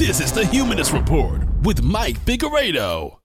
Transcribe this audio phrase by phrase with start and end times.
[0.00, 3.18] This is the Humanist Report with Mike Figueredo.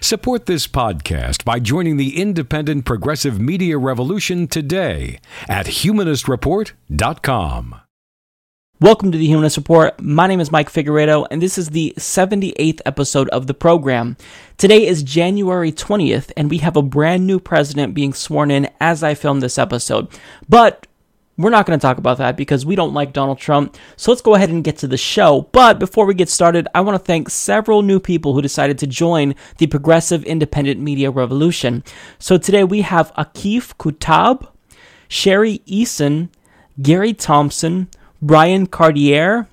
[0.00, 5.18] Support this podcast by joining the independent progressive media revolution today
[5.48, 7.80] at humanistreport.com.
[8.80, 10.00] Welcome to the Humanist Report.
[10.00, 14.16] My name is Mike Figueredo, and this is the 78th episode of the program.
[14.58, 19.02] Today is January 20th, and we have a brand new president being sworn in as
[19.02, 20.06] I film this episode.
[20.48, 20.86] But
[21.42, 23.76] we're not going to talk about that because we don't like Donald Trump.
[23.96, 25.48] So let's go ahead and get to the show.
[25.52, 28.86] But before we get started, I want to thank several new people who decided to
[28.86, 31.84] join the progressive independent media revolution.
[32.18, 34.48] So today we have Akif Kutab,
[35.08, 36.28] Sherry Eason,
[36.80, 37.88] Gary Thompson,
[38.20, 39.48] Brian Cartier,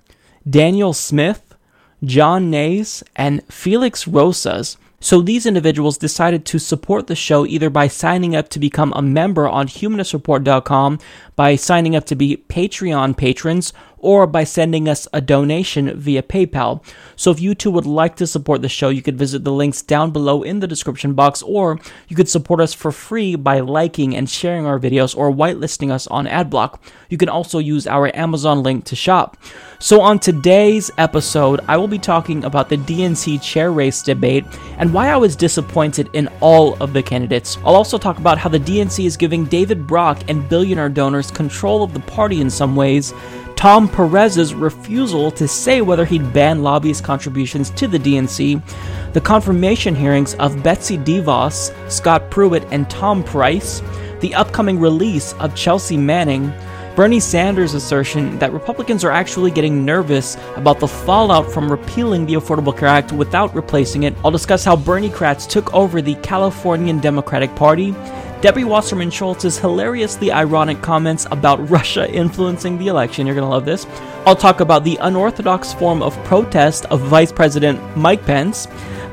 [0.50, 1.56] Daniel Smith,
[2.04, 4.78] John Nays, and Felix Rosas.
[5.00, 9.02] So these individuals decided to support the show either by signing up to become a
[9.02, 11.00] member on humanistreport.com,
[11.36, 16.84] by signing up to be Patreon patrons, or by sending us a donation via PayPal.
[17.16, 19.82] So if you too would like to support the show, you could visit the links
[19.82, 24.16] down below in the description box, or you could support us for free by liking
[24.16, 26.80] and sharing our videos or whitelisting us on Adblock.
[27.10, 29.38] You can also use our Amazon link to shop.
[29.80, 34.46] So on today's episode, I will be talking about the DNC chair race debate
[34.78, 37.58] and why I was disappointed in all of the candidates.
[37.64, 41.82] I'll also talk about how the DNC is giving David Brock and billionaire donors control
[41.82, 43.14] of the party in some ways
[43.60, 48.64] Tom Perez's refusal to say whether he'd ban lobbyist contributions to the DNC,
[49.12, 53.82] the confirmation hearings of Betsy DeVos, Scott Pruitt, and Tom Price,
[54.22, 56.54] the upcoming release of Chelsea Manning,
[56.96, 62.36] Bernie Sanders' assertion that Republicans are actually getting nervous about the fallout from repealing the
[62.36, 64.16] Affordable Care Act without replacing it.
[64.24, 67.94] I'll discuss how Berniecrats took over the Californian Democratic Party,
[68.42, 73.28] Debbie Wasserman Schultz's hilariously ironic comments about Russia influencing the election.
[73.28, 73.86] You're going to love this.
[74.26, 78.68] I'll talk about the unorthodox form of protest of Vice President Mike Pence.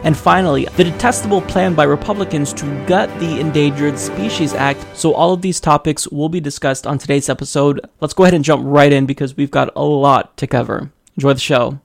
[0.04, 4.86] And finally, the detestable plan by Republicans to gut the Endangered Species Act.
[4.96, 7.80] So, all of these topics will be discussed on today's episode.
[8.00, 10.92] Let's go ahead and jump right in because we've got a lot to cover.
[11.16, 11.80] Enjoy the show.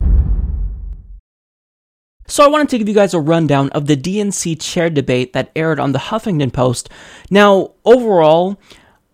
[2.31, 5.51] So I wanted to give you guys a rundown of the DNC chair debate that
[5.53, 6.87] aired on the Huffington Post.
[7.29, 8.57] Now, overall,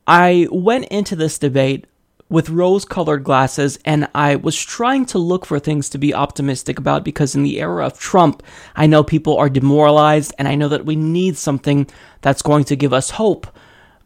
[0.05, 1.87] I went into this debate
[2.29, 6.77] with rose colored glasses and I was trying to look for things to be optimistic
[6.77, 8.43] about because in the era of Trump,
[8.75, 11.89] I know people are demoralized and I know that we need something
[12.21, 13.47] that's going to give us hope.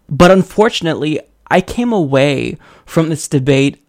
[0.07, 3.81] But unfortunately, I came away from this debate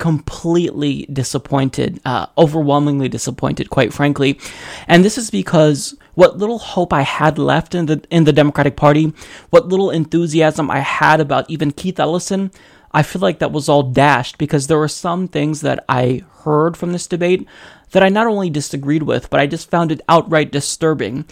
[0.00, 4.40] completely disappointed, uh, overwhelmingly disappointed, quite frankly.
[4.88, 8.76] And this is because what little hope I had left in the in the Democratic
[8.76, 9.12] Party,
[9.50, 12.50] what little enthusiasm I had about even Keith Ellison,
[12.92, 16.76] I feel like that was all dashed because there were some things that I heard
[16.76, 17.46] from this debate
[17.92, 21.24] that I not only disagreed with, but I just found it outright disturbing.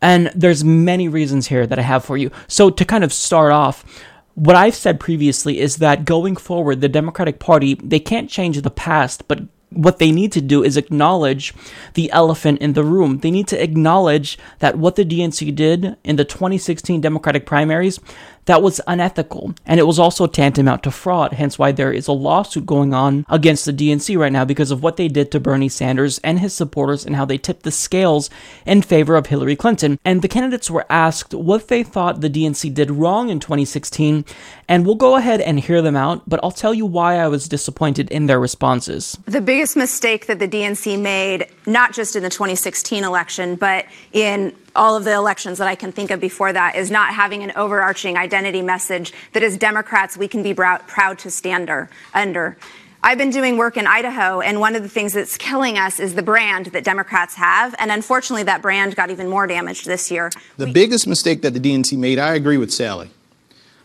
[0.00, 2.30] And there's many reasons here that I have for you.
[2.48, 3.84] So to kind of start off,
[4.34, 8.70] what I've said previously is that going forward, the Democratic Party, they can't change the
[8.70, 11.52] past, but what they need to do is acknowledge
[11.94, 13.18] the elephant in the room.
[13.18, 17.98] They need to acknowledge that what the DNC did in the 2016 Democratic primaries,
[18.46, 19.54] that was unethical.
[19.66, 23.24] And it was also tantamount to fraud, hence why there is a lawsuit going on
[23.28, 26.54] against the DNC right now because of what they did to Bernie Sanders and his
[26.54, 28.30] supporters and how they tipped the scales
[28.66, 29.98] in favor of Hillary Clinton.
[30.04, 34.24] And the candidates were asked what they thought the DNC did wrong in 2016,
[34.68, 37.48] and we'll go ahead and hear them out, but I'll tell you why I was
[37.48, 39.18] disappointed in their responses.
[39.26, 44.54] The biggest mistake that the DNC made, not just in the 2016 election, but in
[44.76, 47.52] all of the elections that I can think of before that is not having an
[47.56, 51.70] overarching identity message that as Democrats we can be proud to stand
[52.12, 52.56] under.
[53.02, 56.14] I've been doing work in Idaho, and one of the things that's killing us is
[56.14, 57.74] the brand that Democrats have.
[57.78, 60.30] And unfortunately, that brand got even more damaged this year.
[60.56, 63.10] The we- biggest mistake that the DNC made, I agree with Sally.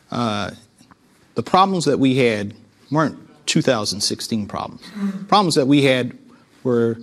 [0.09, 0.51] Uh,
[1.35, 2.53] the problems that we had
[2.91, 4.81] weren't 2016 problems.
[5.27, 6.17] Problems that we had
[6.63, 6.97] were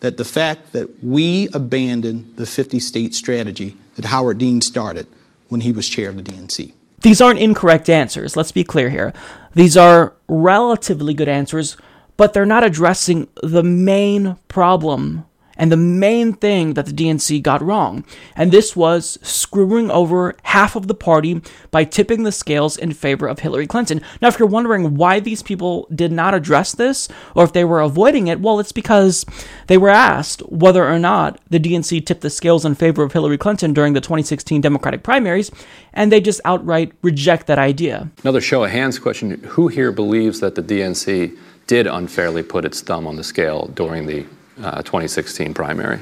[0.00, 5.06] that the fact that we abandoned the 50 state strategy that Howard Dean started
[5.48, 6.72] when he was chair of the DNC.
[7.02, 9.12] These aren't incorrect answers, let's be clear here.
[9.54, 11.76] These are relatively good answers,
[12.16, 15.24] but they're not addressing the main problem
[15.60, 18.02] and the main thing that the DNC got wrong.
[18.34, 23.28] And this was screwing over half of the party by tipping the scales in favor
[23.28, 24.00] of Hillary Clinton.
[24.22, 27.82] Now, if you're wondering why these people did not address this or if they were
[27.82, 29.26] avoiding it, well, it's because
[29.66, 33.36] they were asked whether or not the DNC tipped the scales in favor of Hillary
[33.36, 35.50] Clinton during the 2016 Democratic primaries,
[35.92, 38.10] and they just outright reject that idea.
[38.22, 41.36] Another show of hands question Who here believes that the DNC
[41.66, 44.24] did unfairly put its thumb on the scale during the
[44.62, 46.00] Uh, 2016 primary?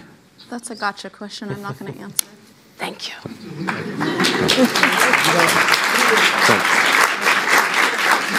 [0.51, 2.27] That's a gotcha question I'm not going to answer.
[2.77, 3.15] Thank you.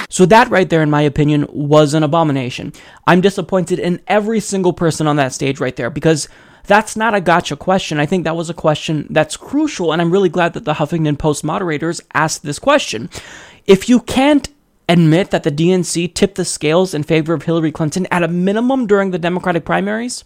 [0.10, 2.74] So that right there, in my opinion, was an abomination.
[3.08, 6.28] I'm disappointed in every single person on that stage right there because
[6.68, 8.00] that's not a gotcha question.
[8.00, 11.18] I think that was a question that's crucial, and I'm really glad that the Huffington
[11.18, 13.10] Post moderators asked this question.
[13.66, 14.50] If you can't
[14.90, 18.88] admit that the DNC tipped the scales in favor of Hillary Clinton at a minimum
[18.88, 20.26] during the Democratic primaries,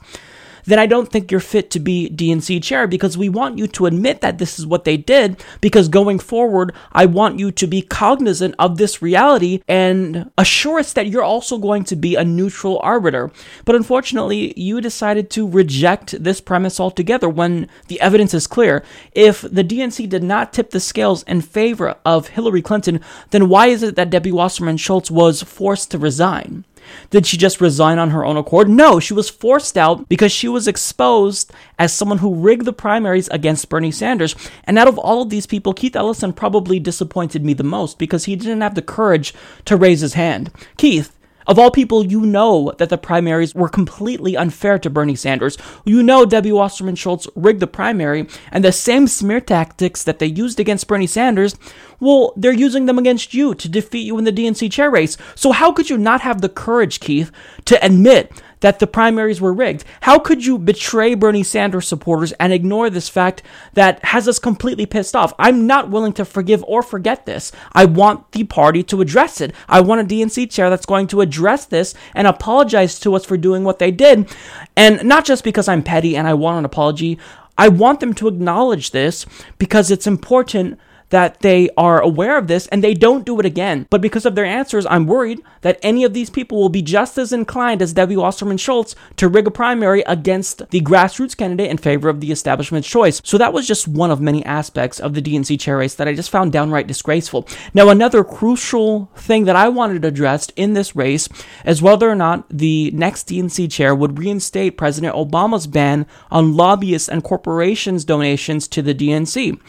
[0.66, 3.86] then I don't think you're fit to be DNC chair because we want you to
[3.86, 5.44] admit that this is what they did.
[5.62, 10.94] Because going forward, I want you to be cognizant of this reality and assure us
[10.94, 13.32] that you're also going to be a neutral arbiter.
[13.66, 18.84] But unfortunately, you decided to reject this premise altogether when the evidence is clear.
[19.14, 23.02] If the DNC did not tip the scales in favor of Hillary Clinton,
[23.32, 26.66] then why is it that Debbie Wasserman Schultz was forced to resign?
[27.10, 28.70] Did she just resign on her own accord?
[28.70, 33.28] No, she was forced out because she was exposed as someone who rigged the primaries
[33.30, 34.36] against Bernie Sanders.
[34.66, 38.26] And out of all of these people, Keith Ellison probably disappointed me the most because
[38.26, 39.34] he didn't have the courage
[39.66, 40.52] to raise his hand.
[40.78, 41.16] Keith,
[41.48, 45.58] of all people, you know that the primaries were completely unfair to Bernie Sanders.
[45.86, 50.28] You know Debbie Wasserman Schultz rigged the primary, and the same smear tactics that they
[50.28, 51.56] used against Bernie Sanders,
[52.00, 55.18] well, they're using them against you to defeat you in the DNC chair race.
[55.36, 57.32] So, how could you not have the courage, Keith,
[57.66, 58.32] to admit
[58.64, 59.84] that the primaries were rigged.
[60.02, 63.44] How could you betray Bernie Sanders supporters and ignore this fact
[63.74, 65.34] that has us completely pissed off?
[65.38, 67.52] I'm not willing to forgive or forget this.
[67.74, 69.54] I want the party to address it.
[69.68, 73.36] I want a DNC chair that's going to address this and apologize to us for
[73.36, 74.34] doing what they did.
[74.78, 77.20] And not just because I'm petty and I want an apology.
[77.58, 79.26] I want them to acknowledge this
[79.58, 83.88] because it's important that they are aware of this and they don't do it again.
[83.90, 87.18] But because of their answers, I'm worried that any of these people will be just
[87.18, 91.78] as inclined as Debbie Wasserman Schultz to rig a primary against the grassroots candidate in
[91.78, 93.22] favor of the establishment's choice.
[93.24, 96.14] So that was just one of many aspects of the DNC chair race that I
[96.14, 97.48] just found downright disgraceful.
[97.74, 101.30] Now, another crucial thing that I wanted addressed in this race
[101.66, 107.10] is whether or not the next DNC chair would reinstate President Obama's ban on lobbyists
[107.10, 109.60] and corporations' donations to the DNC.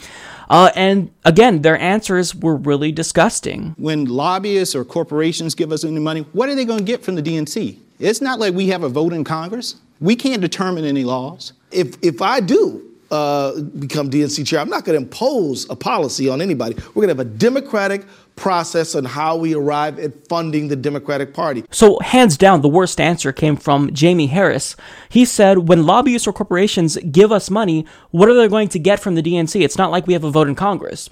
[0.48, 3.74] Uh, and again, their answers were really disgusting.
[3.78, 7.14] When lobbyists or corporations give us any money, what are they going to get from
[7.14, 7.78] the DNC?
[7.98, 9.76] It's not like we have a vote in Congress.
[10.00, 11.52] We can't determine any laws.
[11.70, 16.28] If, if I do uh, become DNC chair, I'm not going to impose a policy
[16.28, 16.74] on anybody.
[16.74, 18.04] We're going to have a democratic
[18.36, 21.64] process on how we arrive at funding the Democratic Party.
[21.70, 24.74] So, hands down, the worst answer came from Jamie Harris.
[25.08, 29.00] He said, when lobbyists or corporations give us money, what are they going to get
[29.00, 29.60] from the DNC?
[29.62, 31.10] It's not like we have a vote in Congress.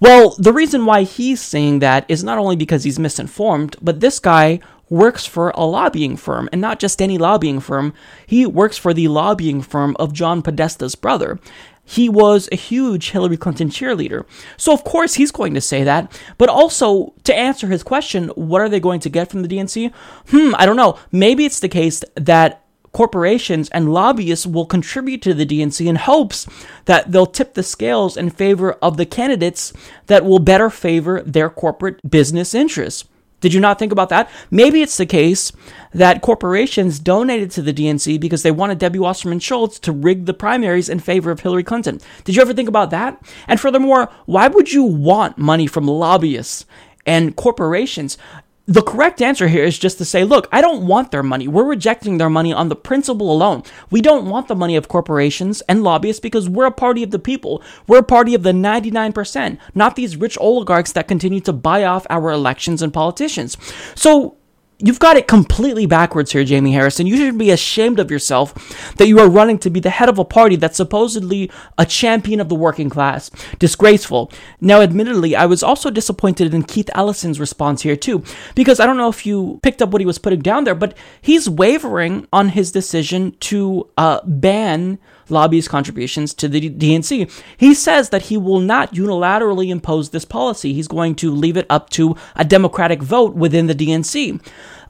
[0.00, 4.18] Well, the reason why he's saying that is not only because he's misinformed, but this
[4.18, 4.60] guy
[4.92, 7.94] works for a lobbying firm, and not just any lobbying firm.
[8.26, 11.40] He works for the lobbying firm of John Podesta's brother.
[11.82, 14.24] He was a huge Hillary Clinton cheerleader.
[14.58, 16.20] So, of course, he's going to say that.
[16.36, 19.92] But also, to answer his question, what are they going to get from the DNC?
[20.28, 20.98] Hmm, I don't know.
[21.10, 22.62] Maybe it's the case that
[22.92, 26.46] corporations and lobbyists will contribute to the DNC in hopes
[26.84, 29.72] that they'll tip the scales in favor of the candidates
[30.06, 33.08] that will better favor their corporate business interests.
[33.42, 34.30] Did you not think about that?
[34.50, 35.52] Maybe it's the case
[35.92, 40.32] that corporations donated to the DNC because they wanted Debbie Wasserman Schultz to rig the
[40.32, 42.00] primaries in favor of Hillary Clinton.
[42.24, 43.22] Did you ever think about that?
[43.46, 46.64] And furthermore, why would you want money from lobbyists
[47.04, 48.16] and corporations?
[48.66, 51.48] The correct answer here is just to say, look, I don't want their money.
[51.48, 53.64] We're rejecting their money on the principle alone.
[53.90, 57.18] We don't want the money of corporations and lobbyists because we're a party of the
[57.18, 57.62] people.
[57.88, 62.06] We're a party of the 99%, not these rich oligarchs that continue to buy off
[62.08, 63.56] our elections and politicians.
[63.96, 64.36] So
[64.84, 67.06] You've got it completely backwards here, Jaime Harrison.
[67.06, 70.18] You should be ashamed of yourself that you are running to be the head of
[70.18, 73.30] a party that's supposedly a champion of the working class.
[73.60, 74.32] Disgraceful.
[74.60, 78.24] Now, admittedly, I was also disappointed in Keith Ellison's response here, too,
[78.56, 80.96] because I don't know if you picked up what he was putting down there, but
[81.20, 84.98] he's wavering on his decision to uh, ban
[85.28, 87.30] lobbyist contributions to the DNC.
[87.56, 90.72] He says that he will not unilaterally impose this policy.
[90.72, 94.40] He's going to leave it up to a democratic vote within the DNC.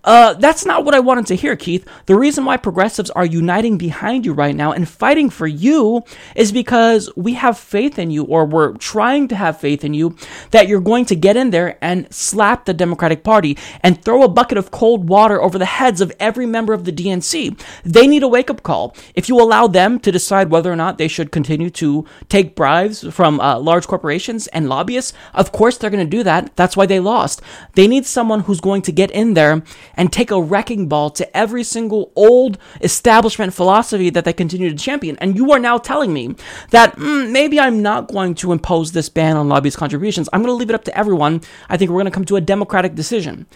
[0.04, 1.86] Uh, that's not what I wanted to hear, Keith.
[2.06, 6.02] The reason why progressives are uniting behind you right now and fighting for you
[6.34, 10.16] is because we have faith in you, or we're trying to have faith in you,
[10.50, 14.28] that you're going to get in there and slap the Democratic Party and throw a
[14.28, 17.60] bucket of cold water over the heads of every member of the DNC.
[17.84, 18.96] They need a wake up call.
[19.14, 23.06] If you allow them to decide whether or not they should continue to take bribes
[23.14, 26.56] from uh, large corporations and lobbyists, of course they're going to do that.
[26.56, 27.40] That's why they lost.
[27.74, 29.62] They need someone who's going to get in there
[29.94, 34.76] and take a wrecking ball to every single old establishment philosophy that they continue to
[34.76, 35.16] champion.
[35.18, 36.34] And you are now telling me
[36.70, 40.28] that mm, maybe I'm not going to impose this ban on lobbyist contributions.
[40.32, 41.42] I'm going to leave it up to everyone.
[41.68, 43.46] I think we're going to come to a democratic decision.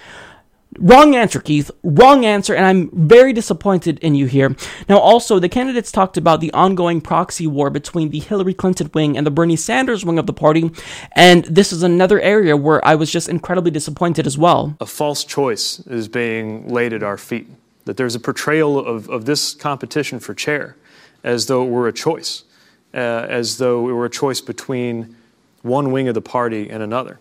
[0.78, 1.70] Wrong answer, Keith.
[1.82, 4.54] Wrong answer, and I'm very disappointed in you here.
[4.88, 9.16] Now, also, the candidates talked about the ongoing proxy war between the Hillary Clinton wing
[9.16, 10.70] and the Bernie Sanders wing of the party,
[11.12, 14.76] and this is another area where I was just incredibly disappointed as well.
[14.80, 17.48] A false choice is being laid at our feet.
[17.84, 20.76] That there's a portrayal of, of this competition for chair
[21.22, 22.44] as though it were a choice,
[22.92, 25.16] uh, as though it were a choice between
[25.62, 27.18] one wing of the party and another,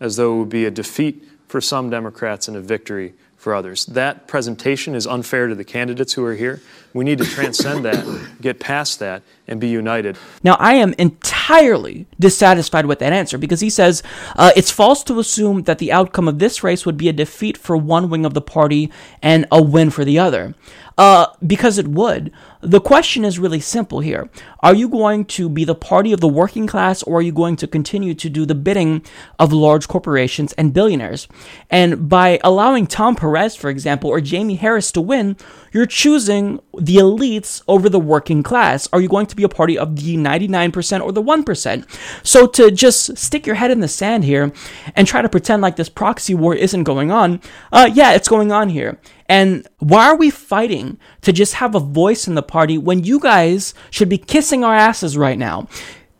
[0.00, 3.86] as though it would be a defeat for some Democrats and a victory for others.
[3.86, 6.60] That presentation is unfair to the candidates who are here.
[6.98, 8.04] We need to transcend that,
[8.40, 10.18] get past that, and be united.
[10.42, 14.02] Now, I am entirely dissatisfied with that answer because he says
[14.34, 17.56] uh, it's false to assume that the outcome of this race would be a defeat
[17.56, 18.90] for one wing of the party
[19.22, 20.56] and a win for the other.
[20.98, 22.32] Uh, because it would.
[22.60, 24.28] The question is really simple here.
[24.64, 27.54] Are you going to be the party of the working class or are you going
[27.56, 29.06] to continue to do the bidding
[29.38, 31.28] of large corporations and billionaires?
[31.70, 35.36] And by allowing Tom Perez, for example, or Jamie Harris to win,
[35.72, 38.88] you're choosing the elites over the working class.
[38.92, 42.26] Are you going to be a party of the 99% or the 1%?
[42.26, 44.52] So to just stick your head in the sand here
[44.94, 47.40] and try to pretend like this proxy war isn't going on,
[47.72, 48.98] uh, yeah, it's going on here.
[49.28, 53.20] And why are we fighting to just have a voice in the party when you
[53.20, 55.68] guys should be kissing our asses right now?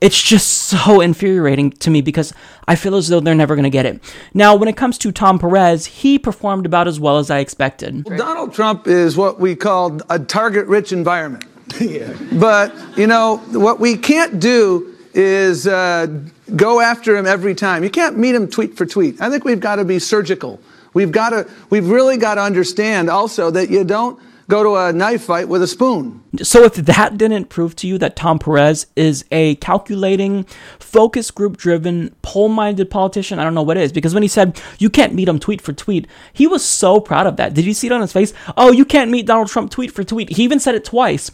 [0.01, 2.33] It's just so infuriating to me because
[2.67, 4.01] I feel as though they're never going to get it.
[4.33, 8.05] Now, when it comes to Tom Perez, he performed about as well as I expected.
[8.05, 11.45] Well, Donald Trump is what we call a target rich environment.
[11.81, 12.17] yeah.
[12.33, 16.07] But, you know, what we can't do is uh,
[16.55, 17.83] go after him every time.
[17.83, 19.21] You can't meet him tweet for tweet.
[19.21, 20.61] I think we've got to be surgical.
[20.95, 24.93] We've got to, we've really got to understand also that you don't go to a
[24.93, 26.23] knife fight with a spoon.
[26.43, 30.45] So if that didn't prove to you that Tom Perez is a calculating,
[30.79, 33.93] focus group driven, poll minded politician, I don't know what is.
[33.93, 37.27] Because when he said you can't meet him tweet for tweet, he was so proud
[37.27, 37.55] of that.
[37.55, 38.33] Did you see it on his face?
[38.57, 40.31] Oh, you can't meet Donald Trump tweet for tweet.
[40.31, 41.31] He even said it twice.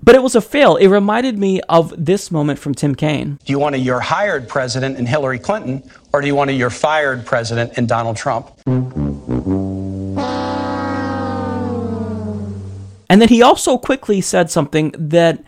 [0.00, 0.76] But it was a fail.
[0.76, 3.40] It reminded me of this moment from Tim Kaine.
[3.44, 5.82] Do you want a your hired president in Hillary Clinton,
[6.12, 8.52] or do you want a your fired president in Donald Trump?
[13.08, 15.42] And then he also quickly said something that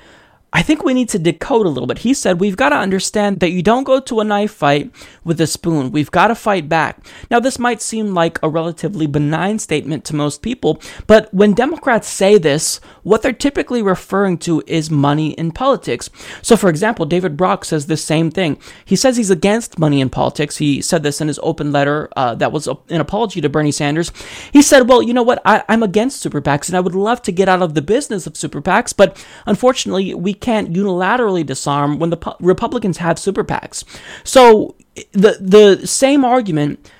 [0.52, 1.98] I think we need to decode a little bit.
[1.98, 4.90] He said, We've got to understand that you don't go to a knife fight
[5.22, 5.92] with a spoon.
[5.92, 7.06] We've got to fight back.
[7.30, 12.08] Now, this might seem like a relatively benign statement to most people, but when Democrats
[12.08, 16.10] say this, what they're typically referring to is money in politics.
[16.42, 18.58] So, for example, David Brock says the same thing.
[18.84, 20.56] He says he's against money in politics.
[20.56, 24.10] He said this in his open letter uh, that was an apology to Bernie Sanders.
[24.52, 25.40] He said, Well, you know what?
[25.44, 28.26] I- I'm against super PACs and I would love to get out of the business
[28.26, 33.44] of super PACs, but unfortunately, we can't unilaterally disarm when the pu- Republicans have super
[33.44, 33.84] PACs.
[34.24, 34.74] So
[35.12, 36.90] the the same argument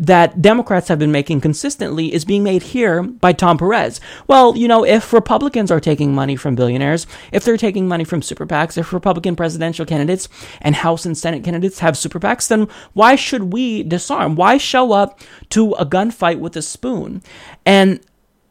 [0.00, 4.00] that Democrats have been making consistently is being made here by Tom Perez.
[4.26, 8.22] Well, you know, if Republicans are taking money from billionaires, if they're taking money from
[8.22, 10.26] super PACs, if Republican presidential candidates
[10.62, 14.36] and House and Senate candidates have super PACs, then why should we disarm?
[14.36, 17.22] Why show up to a gunfight with a spoon?
[17.66, 18.00] And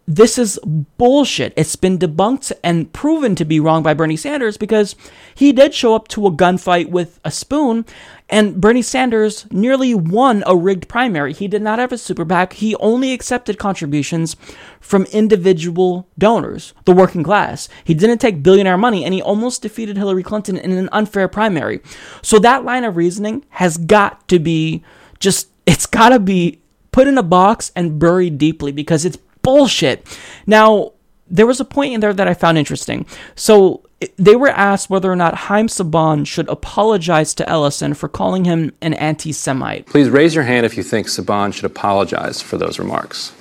[0.10, 0.60] this is
[0.98, 1.54] bullshit.
[1.56, 4.96] It's been debunked and proven to be wrong by Bernie Sanders because
[5.36, 7.86] he did show up to a gunfight with a spoon,
[8.28, 11.32] and Bernie Sanders nearly won a rigged primary.
[11.32, 12.54] He did not have a super PAC.
[12.54, 14.36] He only accepted contributions
[14.80, 17.70] from individual donors, the working class.
[17.84, 21.82] He didn't take billionaire money, and he almost defeated Hillary Clinton in an unfair primary.
[22.24, 24.84] So that line of reasoning has got to be
[25.20, 26.62] just, it's got to be
[26.92, 30.06] put in a box and buried deeply because it's bullshit.
[30.46, 30.94] Now,
[31.28, 33.08] there was a point in there that I found interesting.
[33.34, 33.82] So
[34.18, 38.72] they were asked whether or not Haim Saban should apologize to Ellison for calling him
[38.82, 39.88] an anti Semite.
[39.88, 43.34] Please raise your hand if you think Saban should apologize for those remarks.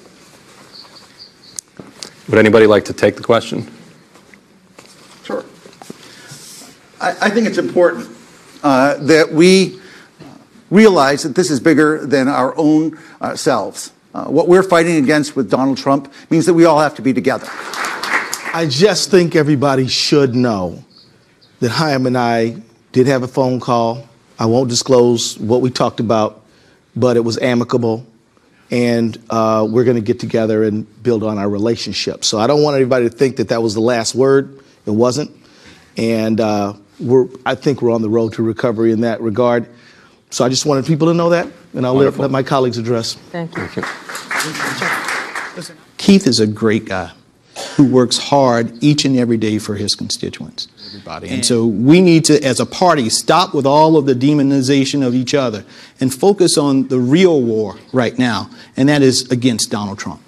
[2.31, 3.71] Would anybody like to take the question?
[5.25, 5.45] Sure.
[7.01, 8.09] I, I think it's important
[8.63, 9.79] uh, that we
[10.71, 13.93] realize that this is bigger than our own uh, selves.
[14.19, 17.13] Uh, what we're fighting against with Donald Trump means that we all have to be
[17.13, 17.47] together.
[18.53, 20.83] I just think everybody should know
[21.61, 22.61] that Haim and I
[22.91, 24.09] did have a phone call.
[24.37, 26.45] I won't disclose what we talked about,
[26.97, 28.05] but it was amicable.
[28.73, 32.25] And uh, we're going to get together and build on our relationship.
[32.25, 34.59] So I don't want anybody to think that that was the last word.
[34.85, 35.31] It wasn't.
[35.97, 39.69] And uh, we're, I think we're on the road to recovery in that regard.
[40.31, 43.15] So I just wanted people to know that, and I'll let, let my colleagues address.
[43.15, 43.67] Thank you.
[43.67, 45.75] Thank you.
[45.97, 47.13] Keith is a great guy
[47.77, 50.69] who works hard each and every day for his constituents.
[50.87, 51.29] Everybody.
[51.29, 55.15] And so we need to, as a party, stop with all of the demonization of
[55.15, 55.65] each other
[56.01, 60.21] and focus on the real war right now, and that is against Donald Trump.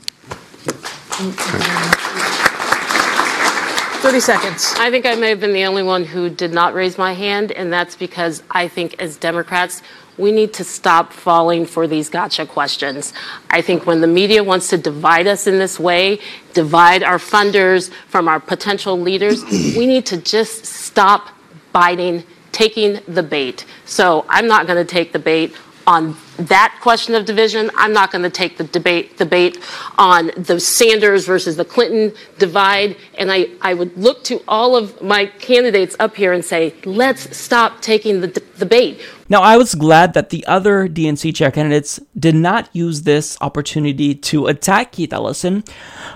[4.01, 4.75] 30 seconds.
[4.79, 7.53] I think I may have been the only one who did not raise my hand,
[7.53, 9.83] and that's because I think as Democrats,
[10.19, 13.13] we need to stop falling for these gotcha questions.
[13.49, 16.21] I think when the media wants to divide us in this way,
[16.53, 19.45] divide our funders from our potential leaders,
[19.77, 21.29] we need to just stop
[21.73, 23.65] biting, taking the bait.
[23.85, 25.55] So I'm not going to take the bait
[25.91, 27.69] on that question of division.
[27.77, 29.59] I'm not going to take the debate debate
[29.99, 32.97] on the Sanders versus the Clinton divide.
[33.19, 37.37] And I, I would look to all of my candidates up here and say, let's
[37.37, 39.01] stop taking the d- debate.
[39.29, 44.15] Now, I was glad that the other DNC chair candidates did not use this opportunity
[44.15, 45.65] to attack Keith Ellison,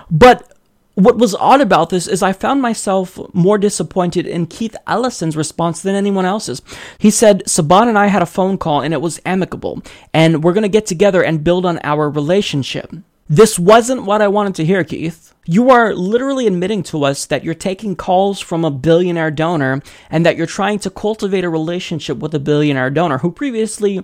[0.09, 0.54] but
[0.95, 5.81] what was odd about this is I found myself more disappointed in Keith Ellison's response
[5.81, 6.61] than anyone else's.
[6.97, 9.83] He said, Saban and I had a phone call and it was amicable,
[10.13, 12.93] and we're going to get together and build on our relationship.
[13.27, 15.33] This wasn't what I wanted to hear, Keith.
[15.45, 20.25] You are literally admitting to us that you're taking calls from a billionaire donor and
[20.25, 24.03] that you're trying to cultivate a relationship with a billionaire donor who previously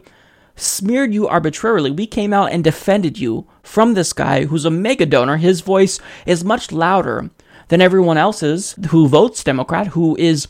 [0.61, 1.91] smeared you arbitrarily.
[1.91, 5.37] We came out and defended you from this guy who's a mega donor.
[5.37, 7.29] His voice is much louder
[7.69, 10.47] than everyone else's who votes Democrat, who is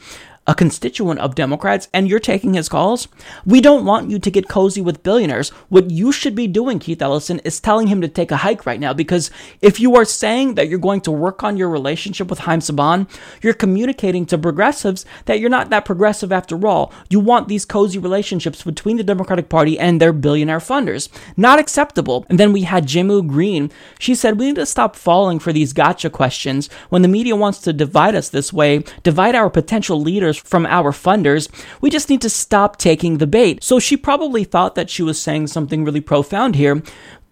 [0.47, 3.07] a constituent of Democrats, and you're taking his calls.
[3.45, 5.49] We don't want you to get cozy with billionaires.
[5.69, 8.79] What you should be doing, Keith Ellison, is telling him to take a hike right
[8.79, 9.29] now because
[9.61, 13.07] if you are saying that you're going to work on your relationship with Haim Saban,
[13.43, 16.91] you're communicating to progressives that you're not that progressive after all.
[17.07, 21.07] You want these cozy relationships between the Democratic Party and their billionaire funders.
[21.37, 22.25] Not acceptable.
[22.29, 23.71] And then we had Jehmu Greene.
[23.99, 27.59] She said, We need to stop falling for these gotcha questions when the media wants
[27.59, 31.49] to divide us this way, divide our potential leaders from our funders.
[31.81, 33.63] We just need to stop taking the bait.
[33.63, 36.81] So she probably thought that she was saying something really profound here,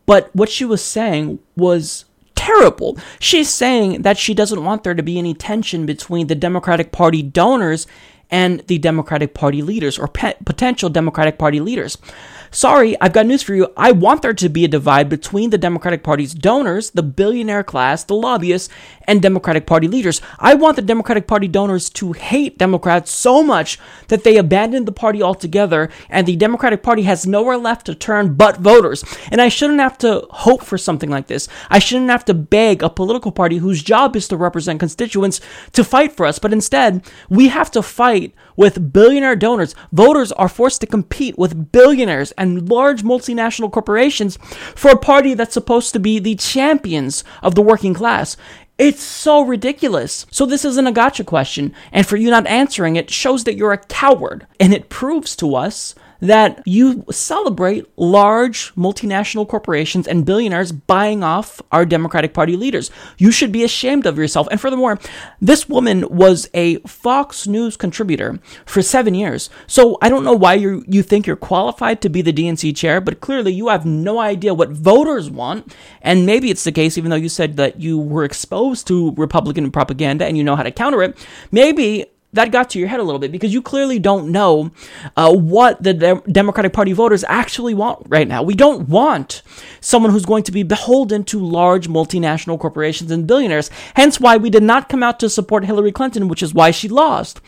[0.06, 2.98] but what she was saying was terrible.
[3.20, 7.22] She's saying that she doesn't want there to be any tension between the Democratic Party
[7.22, 7.86] donors
[8.32, 11.98] and the Democratic Party leaders or pe- potential Democratic Party leaders.
[12.52, 13.68] Sorry, I've got news for you.
[13.78, 18.04] I want there to be a divide between the Democratic Party's donors, the billionaire class,
[18.04, 18.70] the lobbyists,
[19.04, 20.20] and Democratic Party leaders.
[20.40, 24.92] I want the Democratic Party donors to hate Democrats so much that they abandon the
[24.92, 29.04] party altogether and the Democratic Party has nowhere left to turn but voters.
[29.32, 31.48] And I shouldn't have to hope for something like this.
[31.70, 35.40] I shouldn't have to beg a political party whose job is to represent constituents
[35.74, 36.40] to fight for us.
[36.40, 39.74] But instead, we have to fight with billionaire donors.
[39.94, 44.38] Voters are forced to compete with billionaires and large multinational corporations
[44.76, 48.36] for a party that's supposed to be the champions of the working class.
[48.78, 50.26] It's so ridiculous.
[50.30, 53.72] So this isn't a gotcha question, and for you not answering it shows that you're
[53.72, 60.72] a coward, and it proves to us that you celebrate large multinational corporations and billionaires
[60.72, 62.92] buying off our Democratic Party leaders.
[63.18, 64.48] You should be ashamed of yourself.
[64.52, 65.00] And furthermore,
[65.40, 69.50] this woman was a Fox News contributor for seven years.
[69.68, 73.02] So I don't know why you you think you're qualified to be the DNC chair,
[73.02, 75.76] but clearly you have no idea what voters want.
[76.02, 79.72] And maybe it's the case, even though you said that you were exposed to Republican
[79.72, 81.18] propaganda and you know how to counter it.
[81.52, 84.72] Maybe that got to your head a little bit because you clearly don't know
[85.18, 88.44] uh, what the De- Democratic Party voters actually want right now.
[88.44, 89.42] We don't want
[89.82, 93.72] someone who's going to be beholden to large multinational corporations and billionaires.
[93.96, 96.88] Hence why we did not come out to support Hillary Clinton, which is why she
[96.88, 97.42] lost.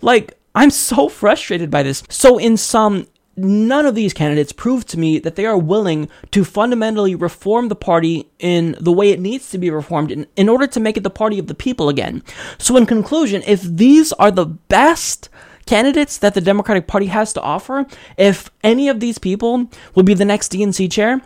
[0.00, 2.02] Like, I'm so frustrated by this.
[2.08, 3.06] So, in some
[3.44, 7.76] none of these candidates prove to me that they are willing to fundamentally reform the
[7.76, 11.02] party in the way it needs to be reformed in, in order to make it
[11.02, 12.22] the party of the people again.
[12.58, 15.28] So, in conclusion, if these are the best
[15.66, 20.14] candidates that the Democratic Party has to offer, if any of these people will be
[20.14, 21.20] the next DNC chair,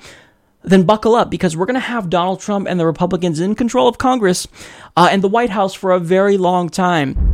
[0.62, 3.86] then buckle up because we're going to have Donald Trump and the Republicans in control
[3.86, 4.48] of Congress
[4.96, 7.33] uh, and the White House for a very long time.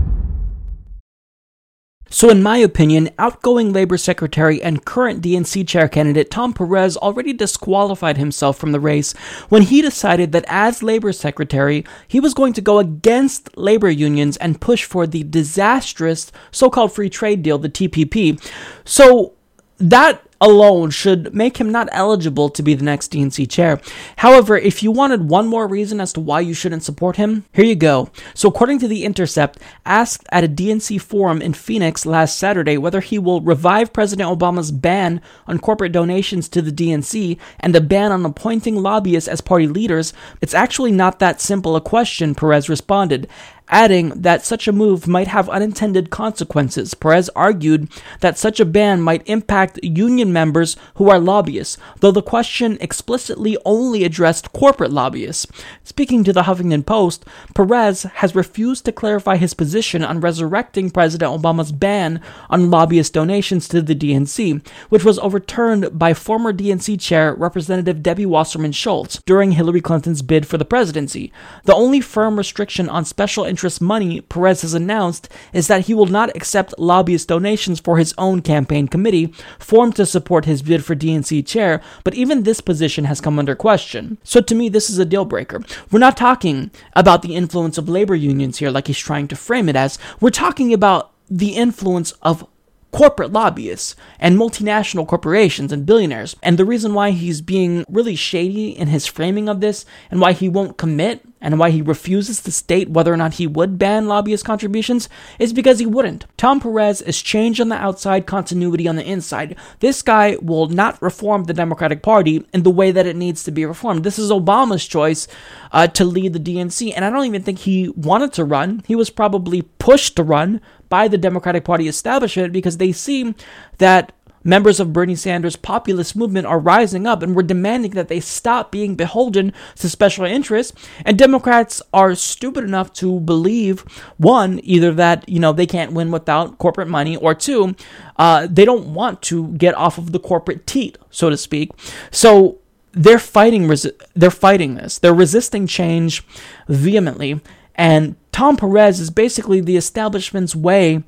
[2.12, 7.33] So, in my opinion, outgoing Labor Secretary and current DNC chair candidate Tom Perez already
[7.33, 9.12] disqualified himself from the race
[9.49, 14.37] when he decided that as Labor Secretary, he was going to go against labor unions
[14.38, 18.42] and push for the disastrous so called free trade deal, the TPP.
[18.85, 19.35] So,
[19.79, 23.81] that alone should make him not eligible to be the next DNC chair.
[24.16, 27.64] However, if you wanted one more reason as to why you shouldn't support him, here
[27.64, 28.11] you go.
[28.35, 33.00] So, according to The Intercept, asked at a DNC forum in Phoenix last Saturday whether
[33.00, 38.12] he will revive President Obama's ban on corporate donations to the DNC and the ban
[38.12, 43.29] on appointing lobbyists as party leaders, it's actually not that simple a question, Perez responded
[43.70, 46.92] adding that such a move might have unintended consequences.
[46.94, 47.88] Perez argued
[48.20, 53.56] that such a ban might impact union members who are lobbyists, though the question explicitly
[53.64, 55.46] only addressed corporate lobbyists.
[55.85, 61.40] Speaking to the Huffington Post, Perez has refused to clarify his position on resurrecting President
[61.40, 67.35] Obama's ban on lobbyist donations to the DNC, which was overturned by former DNC chair
[67.35, 71.33] Representative Debbie Wasserman Schultz during Hillary Clinton's bid for the presidency.
[71.64, 75.92] The only firm restriction on special interest interest money Perez has announced is that he
[75.92, 80.83] will not accept lobbyist donations for his own campaign committee, formed to support his bid
[80.83, 84.16] for DNC chair, but even this position has come under question.
[84.25, 85.61] So to me, this is a deal breaker.
[85.90, 89.68] We're not talking about the influence of labor unions here like he's trying to frame
[89.68, 89.99] it as.
[90.23, 92.46] We're talking about the influence of
[92.92, 96.35] corporate lobbyists and multinational corporations and billionaires.
[96.42, 100.33] And the reason why he's being really shady in his framing of this and why
[100.33, 104.07] he won't commit and why he refuses to state whether or not he would ban
[104.07, 106.26] lobbyist contributions is because he wouldn't.
[106.37, 109.57] Tom Perez is change on the outside, continuity on the inside.
[109.81, 113.50] This guy will not reform the Democratic Party in the way that it needs to
[113.50, 114.05] be reformed.
[114.05, 115.26] This is Obama's choice
[115.72, 118.83] uh, to lead the DNC, and I don't even think he wanted to run.
[118.87, 123.35] He was probably pushed to run by the Democratic Party establishment because they see
[123.79, 128.20] that members of Bernie Sanders' populist movement are rising up and we're demanding that they
[128.20, 130.72] stop being beholden to special interests.
[131.05, 133.81] And Democrats are stupid enough to believe
[134.16, 137.74] one, either that you know they can't win without corporate money, or two,
[138.16, 141.70] uh, they don't want to get off of the corporate teat, so to speak.
[142.11, 142.59] So
[142.92, 143.64] they're fighting.
[143.64, 144.98] Resi- they're fighting this.
[144.98, 146.24] They're resisting change
[146.68, 147.40] vehemently.
[147.74, 151.03] And Tom Perez is basically the establishment's way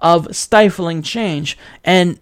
[0.00, 1.56] of stifling change.
[1.84, 2.18] And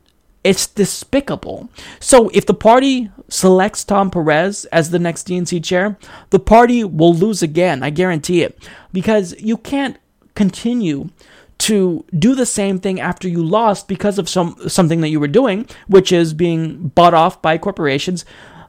[0.46, 1.68] it's despicable.
[1.98, 5.98] So if the party selects Tom Perez as the next DNC chair,
[6.30, 7.82] the party will lose again.
[7.82, 8.56] I guarantee it.
[8.92, 9.98] Because you can't
[10.36, 11.10] continue
[11.58, 15.26] to do the same thing after you lost because of some something that you were
[15.26, 18.24] doing, which is being bought off by corporations.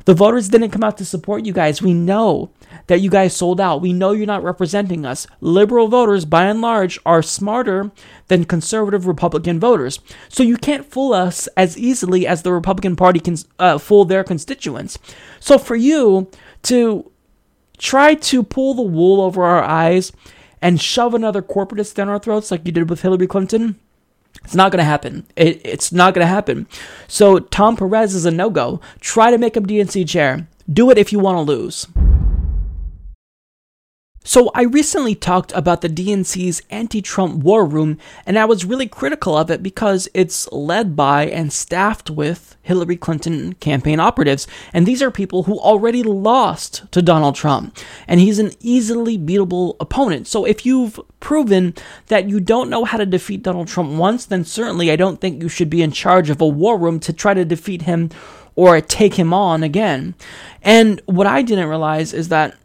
[0.07, 1.81] The voters didn't come out to support you guys.
[1.81, 2.49] We know
[2.87, 3.81] that you guys sold out.
[3.81, 5.27] We know you're not representing us.
[5.41, 7.91] Liberal voters, by and large, are smarter
[8.29, 9.99] than conservative Republican voters.
[10.29, 14.23] So you can't fool us as easily as the Republican Party can uh, fool their
[14.23, 14.97] constituents.
[15.41, 16.31] So for you
[16.63, 17.11] to
[17.77, 20.13] try to pull the wool over our eyes
[20.61, 23.77] and shove another corporatist down our throats like you did with Hillary Clinton,
[24.43, 25.25] it's not going to happen.
[25.35, 26.67] It, it's not going to happen.
[27.07, 28.79] So Tom Perez is a no go.
[28.99, 30.47] Try to make him DNC chair.
[30.71, 31.87] Do it if you want to lose.
[34.27, 38.85] So, I recently talked about the DNC's anti Trump war room, and I was really
[38.85, 44.45] critical of it because it's led by and staffed with Hillary Clinton campaign operatives.
[44.73, 49.77] And these are people who already lost to Donald Trump, and he's an easily beatable
[49.79, 50.27] opponent.
[50.27, 51.73] So, if you've proven
[52.07, 55.41] that you don't know how to defeat Donald Trump once, then certainly I don't think
[55.41, 58.09] you should be in charge of a war room to try to defeat him
[58.57, 60.15] or take him on again.
[60.61, 62.57] And what I didn't realize is that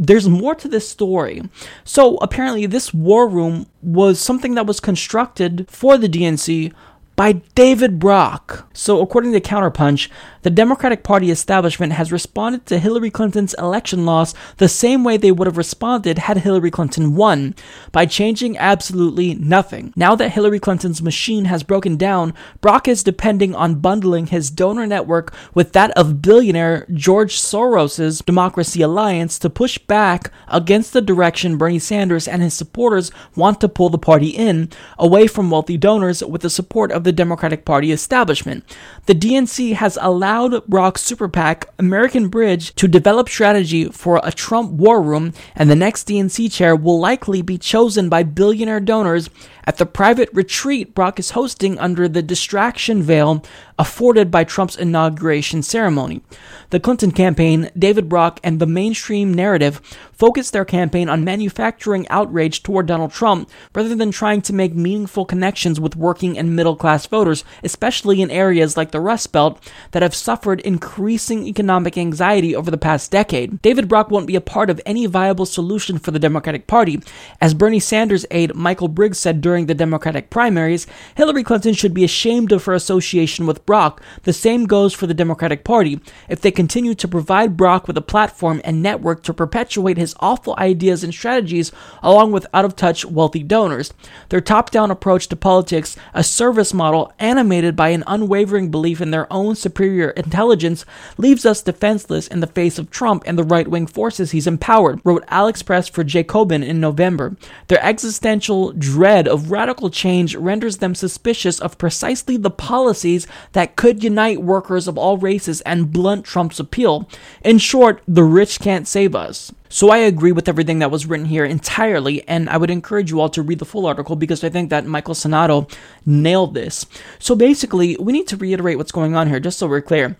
[0.00, 1.42] there's more to this story.
[1.84, 6.72] So apparently, this war room was something that was constructed for the DNC
[7.16, 8.66] by David Brock.
[8.72, 10.08] So, according to Counterpunch,
[10.42, 15.30] the Democratic Party establishment has responded to Hillary Clinton's election loss the same way they
[15.30, 17.54] would have responded had Hillary Clinton won,
[17.92, 19.92] by changing absolutely nothing.
[19.94, 24.86] Now that Hillary Clinton's machine has broken down, Brock is depending on bundling his donor
[24.86, 31.58] network with that of billionaire George Soros's Democracy Alliance to push back against the direction
[31.58, 36.24] Bernie Sanders and his supporters want to pull the party in, away from wealthy donors
[36.24, 38.64] with the support of the Democratic Party establishment.
[39.06, 40.29] The DNC has allowed
[40.68, 45.74] Brock's super PAC, American Bridge, to develop strategy for a Trump war room, and the
[45.74, 49.28] next DNC chair will likely be chosen by billionaire donors
[49.70, 53.44] at the private retreat Brock is hosting under the distraction veil
[53.78, 56.22] afforded by Trump's inauguration ceremony.
[56.70, 59.80] The Clinton campaign, David Brock, and the mainstream narrative
[60.12, 65.24] focused their campaign on manufacturing outrage toward Donald Trump rather than trying to make meaningful
[65.24, 69.58] connections with working and middle class voters, especially in areas like the Rust Belt
[69.92, 73.62] that have suffered increasing economic anxiety over the past decade.
[73.62, 77.00] David Brock won't be a part of any viable solution for the Democratic Party.
[77.40, 82.04] As Bernie Sanders aide Michael Briggs said during the Democratic primaries, Hillary Clinton should be
[82.04, 86.00] ashamed of her association with Brock, the same goes for the Democratic Party.
[86.28, 90.54] If they continue to provide Brock with a platform and network to perpetuate his awful
[90.58, 93.92] ideas and strategies along with out of touch wealthy donors,
[94.28, 99.10] their top down approach to politics, a service model animated by an unwavering belief in
[99.10, 100.84] their own superior intelligence,
[101.16, 105.00] leaves us defenseless in the face of Trump and the right wing forces he's empowered,
[105.04, 107.36] wrote Alex Press for Jacobin in November.
[107.68, 114.02] Their existential dread of radical change renders them suspicious of precisely the policies that could
[114.04, 117.08] unite workers of all races and blunt Trump's appeal.
[117.42, 119.52] In short, the rich can't save us.
[119.68, 123.20] So I agree with everything that was written here entirely, and I would encourage you
[123.20, 125.72] all to read the full article because I think that Michael Sainato
[126.04, 126.86] nailed this.
[127.20, 130.16] So basically, we need to reiterate what's going on here, just so we're clear.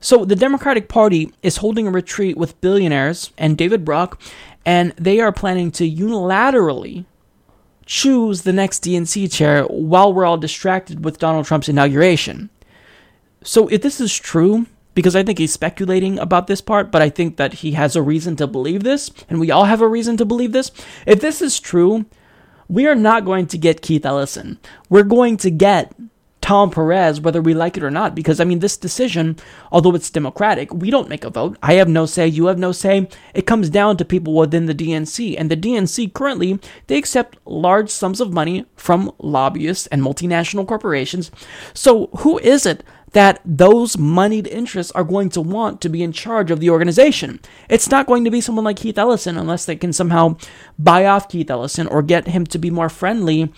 [0.00, 4.20] So the Democratic Party is holding a retreat with billionaires and David Brock,
[4.64, 7.04] and they are planning to unilaterally
[7.86, 12.50] choose the next DNC chair while we're all distracted with Donald Trump's inauguration.
[13.42, 17.10] So if this is true, because I think he's speculating about this part, but I
[17.10, 20.16] think that he has a reason to believe this, and we all have a reason
[20.18, 20.70] to believe this.
[21.06, 22.06] If this is true,
[22.68, 24.58] we are not going to get Keith Ellison.
[24.88, 25.92] We're going to get
[26.44, 29.36] Tom Perez, whether we like it or not, because I mean, this decision,
[29.72, 31.56] although it's democratic, we don't make a vote.
[31.62, 33.08] I have no say, you have no say.
[33.32, 35.36] It comes down to people within the DNC.
[35.38, 41.30] And the DNC currently, they accept large sums of money from lobbyists and multinational corporations.
[41.72, 46.12] So, who is it that those moneyed interests are going to want to be in
[46.12, 47.38] charge of the organization.
[47.68, 50.36] It's not going to be someone like Keith Ellison unless they can somehow
[50.80, 53.52] buy off Keith Ellison or get him to be more friendly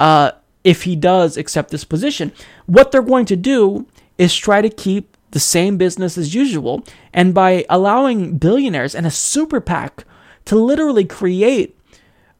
[0.00, 0.30] uh,
[0.64, 2.32] if he does accept this position.
[2.66, 3.86] What they're going to do
[4.18, 6.84] is try to keep the same business as usual.
[7.12, 10.04] And by allowing billionaires and a super PAC
[10.46, 11.78] to literally create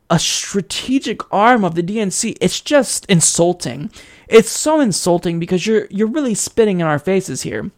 [0.09, 3.91] a strategic arm of the DNC, it's just insulting.
[4.29, 7.71] It's so insulting because you're you're really spitting in our faces here.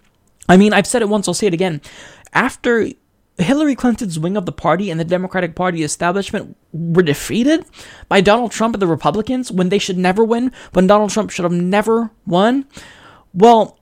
[0.49, 1.81] I mean, I've said it once, I'll say it again.
[2.33, 2.91] After
[3.38, 7.66] Hillary Clinton's wing of the party and the Democratic Party establishment were defeated
[8.09, 11.44] by Donald Trump and the Republicans when they should never win, when Donald Trump should
[11.44, 12.66] have never won.
[13.35, 13.79] Well,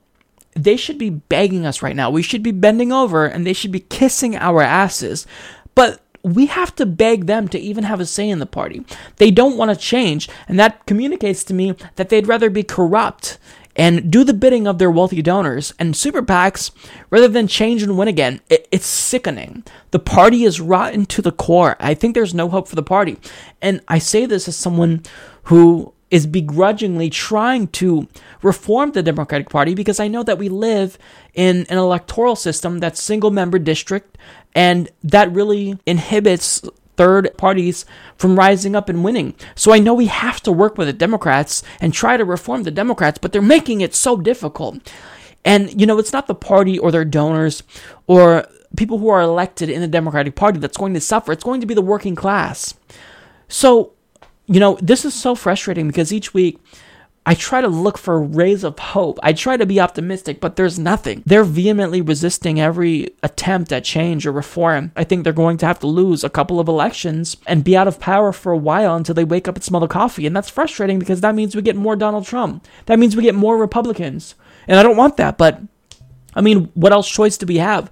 [0.53, 2.09] they should be begging us right now.
[2.09, 5.25] We should be bending over and they should be kissing our asses.
[5.73, 8.83] But we have to beg them to even have a say in the party.
[9.17, 13.37] They don't want to change, and that communicates to me that they'd rather be corrupt
[13.75, 16.71] and do the bidding of their wealthy donors and super PACs
[17.09, 18.41] rather than change and win again.
[18.49, 19.63] It, it's sickening.
[19.91, 21.75] The party is rotten to the core.
[21.79, 23.17] I think there's no hope for the party.
[23.61, 25.03] And I say this as someone
[25.43, 28.07] who is begrudgingly trying to
[28.41, 30.97] reform the Democratic Party because I know that we live
[31.33, 34.17] in an electoral system that's single member district
[34.53, 36.63] and that really inhibits
[36.97, 37.85] third parties
[38.17, 39.35] from rising up and winning.
[39.55, 42.71] So I know we have to work with the Democrats and try to reform the
[42.71, 44.91] Democrats, but they're making it so difficult.
[45.43, 47.63] And, you know, it's not the party or their donors
[48.07, 51.31] or people who are elected in the Democratic Party that's going to suffer.
[51.31, 52.73] It's going to be the working class.
[53.47, 53.93] So,
[54.47, 56.59] you know, this is so frustrating because each week
[57.25, 59.17] I try to look for rays of hope.
[59.23, 61.23] I try to be optimistic, but there's nothing.
[61.25, 64.91] They're vehemently resisting every attempt at change or reform.
[64.95, 67.87] I think they're going to have to lose a couple of elections and be out
[67.87, 70.27] of power for a while until they wake up and smell the coffee.
[70.27, 72.67] And that's frustrating because that means we get more Donald Trump.
[72.85, 74.35] That means we get more Republicans.
[74.67, 75.61] And I don't want that, but
[76.35, 77.89] I mean, what else choice do we have?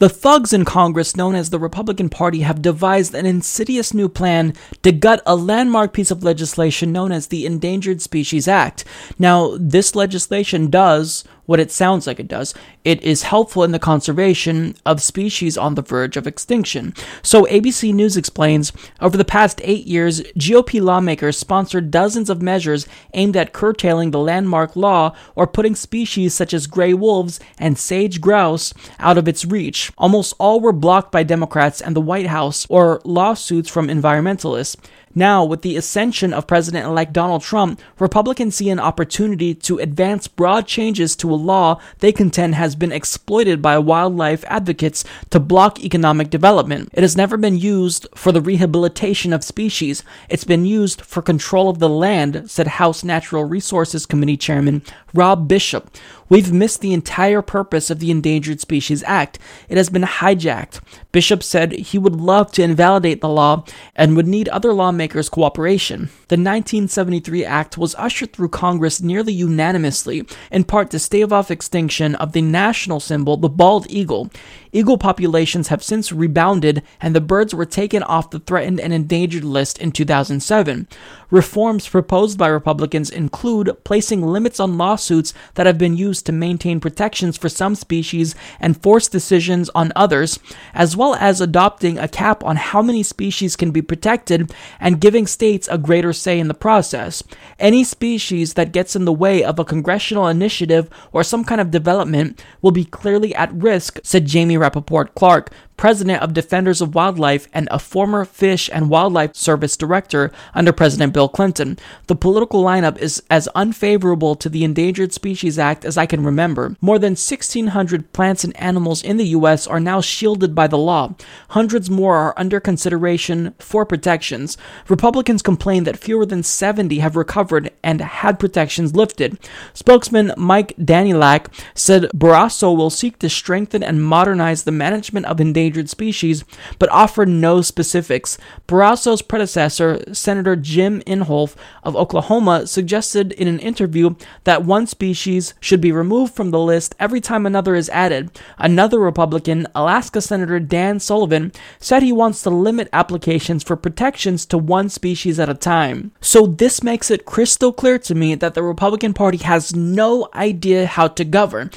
[0.00, 4.54] The thugs in Congress, known as the Republican Party, have devised an insidious new plan
[4.82, 8.82] to gut a landmark piece of legislation known as the Endangered Species Act.
[9.18, 12.54] Now, this legislation does what it sounds like it does.
[12.84, 16.94] It is helpful in the conservation of species on the verge of extinction.
[17.24, 22.86] So, ABC News explains over the past eight years, GOP lawmakers sponsored dozens of measures
[23.14, 28.20] aimed at curtailing the landmark law or putting species such as gray wolves and sage
[28.20, 29.90] grouse out of its reach.
[29.98, 34.76] Almost all were blocked by Democrats and the White House or lawsuits from environmentalists.
[35.14, 40.28] Now, with the ascension of President elect Donald Trump, Republicans see an opportunity to advance
[40.28, 45.80] broad changes to a law they contend has been exploited by wildlife advocates to block
[45.80, 46.90] economic development.
[46.92, 51.68] It has never been used for the rehabilitation of species, it's been used for control
[51.68, 55.90] of the land, said House Natural Resources Committee Chairman Rob Bishop.
[56.30, 59.40] We've missed the entire purpose of the Endangered Species Act.
[59.68, 60.80] It has been hijacked.
[61.10, 63.64] Bishop said he would love to invalidate the law
[63.96, 66.02] and would need other lawmakers' cooperation.
[66.28, 72.14] The 1973 Act was ushered through Congress nearly unanimously, in part to stave off extinction
[72.14, 74.30] of the national symbol, the bald eagle.
[74.72, 79.44] Eagle populations have since rebounded, and the birds were taken off the threatened and endangered
[79.44, 80.86] list in 2007.
[81.30, 86.80] Reforms proposed by Republicans include placing limits on lawsuits that have been used to maintain
[86.80, 90.38] protections for some species and force decisions on others,
[90.74, 95.26] as well as adopting a cap on how many species can be protected and giving
[95.26, 97.22] states a greater say in the process.
[97.58, 101.70] Any species that gets in the way of a congressional initiative or some kind of
[101.70, 107.48] development will be clearly at risk, said Jamie Rappaport Clark, president of Defenders of Wildlife
[107.54, 111.78] and a former Fish and Wildlife Service director under President Bill Clinton.
[112.06, 116.76] The political lineup is as unfavorable to the Endangered Species Act as I can remember.
[116.82, 119.66] More than 1,600 plants and animals in the U.S.
[119.66, 121.14] are now shielded by the law.
[121.48, 124.58] Hundreds more are under consideration for protections.
[124.86, 129.38] Republicans complain that fewer than 70 have recovered and had protections lifted.
[129.72, 135.69] Spokesman Mike Danylak said Barrasso will seek to strengthen and modernize the management of endangered
[135.70, 136.44] endangered species,
[136.78, 138.38] but offered no specifics.
[138.66, 141.54] Barrasso's predecessor, Senator Jim Inhofe
[141.84, 146.94] of Oklahoma, suggested in an interview that one species should be removed from the list
[146.98, 148.30] every time another is added.
[148.58, 154.58] Another Republican, Alaska Senator Dan Sullivan, said he wants to limit applications for protections to
[154.58, 156.12] one species at a time.
[156.20, 160.86] So this makes it crystal clear to me that the Republican Party has no idea
[160.86, 161.70] how to govern.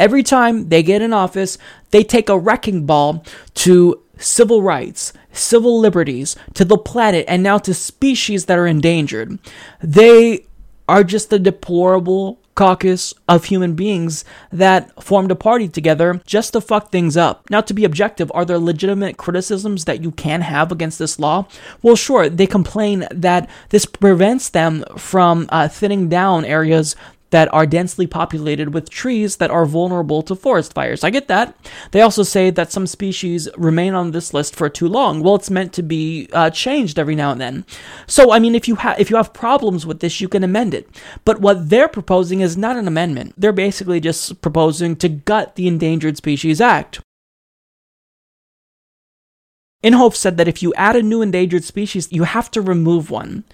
[0.00, 1.58] Every time they get in office,
[1.90, 3.22] they take a wrecking ball
[3.56, 9.38] to civil rights, civil liberties, to the planet, and now to species that are endangered.
[9.82, 10.46] They
[10.88, 16.60] are just a deplorable caucus of human beings that formed a party together just to
[16.60, 17.48] fuck things up.
[17.48, 21.46] Now, to be objective, are there legitimate criticisms that you can have against this law?
[21.82, 26.96] Well, sure, they complain that this prevents them from uh, thinning down areas
[27.30, 31.02] that are densely populated with trees that are vulnerable to forest fires.
[31.02, 31.56] I get that.
[31.92, 35.22] They also say that some species remain on this list for too long.
[35.22, 37.64] Well, it's meant to be uh, changed every now and then.
[38.06, 40.74] So, I mean, if you have if you have problems with this, you can amend
[40.74, 40.88] it.
[41.24, 43.34] But what they're proposing is not an amendment.
[43.36, 47.00] They're basically just proposing to gut the Endangered Species Act.
[49.82, 53.44] Inhofe said that if you add a new endangered species, you have to remove one.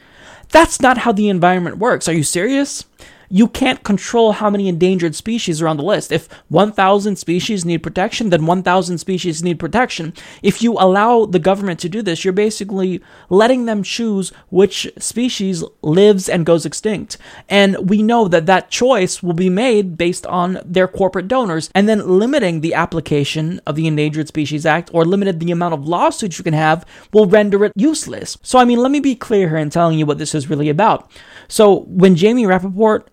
[0.51, 2.09] That's not how the environment works.
[2.09, 2.85] Are you serious?
[3.29, 6.13] You can't control how many endangered species are on the list.
[6.13, 10.13] If 1,000 species need protection, then 1,000 species need protection.
[10.43, 15.65] If you allow the government to do this, you're basically letting them choose which species
[15.83, 17.17] lives and goes extinct.
[17.49, 21.71] And we know that that choice will be made based on their corporate donors.
[21.75, 25.87] And then limiting the application of the Endangered Species Act or limited the amount of
[25.87, 28.39] lawsuits you can have will render it useless.
[28.43, 30.69] So, I mean, let me be clear here in telling you what this is really
[30.69, 31.11] about.
[31.49, 33.07] So, when Jamie Rappaport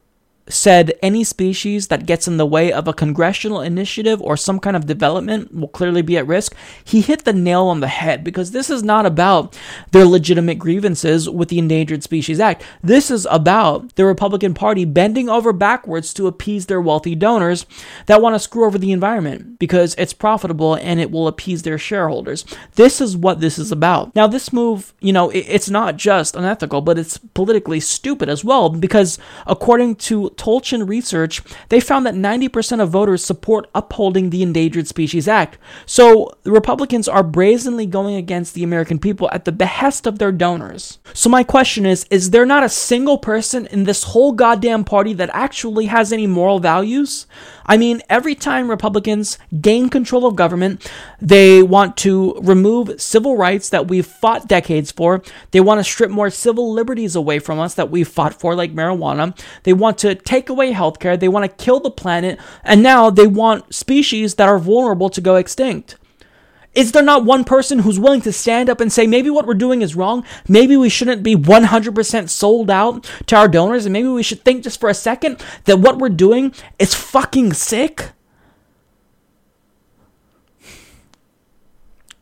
[0.47, 4.75] said any species that gets in the way of a congressional initiative or some kind
[4.75, 6.53] of development will clearly be at risk.
[6.83, 9.57] He hit the nail on the head because this is not about
[9.91, 12.63] their legitimate grievances with the Endangered Species Act.
[12.81, 17.65] This is about the Republican Party bending over backwards to appease their wealthy donors
[18.07, 21.77] that want to screw over the environment because it's profitable and it will appease their
[21.77, 22.43] shareholders.
[22.75, 24.13] This is what this is about.
[24.15, 28.69] Now, this move, you know, it's not just unethical, but it's politically stupid as well
[28.69, 34.87] because according to Tulchin research, they found that 90% of voters support upholding the Endangered
[34.87, 35.57] Species Act.
[35.85, 40.31] So the Republicans are brazenly going against the American people at the behest of their
[40.31, 40.99] donors.
[41.13, 45.13] So my question is is there not a single person in this whole goddamn party
[45.13, 47.27] that actually has any moral values?
[47.65, 50.89] I mean, every time Republicans gain control of government,
[51.21, 55.21] they want to remove civil rights that we've fought decades for.
[55.51, 58.73] They want to strip more civil liberties away from us that we've fought for, like
[58.73, 59.37] marijuana.
[59.63, 61.19] They want to take away healthcare.
[61.19, 62.39] They want to kill the planet.
[62.63, 65.97] And now they want species that are vulnerable to go extinct.
[66.73, 69.53] Is there not one person who's willing to stand up and say, maybe what we're
[69.53, 70.25] doing is wrong?
[70.47, 74.63] Maybe we shouldn't be 100% sold out to our donors, and maybe we should think
[74.63, 78.11] just for a second that what we're doing is fucking sick?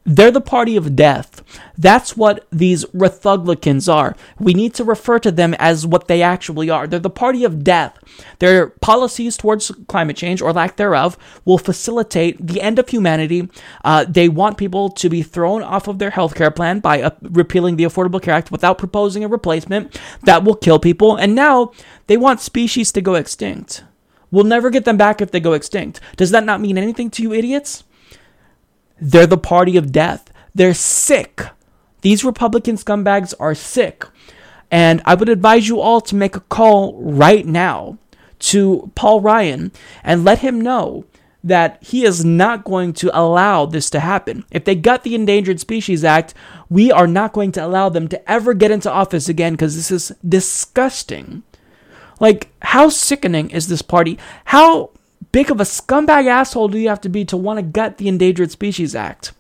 [0.03, 1.43] They're the party of death.
[1.77, 4.15] That's what these Republicans are.
[4.39, 6.87] We need to refer to them as what they actually are.
[6.87, 7.97] They're the party of death.
[8.39, 13.47] Their policies towards climate change, or lack thereof, will facilitate the end of humanity.
[13.85, 17.75] Uh, they want people to be thrown off of their healthcare plan by uh, repealing
[17.75, 21.15] the Affordable Care Act without proposing a replacement that will kill people.
[21.15, 21.73] And now
[22.07, 23.83] they want species to go extinct.
[24.31, 25.99] We'll never get them back if they go extinct.
[26.17, 27.83] Does that not mean anything to you idiots?
[29.01, 30.31] They're the party of death.
[30.53, 31.41] They're sick.
[32.01, 34.05] These Republican scumbags are sick.
[34.69, 37.97] And I would advise you all to make a call right now
[38.39, 39.71] to Paul Ryan
[40.03, 41.05] and let him know
[41.43, 44.45] that he is not going to allow this to happen.
[44.51, 46.33] If they got the Endangered Species Act,
[46.69, 49.91] we are not going to allow them to ever get into office again because this
[49.91, 51.43] is disgusting.
[52.19, 54.19] Like, how sickening is this party?
[54.45, 54.91] How
[55.31, 58.07] big of a scumbag asshole do you have to be to want to gut the
[58.07, 59.33] Endangered Species Act?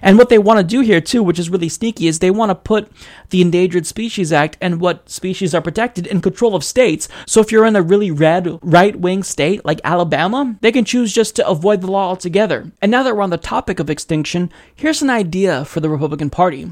[0.00, 2.50] And what they want to do here, too, which is really sneaky, is they want
[2.50, 2.92] to put
[3.30, 7.08] the Endangered Species Act and what species are protected in control of states.
[7.26, 11.14] So if you're in a really red, right wing state like Alabama, they can choose
[11.14, 12.70] just to avoid the law altogether.
[12.82, 16.28] And now that we're on the topic of extinction, here's an idea for the Republican
[16.28, 16.70] Party.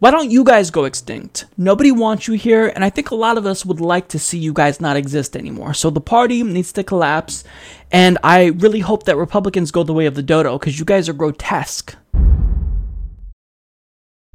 [0.00, 1.44] Why don't you guys go extinct?
[1.58, 4.38] Nobody wants you here, and I think a lot of us would like to see
[4.38, 5.74] you guys not exist anymore.
[5.74, 7.44] So the party needs to collapse,
[7.92, 11.06] and I really hope that Republicans go the way of the dodo because you guys
[11.10, 11.96] are grotesque.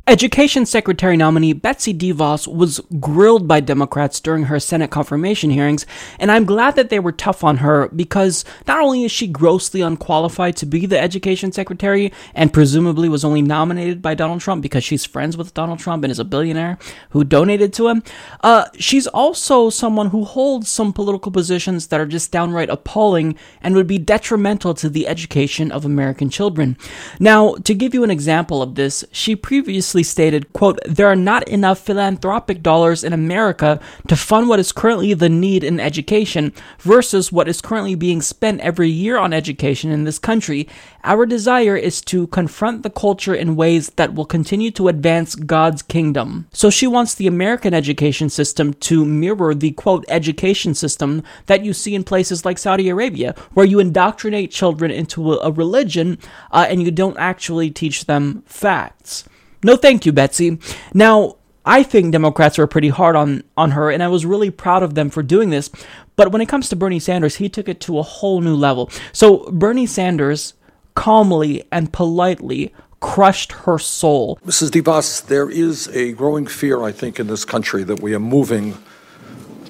[0.07, 5.83] Education Secretary nominee Betsy DeVos was grilled by Democrats during her Senate confirmation hearings,
[6.19, 9.81] and I'm glad that they were tough on her because not only is she grossly
[9.81, 14.83] unqualified to be the Education Secretary and presumably was only nominated by Donald Trump because
[14.83, 16.77] she's friends with Donald Trump and is a billionaire
[17.09, 18.03] who donated to him,
[18.41, 23.73] uh, she's also someone who holds some political positions that are just downright appalling and
[23.73, 26.77] would be detrimental to the education of American children.
[27.19, 31.47] Now, to give you an example of this, she previously stated, quote, there are not
[31.47, 37.31] enough philanthropic dollars in America to fund what is currently the need in education versus
[37.31, 40.67] what is currently being spent every year on education in this country.
[41.03, 45.81] Our desire is to confront the culture in ways that will continue to advance God's
[45.81, 46.47] kingdom.
[46.51, 51.73] So she wants the American education system to mirror the quote education system that you
[51.73, 56.17] see in places like Saudi Arabia, where you indoctrinate children into a, religion
[56.51, 59.23] uh, and you don't actually teach them facts.
[59.65, 60.59] No, thank you, Betsy.
[60.93, 64.83] Now, I think Democrats were pretty hard on, on her, and I was really proud
[64.83, 65.71] of them for doing this.
[66.15, 68.91] But when it comes to Bernie Sanders, he took it to a whole new level.
[69.11, 70.53] So, Bernie Sanders
[70.93, 74.37] calmly and politely crushed her soul.
[74.45, 74.69] Mrs.
[74.69, 78.77] DeVos, there is a growing fear, I think, in this country that we are moving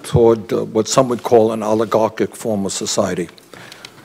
[0.03, 3.29] toward uh, what some would call an oligarchic form of society,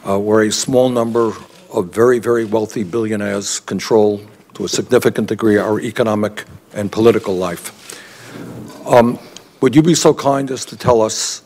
[0.09, 1.32] uh, where a small number
[1.74, 4.20] of very, very wealthy billionaires control
[4.55, 6.45] to a significant degree our economic
[6.75, 7.73] and political life.
[8.87, 9.19] Um,
[9.61, 11.43] would you be so kind as to tell us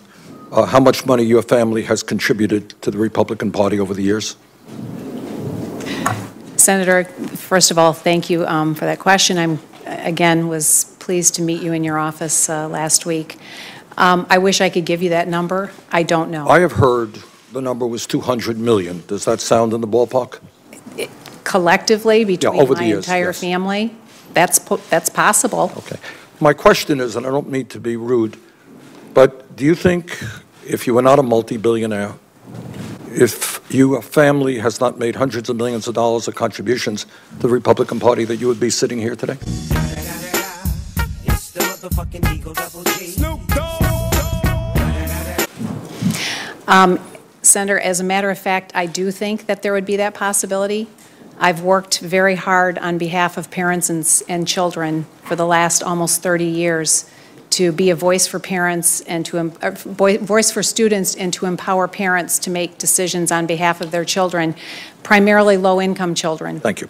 [0.52, 4.36] uh, how much money your family has contributed to the Republican Party over the years?
[6.56, 9.36] Senator, first of all, thank you um, for that question.
[9.36, 13.36] I'm again was pleased to meet you in your office uh, last week.
[13.96, 15.70] Um, I wish I could give you that number.
[15.92, 16.48] I don't know.
[16.48, 17.18] I have heard
[17.52, 19.04] the number was 200 million.
[19.06, 20.40] Does that sound in the ballpark?
[21.44, 23.40] Collectively between over my the years, entire yes.
[23.40, 23.94] family,
[24.32, 25.72] that's po- that's possible.
[25.76, 25.96] Okay.
[26.40, 28.36] My question is, and I don't mean to be rude,
[29.14, 30.18] but do you think
[30.66, 32.14] if you were not a multi-billionaire,
[33.14, 37.06] if your family has not made hundreds of millions of dollars of contributions
[37.40, 39.38] to the Republican Party, that you would be sitting here today?
[46.66, 46.98] Um,
[47.42, 50.88] Senator, as a matter of fact, I do think that there would be that possibility.
[51.38, 56.22] I've worked very hard on behalf of parents and, and children for the last almost
[56.22, 57.10] 30 years
[57.50, 61.46] to be a voice for parents and to, em- uh, voice for students and to
[61.46, 64.54] empower parents to make decisions on behalf of their children,
[65.02, 66.58] primarily low-income children.
[66.58, 66.88] Thank you.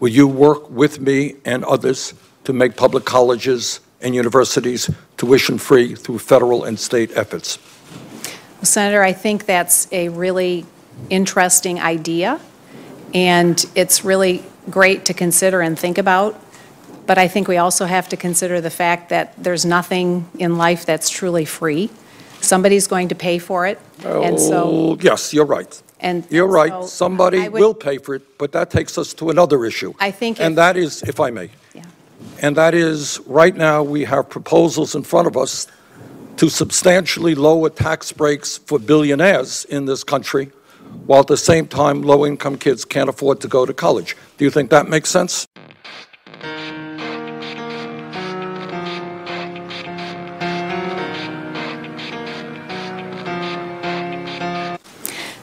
[0.00, 2.14] Will you work with me and others
[2.44, 7.58] to make public colleges and universities tuition-free through federal and state efforts?
[8.56, 10.66] Well, Senator, I think that's a really
[11.08, 12.40] interesting idea,
[13.14, 16.38] and it's really great to consider and think about.
[17.06, 20.84] But I think we also have to consider the fact that there's nothing in life
[20.86, 21.90] that's truly free.
[22.40, 25.80] Somebody's going to pay for it, and so, Oh, Yes, you're right.
[26.00, 26.24] and.
[26.30, 26.88] You're so right.
[26.88, 29.94] Somebody would- will pay for it, but that takes us to another issue.
[29.98, 31.50] I think And if- that is, if I may.
[32.40, 35.66] And that is, right now, we have proposals in front of us
[36.36, 40.50] to substantially lower tax breaks for billionaires in this country,
[41.06, 44.16] while at the same time, low-income kids can't afford to go to college.
[44.38, 45.46] Do you think that makes sense?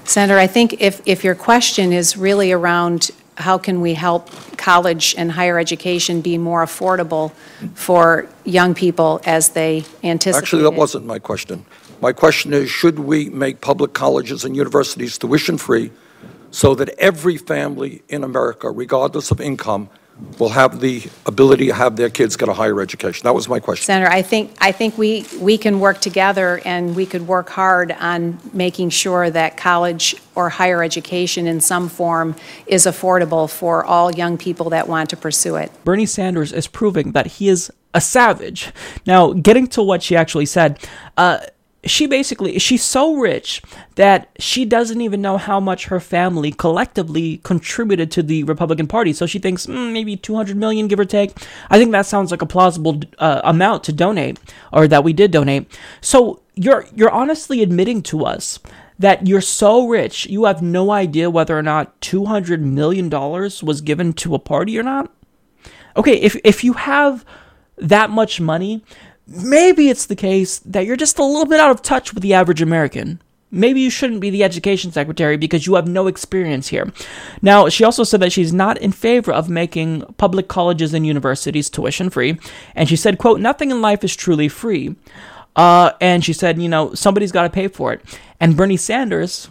[0.04, 5.16] Senator, I think if, if your question is really around how can we help college
[5.18, 7.32] and higher education be more affordable
[7.74, 10.44] for young people as they anticipate.
[10.44, 11.66] Actually, that wasn't my question.
[12.02, 15.92] My question is should we make public colleges and universities tuition free
[16.50, 19.88] so that every family in America, regardless of income,
[20.40, 23.24] will have the ability to have their kids get a higher education?
[23.24, 23.86] That was my question.
[23.86, 27.92] Senator, I think, I think we, we can work together and we could work hard
[27.92, 32.36] on making sure that college or higher education in some form
[32.66, 35.72] is affordable for all young people that want to pursue it.
[35.84, 38.72] Bernie Sanders is proving that he is a savage.
[39.06, 40.80] Now, getting to what she actually said,
[41.18, 41.40] uh,
[41.84, 43.62] she basically she's so rich
[43.96, 49.14] that she doesn't even know how much her family collectively contributed to the Republican Party.
[49.14, 51.32] So she thinks mm, maybe 200 million, give or take.
[51.70, 54.40] I think that sounds like a plausible uh, amount to donate,
[54.72, 55.72] or that we did donate.
[56.02, 58.60] So you're you're honestly admitting to us
[59.00, 63.82] that you're so rich you have no idea whether or not 200 million dollars was
[63.82, 65.12] given to a party or not.
[65.98, 67.26] Okay, if if you have
[67.78, 68.84] that much money
[69.32, 72.34] maybe it's the case that you're just a little bit out of touch with the
[72.34, 73.22] average American.
[73.54, 76.92] Maybe you shouldn't be the education secretary because you have no experience here.
[77.42, 81.70] Now, she also said that she's not in favor of making public colleges and universities
[81.70, 82.40] tuition free.
[82.76, 84.96] And she said, quote, nothing in life is truly free.
[85.56, 88.20] Uh, and she said, you know, somebody's got to pay for it.
[88.40, 89.50] And Bernie Sanders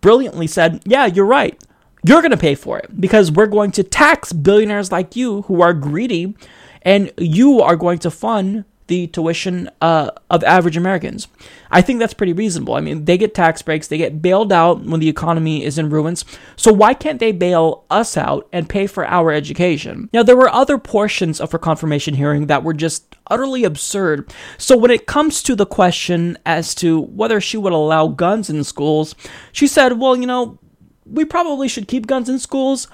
[0.00, 1.60] brilliantly said, yeah, you're right.
[2.04, 5.62] You're going to pay for it because we're going to tax billionaires like you who
[5.62, 6.36] are greedy,
[6.82, 11.28] and you are going to fund the tuition uh, of average Americans.
[11.70, 12.74] I think that's pretty reasonable.
[12.74, 15.90] I mean, they get tax breaks, they get bailed out when the economy is in
[15.90, 16.24] ruins.
[16.56, 20.08] So why can't they bail us out and pay for our education?
[20.12, 24.32] Now, there were other portions of her confirmation hearing that were just utterly absurd.
[24.58, 28.62] So when it comes to the question as to whether she would allow guns in
[28.64, 29.14] schools,
[29.52, 30.58] she said, well, you know,
[31.04, 32.88] we probably should keep guns in schools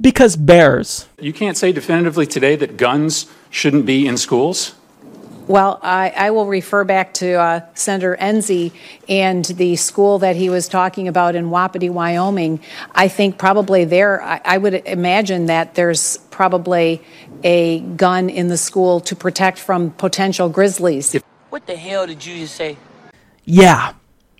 [0.00, 1.06] because bears.
[1.18, 4.74] You can't say definitively today that guns shouldn't be in schools?
[5.48, 8.70] Well, I, I, will refer back to uh, Senator Enzi
[9.08, 12.60] and the school that he was talking about in Wapiti, Wyoming.
[12.92, 17.00] I think probably there, I, I would imagine that there's probably
[17.42, 21.16] a gun in the school to protect from potential grizzlies.
[21.48, 22.76] What the hell did you just say?
[23.46, 23.94] Yeah,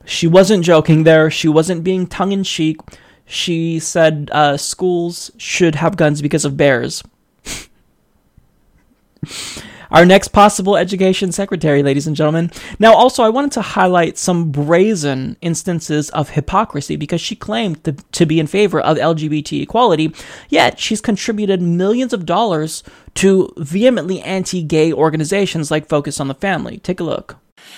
[0.05, 1.31] she wasn't joking there.
[1.31, 2.81] She wasn't being tongue in cheek.
[3.25, 7.03] She said uh, schools should have guns because of bears.
[9.91, 12.51] our next possible education secretary, ladies and gentlemen.
[12.79, 17.93] Now, also, I wanted to highlight some brazen instances of hypocrisy because she claimed to,
[17.93, 20.13] to be in favor of LGBT equality,
[20.49, 22.83] yet she's contributed millions of dollars
[23.15, 26.79] to vehemently anti gay organizations like Focus on the Family.
[26.79, 27.37] Take a look.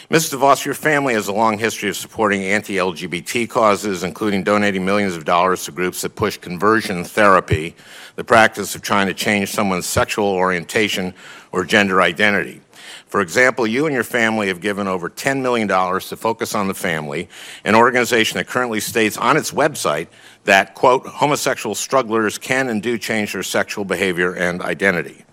[0.08, 0.32] Ms.
[0.32, 5.16] DeVos, your family has a long history of supporting anti LGBT causes, including donating millions
[5.16, 7.76] of dollars to groups that push conversion therapy,
[8.16, 11.14] the practice of trying to change someone's sexual orientation
[11.53, 12.61] or gender identity.
[13.07, 16.74] For example, you and your family have given over $10 million to Focus on the
[16.74, 17.28] Family,
[17.64, 20.09] an organization that currently states on its website
[20.44, 25.24] that, quote, homosexual strugglers can and do change their sexual behavior and identity.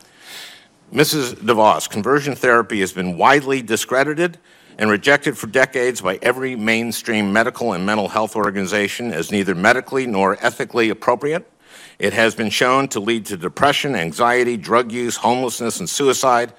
[0.92, 1.36] Mrs.
[1.36, 4.38] DeVos, conversion therapy has been widely discredited
[4.78, 10.08] and rejected for decades by every mainstream medical and mental health organization as neither medically
[10.08, 11.50] nor ethically appropriate.
[12.00, 16.54] It has been shown to lead to depression, anxiety, drug use, homelessness, and suicide,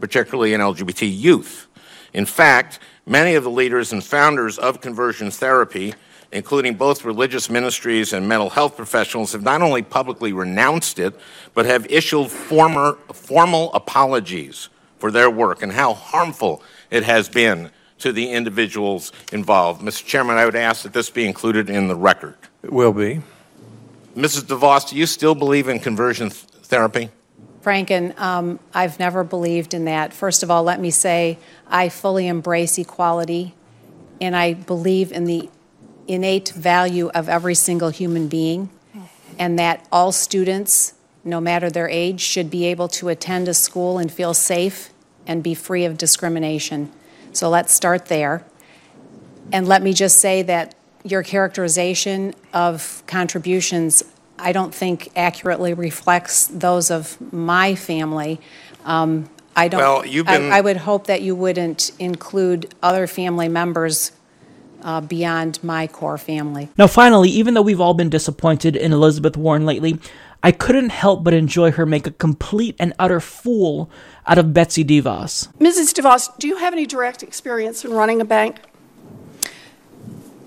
[0.00, 1.68] particularly in LGBT youth.
[2.12, 5.94] In fact, many of the leaders and founders of conversion therapy,
[6.32, 11.14] including both religious ministries and mental health professionals, have not only publicly renounced it,
[11.54, 14.68] but have issued former, formal apologies
[14.98, 19.82] for their work and how harmful it has been to the individuals involved.
[19.82, 20.04] Mr.
[20.04, 22.36] Chairman, I would ask that this be included in the record.
[22.62, 23.20] It will be.
[24.16, 24.42] Mrs.
[24.42, 27.10] DeVos, do you still believe in conversion th- therapy?
[27.62, 30.12] Franken, um, I've never believed in that.
[30.12, 31.38] First of all, let me say
[31.68, 33.54] I fully embrace equality
[34.20, 35.48] and I believe in the
[36.08, 38.70] innate value of every single human being
[39.38, 40.94] and that all students,
[41.24, 44.90] no matter their age, should be able to attend a school and feel safe
[45.26, 46.90] and be free of discrimination.
[47.32, 48.44] So let's start there.
[49.52, 50.74] And let me just say that
[51.04, 54.02] your characterization of contributions,
[54.38, 58.40] I don't think accurately reflects those of my family.
[58.84, 59.80] Um, I don't.
[59.80, 64.12] Well, you've been- I, I would hope that you wouldn't include other family members
[64.82, 66.68] uh, beyond my core family.
[66.78, 69.98] Now, finally, even though we've all been disappointed in Elizabeth Warren lately,
[70.42, 73.90] I couldn't help but enjoy her make a complete and utter fool
[74.26, 75.52] out of Betsy DeVos.
[75.58, 75.92] Mrs.
[75.92, 78.56] DeVos, do you have any direct experience in running a bank?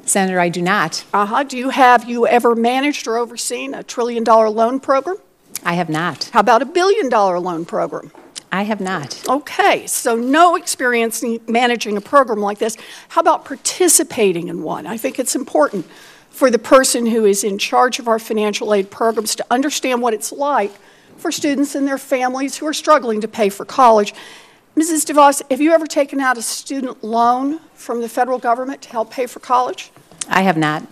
[0.06, 1.06] Senator, I do not.
[1.14, 1.43] Uh huh.
[1.43, 5.18] Do you have you ever managed or overseen a trillion dollar loan program?
[5.64, 6.26] I have not.
[6.34, 8.12] How about a billion dollar loan program?
[8.51, 9.28] I have not.
[9.28, 12.78] Okay, so no experience in managing a program like this.
[13.10, 14.86] How about participating in one?
[14.86, 15.88] I think it's important
[16.30, 20.14] for the person who is in charge of our financial aid programs to understand what
[20.14, 20.72] it's like
[21.18, 24.14] for students and their families who are struggling to pay for college.
[24.76, 25.06] Mrs.
[25.06, 29.12] DeVos, have you ever taken out a student loan from the federal government to help
[29.12, 29.91] pay for college?
[30.30, 30.88] I have not.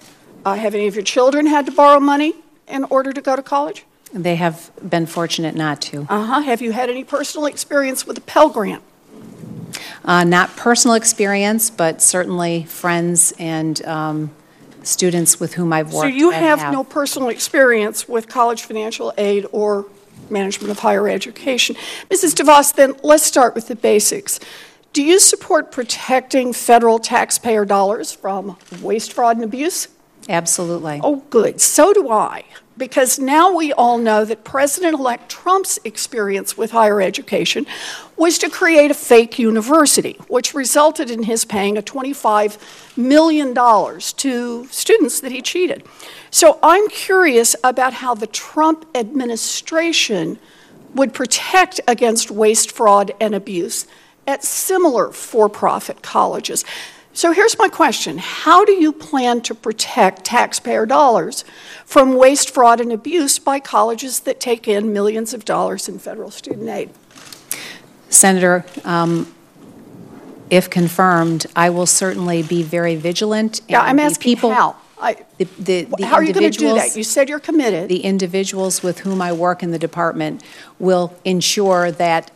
[0.46, 2.34] Uh, have any of your children had to borrow money
[2.68, 3.86] in order to go to college?
[4.14, 6.02] They have been fortunate not to.
[6.10, 6.42] Uh huh.
[6.42, 8.84] Have you had any personal experience with a Pell Grant?
[10.04, 14.32] Uh, not personal experience, but certainly friends and um,
[14.84, 16.12] students with whom I've worked.
[16.12, 19.86] So you that have, no personal experience with college financial aid or
[20.30, 21.76] management of higher education.
[22.10, 22.34] Mrs.
[22.34, 24.40] DeVos, then let's start with the basics.
[24.94, 29.88] Do you support protecting federal taxpayer dollars from waste, fraud, and abuse?
[30.28, 31.00] Absolutely.
[31.02, 31.62] Oh, good.
[31.62, 32.44] So do I.
[32.78, 37.66] Because now we all know that President elect Trump's experience with higher education
[38.18, 43.54] was to create a fake university, which resulted in his paying a $25 million
[44.18, 45.84] to students that he cheated.
[46.32, 50.38] So I'm curious about how the Trump administration
[50.94, 53.86] would protect against waste, fraud, and abuse
[54.28, 56.64] at similar for profit colleges.
[57.14, 61.44] So here's my question How do you plan to protect taxpayer dollars
[61.86, 66.32] from waste, fraud, and abuse by colleges that take in millions of dollars in federal
[66.32, 66.90] student aid?
[68.10, 69.34] Senator, um,
[70.50, 73.62] if confirmed, I will certainly be very vigilant.
[73.68, 74.76] Yeah, I'm asking people, how.
[75.00, 76.96] I, the, the, the how are you going to do that?
[76.96, 77.90] You said you're committed.
[77.90, 80.44] The individuals with whom I work in the department
[80.78, 82.32] will ensure that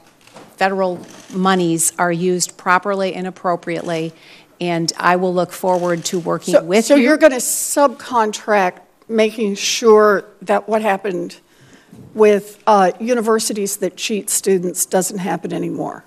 [0.58, 1.00] federal
[1.34, 4.14] monies are used properly and appropriately,
[4.60, 7.02] and I will look forward to working So, with so you.
[7.02, 11.40] So you're going to subcontract making sure that what happened
[12.14, 16.04] with uh, universities that cheat students doesn't happen anymore?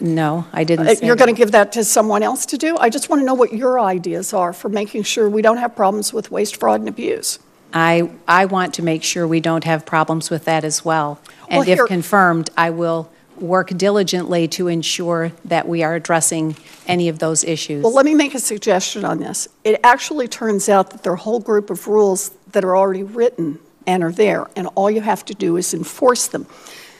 [0.00, 2.76] No, I didn't Uh, You're going to give that to someone else to do?
[2.78, 5.74] I just want to know what your ideas are for making sure we don't have
[5.74, 7.40] problems with waste, fraud, and abuse.
[7.72, 11.20] I, I want to make sure we don't have problems with that as well.
[11.48, 16.56] And Well, if here- confirmed, I will work diligently to ensure that we are addressing
[16.86, 17.84] any of those issues.
[17.84, 19.48] Well, let me make a suggestion on this.
[19.62, 23.04] It actually turns out that there are a whole group of rules that are already
[23.04, 26.46] written and are there, and all you have to do is enforce them.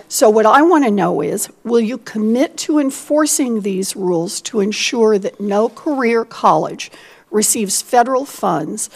[0.08, 4.60] So, what I want to know is will you commit to enforcing these rules to
[4.60, 6.90] ensure that no career college
[7.30, 8.88] receives federal funds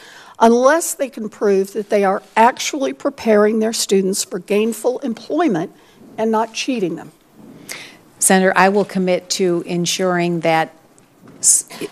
[0.42, 5.72] unless they can prove that they are actually preparing their students for gainful employment
[6.18, 7.12] and not cheating them?
[8.18, 10.74] Senator, I will commit to ensuring that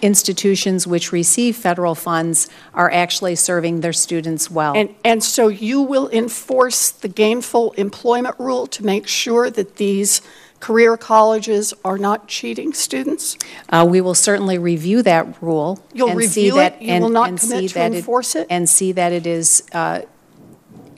[0.01, 4.77] institutions which receive federal funds are actually serving their students well.
[4.77, 10.23] And, and so you will enforce the gainful employment rule to make sure that these
[10.61, 13.37] career colleges are not cheating students?
[13.71, 15.83] Uh, We will certainly review that rule.
[15.93, 16.83] You'll and see review that- it?
[16.83, 18.47] You and- will not and commit see to that enforce it?
[18.51, 20.01] And see that it is uh,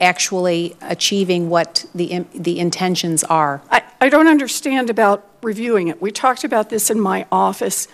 [0.01, 3.61] actually achieving what the the intentions are.
[3.71, 6.01] I, I don't understand about reviewing it.
[6.01, 7.87] We talked about this in my office.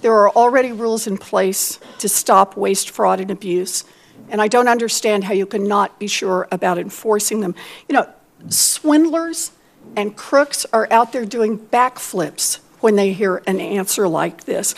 [0.00, 3.84] There are already rules in place to stop waste, fraud, and abuse.
[4.28, 7.54] And I don't understand how you can not be sure about enforcing them.
[7.88, 8.08] You know,
[8.48, 9.52] swindlers
[9.96, 14.74] and crooks are out there doing backflips when they hear an answer like this.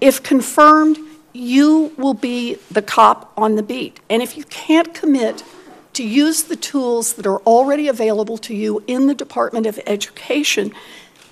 [0.00, 0.98] If confirmed,
[1.32, 4.00] you will be the cop on the beat.
[4.08, 5.42] And if you can't commit
[5.92, 10.72] to use the tools that are already available to you in the Department of Education,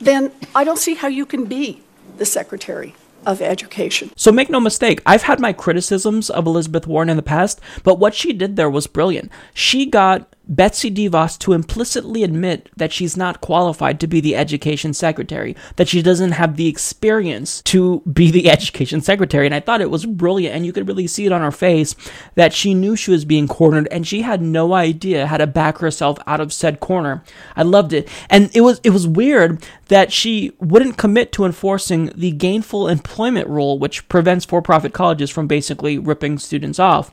[0.01, 1.83] then I don't see how you can be
[2.17, 2.95] the Secretary
[3.27, 4.11] of Education.
[4.17, 7.99] So make no mistake, I've had my criticisms of Elizabeth Warren in the past, but
[7.99, 9.31] what she did there was brilliant.
[9.55, 14.95] She got Betsy DeVos to implicitly admit that she's not qualified to be the education
[14.95, 19.45] secretary, that she doesn't have the experience to be the education secretary.
[19.45, 21.95] And I thought it was brilliant, and you could really see it on her face
[22.35, 25.79] that she knew she was being cornered and she had no idea how to back
[25.79, 27.23] herself out of said corner.
[27.55, 28.09] I loved it.
[28.31, 33.49] And it was it was weird that she wouldn't commit to enforcing the gainful employment
[33.49, 37.13] rule, which prevents for-profit colleges from basically ripping students off.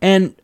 [0.00, 0.34] And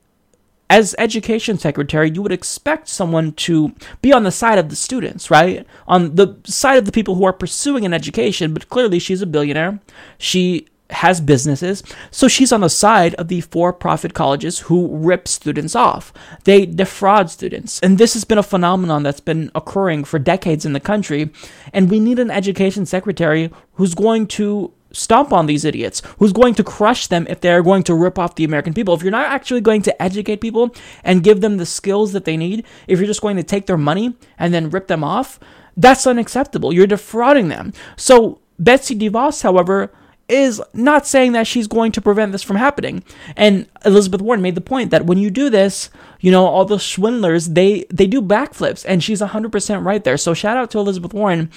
[0.68, 5.30] as education secretary, you would expect someone to be on the side of the students,
[5.30, 5.66] right?
[5.86, 9.26] On the side of the people who are pursuing an education, but clearly she's a
[9.26, 9.80] billionaire.
[10.18, 15.26] She has businesses, so she's on the side of the for profit colleges who rip
[15.26, 16.12] students off.
[16.44, 17.80] They defraud students.
[17.80, 21.30] And this has been a phenomenon that's been occurring for decades in the country.
[21.72, 26.54] And we need an education secretary who's going to stomp on these idiots, who's going
[26.54, 28.94] to crush them if they're going to rip off the American people.
[28.94, 30.74] If you're not actually going to educate people
[31.04, 33.76] and give them the skills that they need, if you're just going to take their
[33.76, 35.38] money and then rip them off,
[35.76, 36.72] That's unacceptable.
[36.72, 37.72] You're defrauding them.
[37.96, 39.92] So Betsy DeVos, however,
[40.28, 43.04] is not saying that she's going to prevent this from happening.
[43.36, 45.90] And Elizabeth Warren made the point that when you do this,
[46.20, 50.16] you know, all the swindlers, they they do backflips and she's 100% right there.
[50.16, 51.50] So shout out to Elizabeth Warren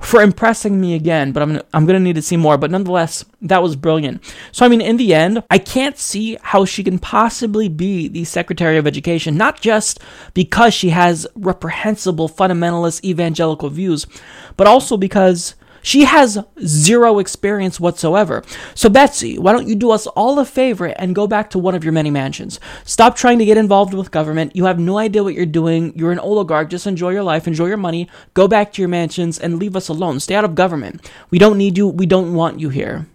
[0.00, 3.24] for impressing me again, but I'm I'm going to need to see more, but nonetheless,
[3.42, 4.22] that was brilliant.
[4.52, 8.24] So I mean, in the end, I can't see how she can possibly be the
[8.24, 10.00] Secretary of Education, not just
[10.34, 14.06] because she has reprehensible fundamentalist evangelical views,
[14.56, 15.54] but also because
[15.88, 18.44] she has zero experience whatsoever.
[18.74, 21.74] So, Betsy, why don't you do us all a favor and go back to one
[21.74, 22.60] of your many mansions?
[22.84, 24.54] Stop trying to get involved with government.
[24.54, 25.94] You have no idea what you're doing.
[25.96, 26.68] You're an oligarch.
[26.68, 28.06] Just enjoy your life, enjoy your money.
[28.34, 30.20] Go back to your mansions and leave us alone.
[30.20, 31.10] Stay out of government.
[31.30, 31.88] We don't need you.
[31.88, 33.06] We don't want you here.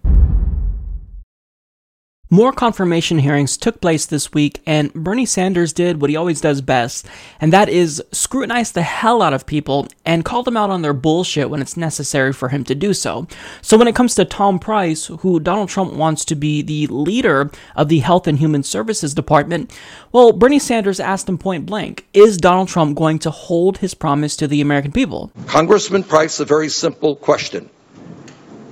[2.34, 6.62] More confirmation hearings took place this week, and Bernie Sanders did what he always does
[6.62, 7.06] best,
[7.40, 10.94] and that is scrutinize the hell out of people and call them out on their
[10.96, 13.28] bullshit when it's necessary for him to do so.
[13.62, 17.52] So, when it comes to Tom Price, who Donald Trump wants to be the leader
[17.76, 19.72] of the Health and Human Services Department,
[20.12, 24.36] well, Bernie Sanders asked him point blank Is Donald Trump going to hold his promise
[24.38, 25.32] to the American people?
[25.46, 27.70] Congressman Price, a very simple question.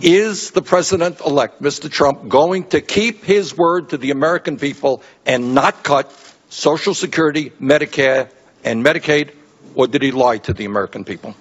[0.02, 1.90] Is the president elect, Mr.
[1.90, 6.12] Trump, going to keep his word to the American people and not cut
[6.50, 8.32] Social Security, Medicare,
[8.64, 9.36] and Medicaid,
[9.76, 11.36] or did he lie to the American people?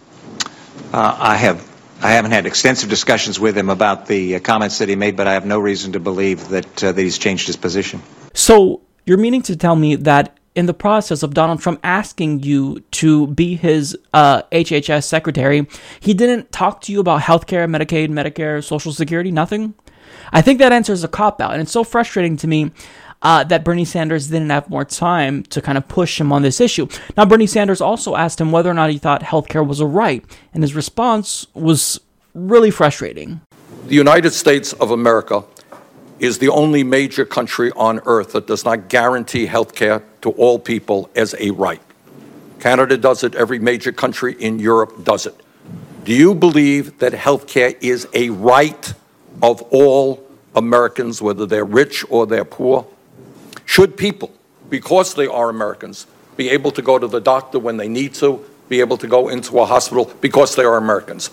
[0.92, 1.68] Uh, I have.
[2.02, 5.26] I haven't had extensive discussions with him about the uh, comments that he made, but
[5.26, 8.02] I have no reason to believe that, uh, that he's changed his position.
[8.32, 12.80] So you're meaning to tell me that in the process of Donald Trump asking you
[12.92, 15.66] to be his uh, HHS secretary,
[16.01, 19.74] he didn't talk to you about healthcare, Medicaid, Medicare, Social Security, nothing?
[20.32, 21.53] I think that answer is a cop out.
[21.53, 22.72] And it's so frustrating to me
[23.22, 26.61] uh, that Bernie Sanders didn't have more time to kind of push him on this
[26.61, 26.88] issue.
[27.16, 30.24] Now, Bernie Sanders also asked him whether or not he thought healthcare was a right,
[30.53, 32.01] and his response was
[32.34, 33.40] really frustrating.
[33.86, 35.44] The United States of America
[36.18, 40.59] is the only major country on earth that does not guarantee health care to all
[40.59, 41.81] people as a right.
[42.61, 45.35] Canada does it, every major country in Europe does it.
[46.05, 48.93] Do you believe that health care is a right
[49.43, 52.87] of all Americans, whether they're rich or they're poor?
[53.64, 54.33] Should people,
[54.68, 56.07] because they are Americans,
[56.37, 59.29] be able to go to the doctor when they need to, be able to go
[59.29, 61.31] into a hospital because they are Americans?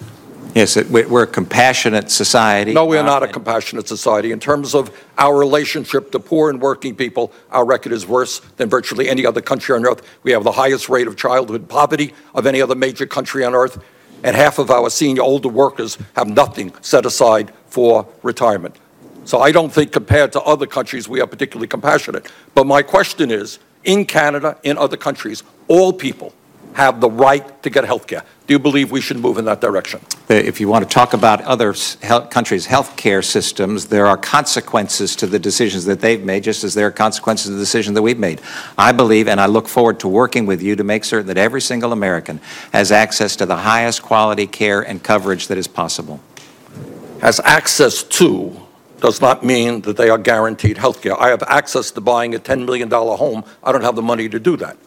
[0.58, 2.74] Yes, we're a compassionate society.
[2.74, 4.32] No, we are not a compassionate society.
[4.32, 4.90] In terms of
[5.20, 9.40] our relationship to poor and working people, our record is worse than virtually any other
[9.40, 10.02] country on earth.
[10.24, 13.78] We have the highest rate of childhood poverty of any other major country on earth,
[14.24, 18.78] and half of our senior older workers have nothing set aside for retirement.
[19.26, 22.32] So I don't think compared to other countries we are particularly compassionate.
[22.56, 26.34] But my question is, in Canada, in other countries, all people
[26.78, 28.24] have the right to get health care.
[28.46, 30.00] Do you believe we should move in that direction?
[30.30, 31.74] Uh, if you want to talk about other
[32.30, 36.76] countries' health care systems, there are consequences to the decisions that they've made, just as
[36.76, 38.42] there are consequences to the decision that we've made.
[38.78, 41.62] I believe, and I look forward to working with you to make certain that every
[41.62, 42.40] single American
[42.72, 46.20] has access to the highest quality care and coverage that is possible.
[47.22, 48.56] Has access to
[49.00, 51.20] does not mean that they are guaranteed health care.
[51.20, 53.44] I have access to buying a $10 million home.
[53.64, 54.78] I don't have the money to do that.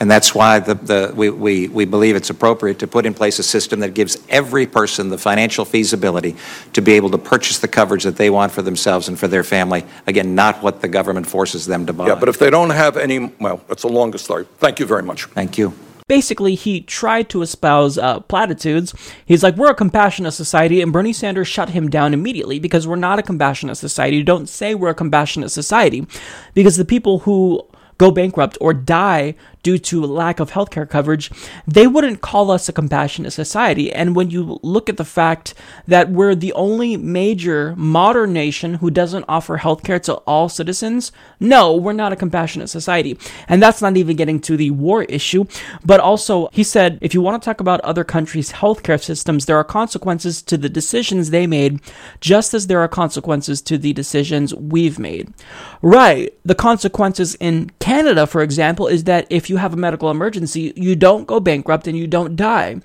[0.00, 3.38] And that's why the, the, we, we, we believe it's appropriate to put in place
[3.38, 6.36] a system that gives every person the financial feasibility
[6.72, 9.44] to be able to purchase the coverage that they want for themselves and for their
[9.44, 9.84] family.
[10.06, 12.08] Again, not what the government forces them to buy.
[12.08, 14.46] Yeah, but if they don't have any, well, that's a longer story.
[14.58, 15.26] Thank you very much.
[15.26, 15.72] Thank you.
[16.06, 18.94] Basically, he tried to espouse uh, platitudes.
[19.24, 22.96] He's like, we're a compassionate society, and Bernie Sanders shut him down immediately because we're
[22.96, 24.22] not a compassionate society.
[24.22, 26.06] Don't say we're a compassionate society
[26.52, 27.66] because the people who
[27.98, 29.34] go bankrupt or die
[29.64, 31.32] due to lack of healthcare coverage,
[31.66, 33.92] they wouldn't call us a compassionate society.
[33.92, 35.54] And when you look at the fact
[35.88, 41.10] that we're the only major modern nation who doesn't offer healthcare to all citizens,
[41.40, 43.18] no, we're not a compassionate society.
[43.48, 45.46] And that's not even getting to the war issue.
[45.84, 49.56] But also, he said, if you want to talk about other countries' healthcare systems, there
[49.56, 51.80] are consequences to the decisions they made,
[52.20, 55.32] just as there are consequences to the decisions we've made.
[55.80, 56.34] Right.
[56.44, 60.96] The consequences in Canada, for example, is that if you have a medical emergency, you
[60.96, 62.80] don't go bankrupt and you don't die.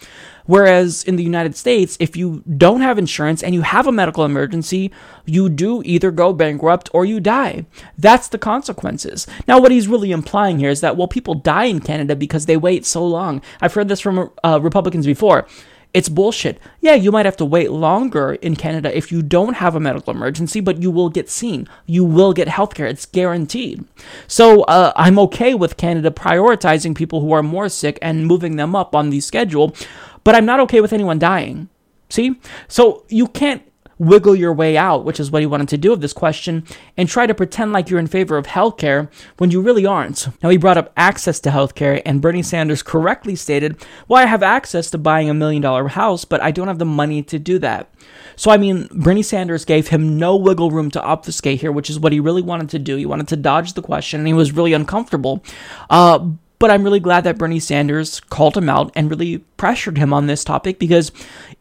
[0.46, 4.26] Whereas in the United States, if you don't have insurance and you have a medical
[4.26, 4.92] emergency,
[5.26, 7.68] you do either go bankrupt or you die.
[8.00, 9.28] That's the consequences.
[9.48, 12.58] Now, what he's really implying here is that, well, people die in Canada because they
[12.58, 13.44] wait so long.
[13.62, 15.46] I've heard this from uh, Republicans before.
[15.92, 16.60] It's bullshit.
[16.82, 20.14] Yeah, you might have to wait longer in Canada if you don't have a medical
[20.14, 21.68] emergency, but you will get seen.
[21.88, 22.88] You will get healthcare.
[22.88, 23.84] It's guaranteed.
[24.28, 28.76] So uh, I'm okay with Canada prioritizing people who are more sick and moving them
[28.76, 29.76] up on the schedule.
[30.24, 31.70] but I'm not okay with anyone dying.
[32.10, 32.40] See?
[32.68, 33.64] So you can't
[34.00, 36.64] wiggle your way out, which is what he wanted to do with this question,
[36.98, 40.28] and try to pretend like you're in favor of healthcare when you really aren't.
[40.42, 44.42] Now, he brought up access to healthcare, and Bernie Sanders correctly stated, Well, I have
[44.42, 47.60] access to buying a million dollar house, but I don't have the money to do
[47.60, 47.94] that.
[48.36, 52.00] So, I mean, Bernie Sanders gave him no wiggle room to obfuscate here, which is
[52.00, 52.96] what he really wanted to do.
[52.96, 55.44] He wanted to dodge the question, and he was really uncomfortable.
[55.90, 56.30] Uh,
[56.60, 60.28] but I'm really glad that Bernie Sanders called him out and really pressured him on
[60.28, 61.12] this topic because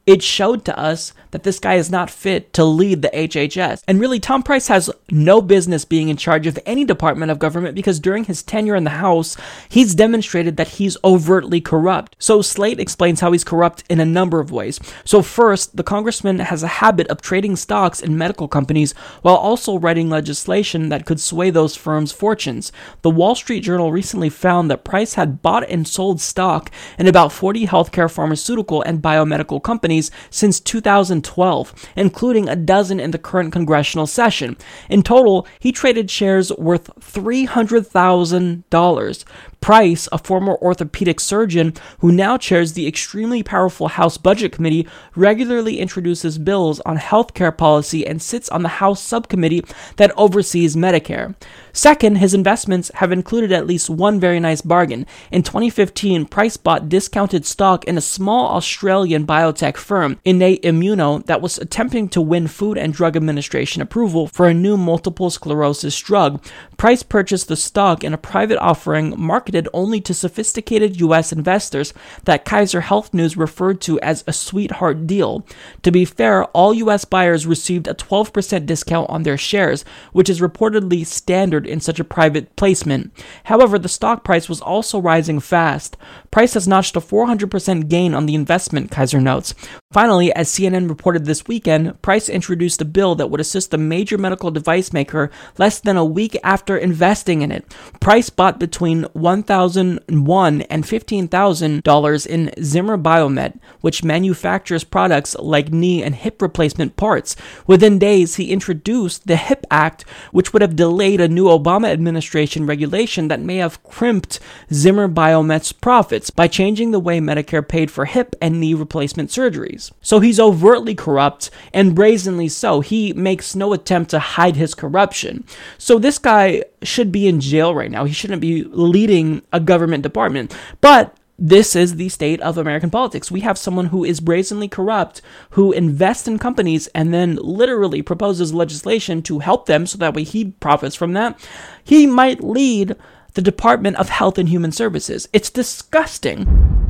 [0.09, 3.83] it showed to us that this guy is not fit to lead the HHS.
[3.87, 7.75] And really, Tom Price has no business being in charge of any department of government
[7.75, 9.37] because during his tenure in the House,
[9.69, 12.17] he's demonstrated that he's overtly corrupt.
[12.19, 14.81] So Slate explains how he's corrupt in a number of ways.
[15.05, 19.79] So, first, the congressman has a habit of trading stocks in medical companies while also
[19.79, 22.73] writing legislation that could sway those firms' fortunes.
[23.03, 27.31] The Wall Street Journal recently found that Price had bought and sold stock in about
[27.31, 29.98] 40 healthcare, pharmaceutical, and biomedical companies
[30.31, 34.57] since 2012, including a dozen in the current congressional session.
[34.89, 39.25] In total, he traded shares worth $300,000.
[39.61, 45.79] Price, a former orthopedic surgeon who now chairs the extremely powerful House Budget Committee, regularly
[45.79, 49.65] introduces bills on healthcare policy and sits on the House subcommittee
[49.97, 51.35] that oversees Medicare.
[51.73, 55.07] Second, his investments have included at least one very nice bargain.
[55.31, 61.43] In 2015, Price bought discounted stock in a small Australian biotech firm, Innate Immuno, that
[61.43, 66.43] was attempting to win Food and Drug Administration approval for a new multiple sclerosis drug.
[66.77, 69.15] Price purchased the stock in a private offering
[69.49, 71.33] marketed only to sophisticated U.S.
[71.33, 71.95] investors
[72.25, 75.43] that Kaiser Health News referred to as a sweetheart deal.
[75.85, 77.07] To be fair, all U.S.
[77.07, 82.05] buyers received a 12% discount on their shares, which is reportedly standard in such a
[82.05, 83.11] private placement.
[83.45, 85.97] However, the stock price was also rising fast.
[86.31, 89.55] Price has notched a 400% gain on the investment, Kaiser notes.
[89.91, 94.19] Finally, as CNN reported this weekend, Price introduced a bill that would assist a major
[94.19, 97.65] medical device maker less than a week after investing in it.
[97.99, 106.17] Price bought between 1,001 and $15,000 in Zimmer Biomet, which manufactures products like knee and
[106.17, 107.35] hip replacement parts.
[107.67, 112.67] Within days, he introduced the HIP Act, which would have delayed a new Obama administration
[112.67, 114.39] regulation that may have crimped
[114.71, 119.78] Zimmer Biomet's profits by changing the way Medicare paid for hip and knee replacement surgeries.
[120.01, 122.81] So he's overtly corrupt and brazenly so.
[122.81, 125.45] He makes no attempt to hide his corruption.
[125.79, 128.05] So this guy should be in jail right now.
[128.05, 130.55] He shouldn't be leading a government department.
[130.81, 133.31] But this is the state of American politics.
[133.31, 138.53] We have someone who is brazenly corrupt, who invests in companies and then literally proposes
[138.53, 141.39] legislation to help them so that way he profits from that.
[141.85, 142.97] He might lead
[143.35, 145.29] the Department of Health and Human Services.
[145.33, 146.88] It's disgusting.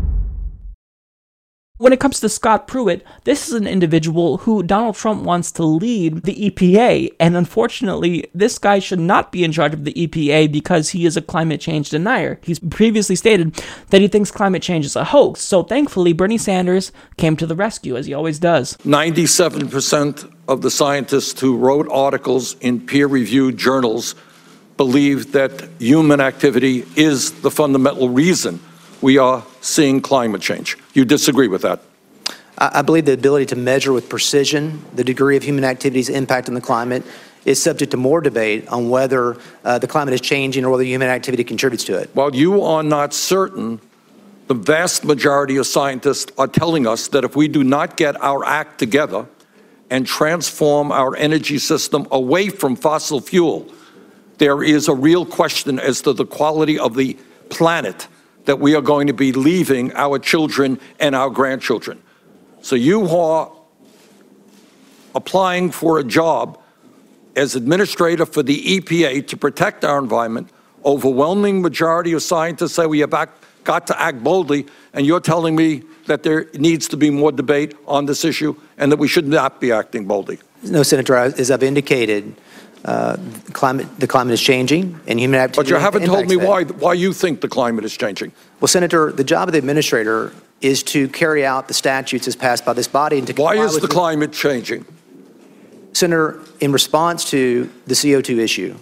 [1.79, 5.63] When it comes to Scott Pruitt, this is an individual who Donald Trump wants to
[5.63, 10.51] lead the EPA, and unfortunately, this guy should not be in charge of the EPA
[10.51, 12.41] because he is a climate change denier.
[12.43, 13.55] He's previously stated
[13.91, 17.55] that he thinks climate change is a hoax, so thankfully, Bernie Sanders came to the
[17.55, 18.77] rescue, as he always does.
[18.79, 24.17] 97% of the scientists who wrote articles in peer reviewed journals
[24.77, 28.59] believe that human activity is the fundamental reason
[29.01, 30.77] we are seeing climate change.
[30.99, 31.81] You disagree with that?
[32.59, 36.57] I believe the ability to measure with precision the degree of human activity's impact on
[36.57, 37.05] the climate
[37.45, 41.07] is subject to more debate on whether uh, the climate is changing or whether human
[41.07, 42.11] activity contributes to it.
[42.15, 43.81] While you are not certain,
[44.49, 48.45] the vast majority of scientists are telling us that if we do not get our
[48.45, 49.25] act together
[49.91, 53.71] and transform our energy system away from fossil fuel,
[54.39, 57.17] there is a real question as to the quality of the
[57.51, 58.09] planet
[58.49, 62.03] that we are going to be leaving our children and our grandchildren.
[62.63, 63.53] So you are
[65.15, 66.59] applying for a job
[67.37, 70.49] as administrator for the EPA to protect our environment.
[70.83, 75.55] Overwhelming majority of scientists say we have act, got to act boldly, and you're telling
[75.55, 79.29] me that there needs to be more debate on this issue and that we should
[79.29, 80.39] not be acting boldly.
[80.63, 82.35] No, Senator, as I've indicated,
[82.85, 83.17] uh,
[83.53, 85.71] climate, the climate is changing and human activity.
[85.71, 86.47] But you haven't told me that.
[86.47, 88.33] why, why you think the climate is changing.
[88.61, 92.65] Well, Senator, the job of the administrator is to carry out the statutes as passed
[92.65, 94.85] by this body and to Why is with the climate changing?
[95.93, 98.77] Senator, in response to the CO2 issue,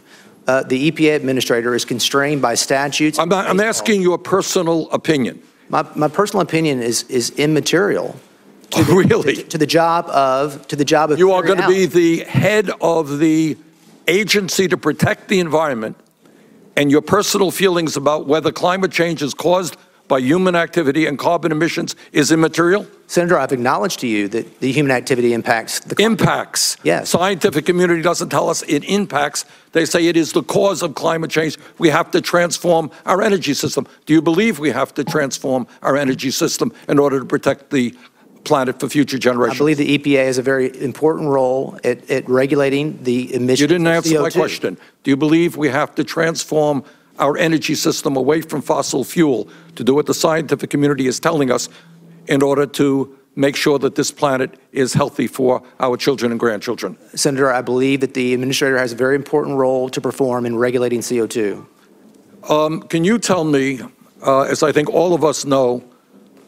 [0.47, 3.18] uh, the EPA administrator is constrained by statutes.
[3.18, 5.42] I'm, not, I'm asking you a personal opinion.
[5.68, 8.16] My, my personal opinion is, is immaterial.
[8.70, 9.36] To the, really?
[9.36, 12.24] To, to the job of to the job of You are going to be the
[12.24, 13.57] head of the
[14.09, 15.97] agency to protect the environment,
[16.77, 19.77] and your personal feelings about whether climate change is caused
[20.09, 22.87] by human activity and carbon emissions is immaterial?
[23.09, 26.21] Senator, I've acknowledged to you that the human activity impacts the climate.
[26.21, 26.77] Impacts.
[26.83, 27.11] Yes.
[27.11, 29.45] Scientific community doesn't tell us it impacts.
[29.73, 31.59] They say it is the cause of climate change.
[31.79, 33.87] We have to transform our energy system.
[34.07, 37.95] Do you believe we have to transform our energy system in order to protect the
[38.47, 39.57] planet for future generations?
[39.57, 43.61] I believe the EPA has a very important role at, at regulating the emissions.
[43.61, 44.32] You didn't answer my CO2.
[44.32, 44.78] question.
[45.03, 46.84] Do you believe we have to transform
[47.18, 51.51] our energy system away from fossil fuel to do what the scientific community is telling
[51.51, 51.68] us
[52.28, 56.97] in order to make sure that this planet is healthy for our children and grandchildren?
[57.14, 61.01] Senator, I believe that the administrator has a very important role to perform in regulating
[61.01, 61.66] CO2.
[62.49, 63.80] Um, can you tell me,
[64.26, 65.84] uh, as I think all of us know,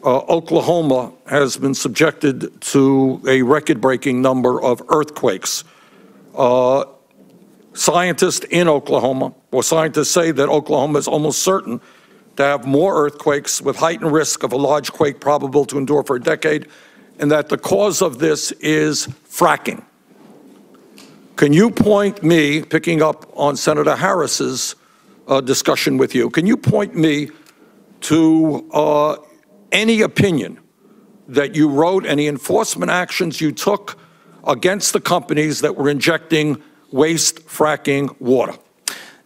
[0.03, 5.63] uh, Oklahoma has been subjected to a record-breaking number of earthquakes.
[6.35, 6.85] Uh,
[7.73, 11.81] scientists in Oklahoma, or scientists say that Oklahoma is almost certain
[12.37, 16.15] to have more earthquakes with heightened risk of a large quake probable to endure for
[16.15, 16.67] a decade,
[17.19, 19.83] and that the cause of this is fracking.
[21.35, 24.75] Can you point me, picking up on Senator Harris's
[25.27, 27.29] uh, discussion with you, can you point me
[28.01, 29.17] to uh,
[29.71, 30.59] any opinion
[31.27, 33.97] that you wrote, any enforcement actions you took
[34.45, 36.61] against the companies that were injecting
[36.91, 38.53] waste fracking water?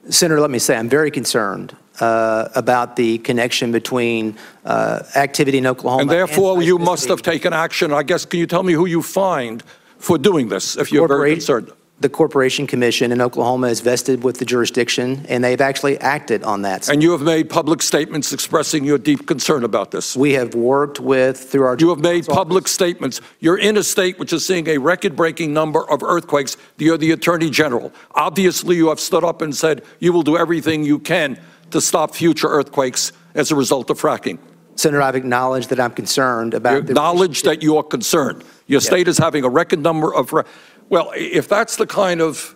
[0.09, 5.67] Senator, let me say I'm very concerned uh, about the connection between uh, activity in
[5.67, 6.01] Oklahoma.
[6.01, 7.93] And therefore, you must have taken action.
[7.93, 9.63] I guess, can you tell me who you fined
[9.97, 11.71] for doing this, if you're very concerned?
[12.03, 16.63] The Corporation Commission in Oklahoma is vested with the jurisdiction, and they've actually acted on
[16.63, 16.89] that.
[16.89, 20.13] And you have made public statements expressing your deep concern about this.
[20.13, 21.77] We have worked with, through our...
[21.79, 23.21] You have made public statements.
[23.39, 26.57] You're in a state which is seeing a record-breaking number of earthquakes.
[26.77, 27.93] You're the Attorney General.
[28.15, 31.39] Obviously, you have stood up and said you will do everything you can
[31.71, 34.39] to stop future earthquakes as a result of fracking.
[34.75, 36.73] Senator, I've acknowledged that I'm concerned about...
[36.73, 38.43] You the- acknowledge that you are concerned.
[38.65, 40.43] Your state is having a record number of, re-
[40.89, 42.55] well, if that's the kind of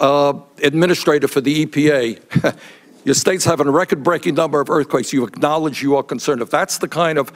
[0.00, 2.56] uh, administrator for the EPA,
[3.04, 6.42] your state's having a record-breaking number of earthquakes, you acknowledge you are concerned.
[6.42, 7.32] If that's the kind of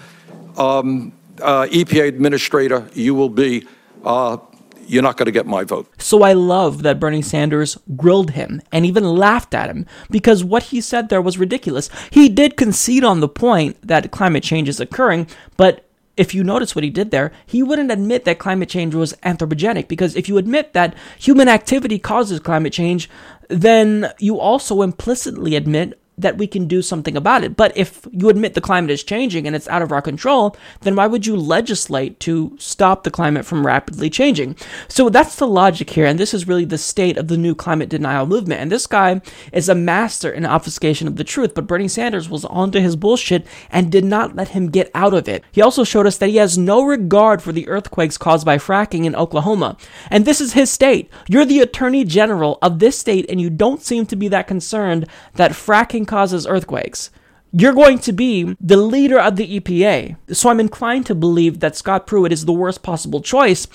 [0.58, 3.66] um, uh, EPA administrator you will be,
[4.04, 4.38] uh,
[4.86, 5.90] you're not going to get my vote.
[5.98, 10.64] So I love that Bernie Sanders grilled him and even laughed at him because what
[10.64, 11.88] he said there was ridiculous.
[12.10, 15.26] He did concede on the point that climate change is occurring,
[15.56, 19.14] but if you notice what he did there, he wouldn't admit that climate change was
[19.24, 23.10] anthropogenic because if you admit that human activity causes climate change,
[23.48, 27.56] then you also implicitly admit that we can do something about it.
[27.56, 30.96] But if you admit the climate is changing and it's out of our control, then
[30.96, 34.56] why would you legislate to stop the climate from rapidly changing?
[34.88, 37.88] So that's the logic here, and this is really the state of the new climate
[37.88, 38.60] denial movement.
[38.60, 39.20] And this guy
[39.52, 43.46] is a master in obfuscation of the truth, but Bernie Sanders was onto his bullshit
[43.70, 45.44] and did not let him get out of it.
[45.52, 49.04] He also showed us that he has no regard for the earthquakes caused by fracking
[49.04, 49.76] in Oklahoma.
[50.10, 51.10] And this is his state.
[51.28, 55.06] You're the attorney general of this state, and you don't seem to be that concerned
[55.34, 57.10] that fracking causes earthquakes.
[57.56, 60.16] You're going to be the leader of the EPA.
[60.32, 63.68] So I'm inclined to believe that Scott Pruitt is the worst possible choice.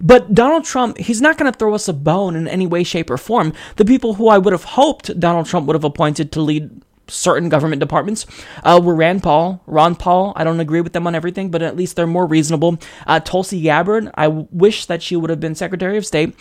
[0.00, 3.10] But Donald Trump, he's not going to throw us a bone in any way, shape,
[3.10, 3.52] or form.
[3.76, 7.48] The people who I would have hoped Donald Trump would have appointed to lead certain
[7.48, 8.26] government departments
[8.64, 10.32] uh, were Rand Paul, Ron Paul.
[10.34, 12.78] I don't agree with them on everything, but at least they're more reasonable.
[13.06, 16.34] Uh, Tulsi Gabbard, I wish that she would have been Secretary of State.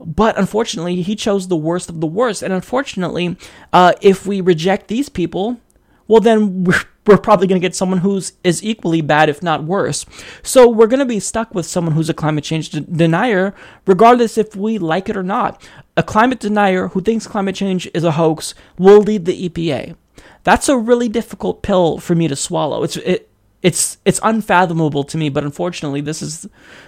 [0.00, 2.42] But unfortunately, he chose the worst of the worst.
[2.42, 3.36] And unfortunately,
[3.72, 5.60] uh, if we reject these people,
[6.06, 9.64] well, then we're, we're probably going to get someone who's is equally bad, if not
[9.64, 10.04] worse.
[10.42, 13.54] So we're going to be stuck with someone who's a climate change de- denier,
[13.86, 15.62] regardless if we like it or not.
[15.96, 19.96] A climate denier who thinks climate change is a hoax will lead the EPA.
[20.42, 22.82] That's a really difficult pill for me to swallow.
[22.82, 23.30] It's it,
[23.64, 26.46] it's it's unfathomable to me, but unfortunately, this is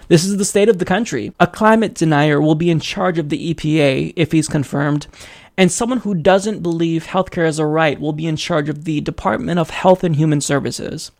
[0.08, 1.32] this is the state of the country.
[1.40, 5.06] A climate denier will be in charge of the EPA if he's confirmed,
[5.56, 9.00] and someone who doesn't believe healthcare is a right will be in charge of the
[9.00, 11.12] Department of Health and Human Services.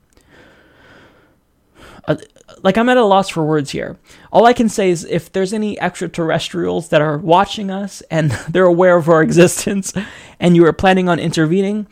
[2.07, 2.17] Uh,
[2.63, 3.97] like I'm at a loss for words here.
[4.31, 8.65] All I can say is if there's any extraterrestrials that are watching us and they're
[8.65, 9.95] aware of our existence
[10.39, 11.87] and you are planning on intervening,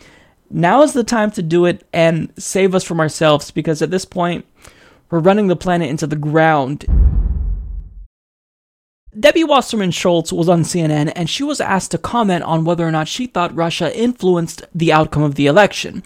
[0.51, 4.05] now is the time to do it and save us from ourselves because at this
[4.05, 4.47] point,
[5.11, 6.87] we're running the planet into the ground.
[9.19, 12.91] Debbie Wasserman Schultz was on CNN and she was asked to comment on whether or
[12.91, 16.03] not she thought Russia influenced the outcome of the election.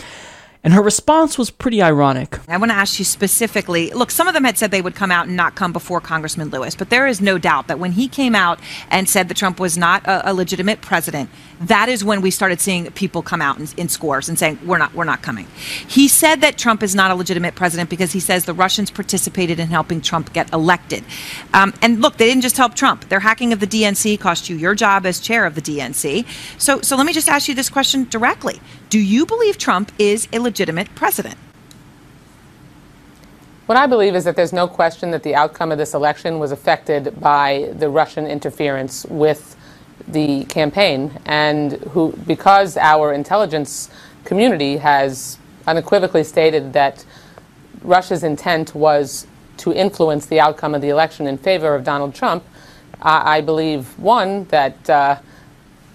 [0.69, 2.39] And her response was pretty ironic.
[2.47, 5.11] I want to ask you specifically look, some of them had said they would come
[5.11, 8.07] out and not come before Congressman Lewis, but there is no doubt that when he
[8.07, 8.61] came out
[8.91, 12.61] and said that Trump was not a, a legitimate president, that is when we started
[12.61, 15.47] seeing people come out in, in scores and saying, we're not, we're not coming.
[15.89, 19.59] He said that Trump is not a legitimate president because he says the Russians participated
[19.59, 21.03] in helping Trump get elected.
[21.55, 23.09] Um, and look, they didn't just help Trump.
[23.09, 26.27] Their hacking of the DNC cost you your job as chair of the DNC.
[26.61, 28.61] So, so let me just ask you this question directly.
[28.91, 31.37] Do you believe Trump is a legitimate president?
[33.67, 36.53] What I believe is that there's no question that the outcome of this election was
[36.53, 39.57] affected by the Russian interference with
[40.07, 43.91] the campaign, and who, because our intelligence
[44.25, 45.37] community has
[45.67, 47.05] unequivocally stated that
[47.83, 49.27] Russia's intent was
[49.59, 52.43] to influence the outcome of the election in favor of Donald Trump,
[53.03, 55.19] I, I believe, one, that uh,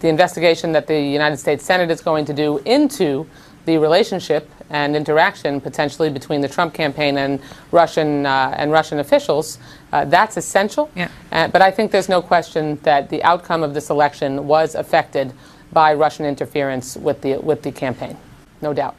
[0.04, 3.26] the investigation that the United States Senate is going to do into
[3.64, 7.40] the relationship and interaction potentially between the Trump campaign and
[7.72, 9.60] Russian uh, and Russian officials.
[9.94, 10.92] Uh, that's essential.
[10.94, 11.08] Yeah.
[11.32, 15.32] Uh, but I think there's no question that the outcome of this election was affected
[15.72, 18.18] by Russian interference with the with the campaign.
[18.62, 18.96] No doubt.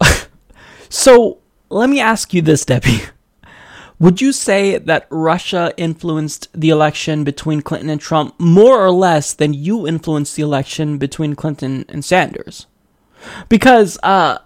[0.90, 1.38] So
[1.68, 3.02] let me ask you this, Debbie.
[4.00, 9.34] Would you say that Russia influenced the election between Clinton and Trump more or less
[9.34, 12.66] than you influenced the election between Clinton and Sanders?
[13.48, 14.38] Because uh,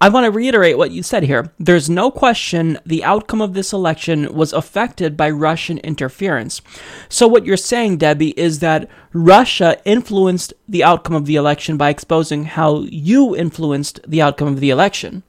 [0.00, 1.52] I want to reiterate what you said here.
[1.58, 6.62] There's no question the outcome of this election was affected by Russian interference.
[7.08, 11.90] So, what you're saying, Debbie, is that Russia influenced the outcome of the election by
[11.90, 15.24] exposing how you influenced the outcome of the election.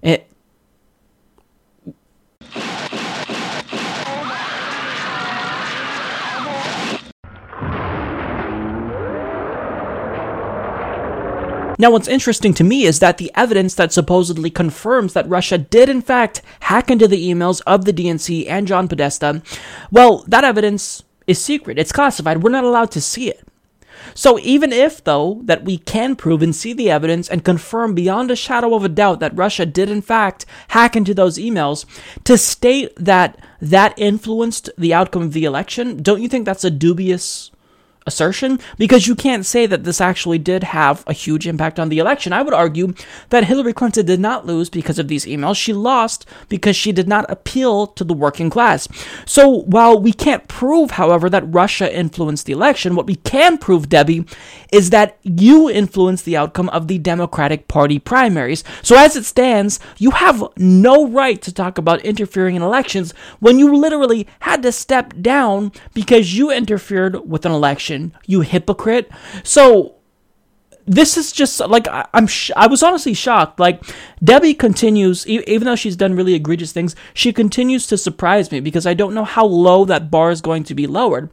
[0.00, 0.30] It,
[11.80, 15.88] Now, what's interesting to me is that the evidence that supposedly confirms that Russia did,
[15.88, 19.42] in fact, hack into the emails of the DNC and John Podesta,
[19.92, 21.78] well, that evidence is secret.
[21.78, 22.42] It's classified.
[22.42, 23.46] We're not allowed to see it.
[24.14, 28.30] So, even if, though, that we can prove and see the evidence and confirm beyond
[28.30, 31.84] a shadow of a doubt that Russia did, in fact, hack into those emails,
[32.24, 36.70] to state that that influenced the outcome of the election, don't you think that's a
[36.70, 37.50] dubious
[38.08, 42.00] assertion because you can't say that this actually did have a huge impact on the
[42.00, 42.32] election.
[42.32, 42.94] I would argue
[43.28, 45.54] that Hillary Clinton did not lose because of these emails.
[45.54, 48.88] She lost because she did not appeal to the working class.
[49.24, 53.88] So while we can't prove, however, that Russia influenced the election, what we can prove,
[53.88, 54.24] Debbie,
[54.72, 58.64] is that you influenced the outcome of the Democratic Party primaries.
[58.82, 63.58] So as it stands, you have no right to talk about interfering in elections when
[63.58, 69.10] you literally had to step down because you interfered with an election you hypocrite.
[69.42, 69.94] So
[70.88, 73.60] this is just like I, am sh- I was honestly shocked.
[73.60, 73.82] Like
[74.24, 78.60] Debbie continues, e- even though she's done really egregious things, she continues to surprise me
[78.60, 81.30] because I don't know how low that bar is going to be lowered.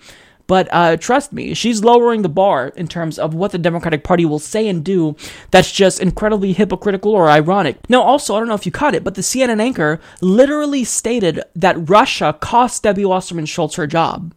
[0.47, 4.25] But uh, trust me, she's lowering the bar in terms of what the Democratic Party
[4.25, 5.15] will say and do
[5.49, 7.77] that's just incredibly hypocritical or ironic.
[7.89, 11.41] Now, also, I don't know if you caught it, but the CNN anchor literally stated
[11.55, 14.35] that Russia cost Debbie Wasserman Schultz her job.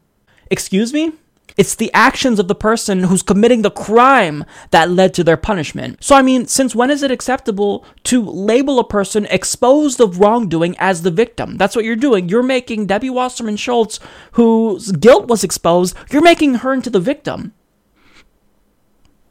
[0.50, 1.12] Excuse me?
[1.58, 6.02] It's the actions of the person who's committing the crime that led to their punishment.
[6.02, 10.76] So, I mean, since when is it acceptable to label a person exposed of wrongdoing
[10.78, 11.56] as the victim?
[11.56, 12.28] That's what you're doing.
[12.28, 13.98] You're making Debbie Wasserman Schultz,
[14.32, 17.52] whose guilt was exposed, you're making her into the victim.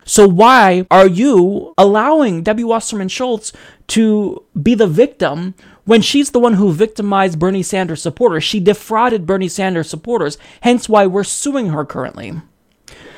[0.04, 3.52] So why are you allowing Debbie Wasserman Schultz
[3.88, 5.54] to be the victim
[5.88, 8.44] when she's the one who victimized Bernie Sanders supporters.
[8.44, 12.34] She defrauded Bernie Sanders supporters, hence why we're suing her currently.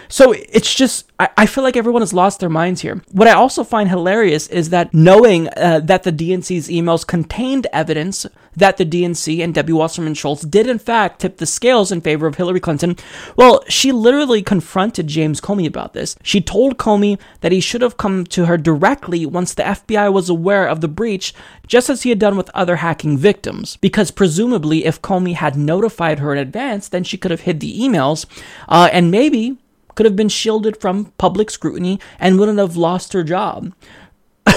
[0.10, 3.02] So it's just, I, I, feel like everyone has lost their minds here.
[3.12, 8.26] What I also find hilarious is that knowing uh, that the DNC's emails contained evidence
[8.56, 12.26] that the DNC and Debbie Wasserman Schultz did in fact tip the scales in favor
[12.26, 12.98] of Hillary Clinton,
[13.36, 16.16] well, she literally confronted James Comey about this.
[16.24, 20.28] She told Comey that he should have come to her directly once the FBI was
[20.28, 21.36] aware of the breach,
[21.68, 23.78] just as he had done with other hacking victims.
[23.78, 27.80] Because presumably, if Comey had notified her in advance, then she could have hid the
[27.80, 28.26] emails,
[28.68, 29.58] uh, and maybe
[30.00, 33.74] could have been shielded from public scrutiny and wouldn't have lost her job.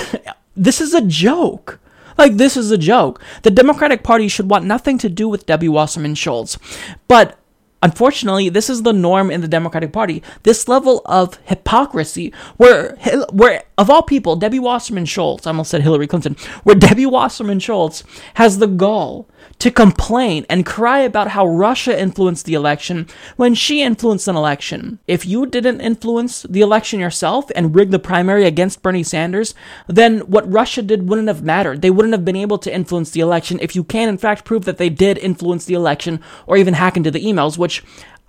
[0.56, 1.80] this is a joke.
[2.16, 3.20] Like, this is a joke.
[3.42, 6.60] The Democratic Party should want nothing to do with Debbie Wasserman Schultz.
[7.08, 7.40] But
[7.82, 10.22] Unfortunately, this is the norm in the Democratic Party.
[10.44, 12.96] This level of hypocrisy, where,
[13.32, 17.58] where of all people, Debbie Wasserman Schultz, I almost said Hillary Clinton, where Debbie Wasserman
[17.58, 18.04] Schultz
[18.34, 19.28] has the gall
[19.58, 23.06] to complain and cry about how Russia influenced the election
[23.36, 24.98] when she influenced an election.
[25.06, 29.54] If you didn't influence the election yourself and rig the primary against Bernie Sanders,
[29.86, 31.82] then what Russia did wouldn't have mattered.
[31.82, 34.64] They wouldn't have been able to influence the election if you can, in fact, prove
[34.64, 37.71] that they did influence the election or even hack into the emails, which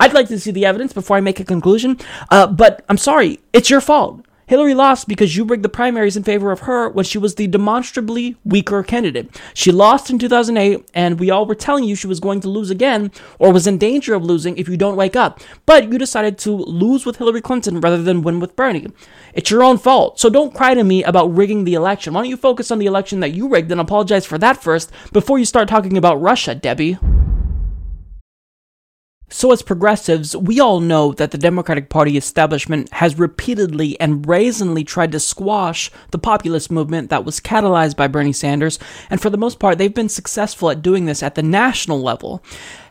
[0.00, 1.98] I'd like to see the evidence before I make a conclusion.
[2.30, 4.24] Uh, but I'm sorry, it's your fault.
[4.46, 7.46] Hillary lost because you rigged the primaries in favor of her when she was the
[7.46, 9.40] demonstrably weaker candidate.
[9.54, 12.70] She lost in 2008, and we all were telling you she was going to lose
[12.70, 15.40] again or was in danger of losing if you don't wake up.
[15.64, 18.88] But you decided to lose with Hillary Clinton rather than win with Bernie.
[19.32, 20.20] It's your own fault.
[20.20, 22.12] So don't cry to me about rigging the election.
[22.12, 24.92] Why don't you focus on the election that you rigged and apologize for that first
[25.12, 26.98] before you start talking about Russia, Debbie?
[29.30, 34.84] So, as progressives, we all know that the Democratic Party establishment has repeatedly and brazenly
[34.84, 38.78] tried to squash the populist movement that was catalyzed by Bernie Sanders,
[39.08, 42.44] and for the most part, they've been successful at doing this at the national level.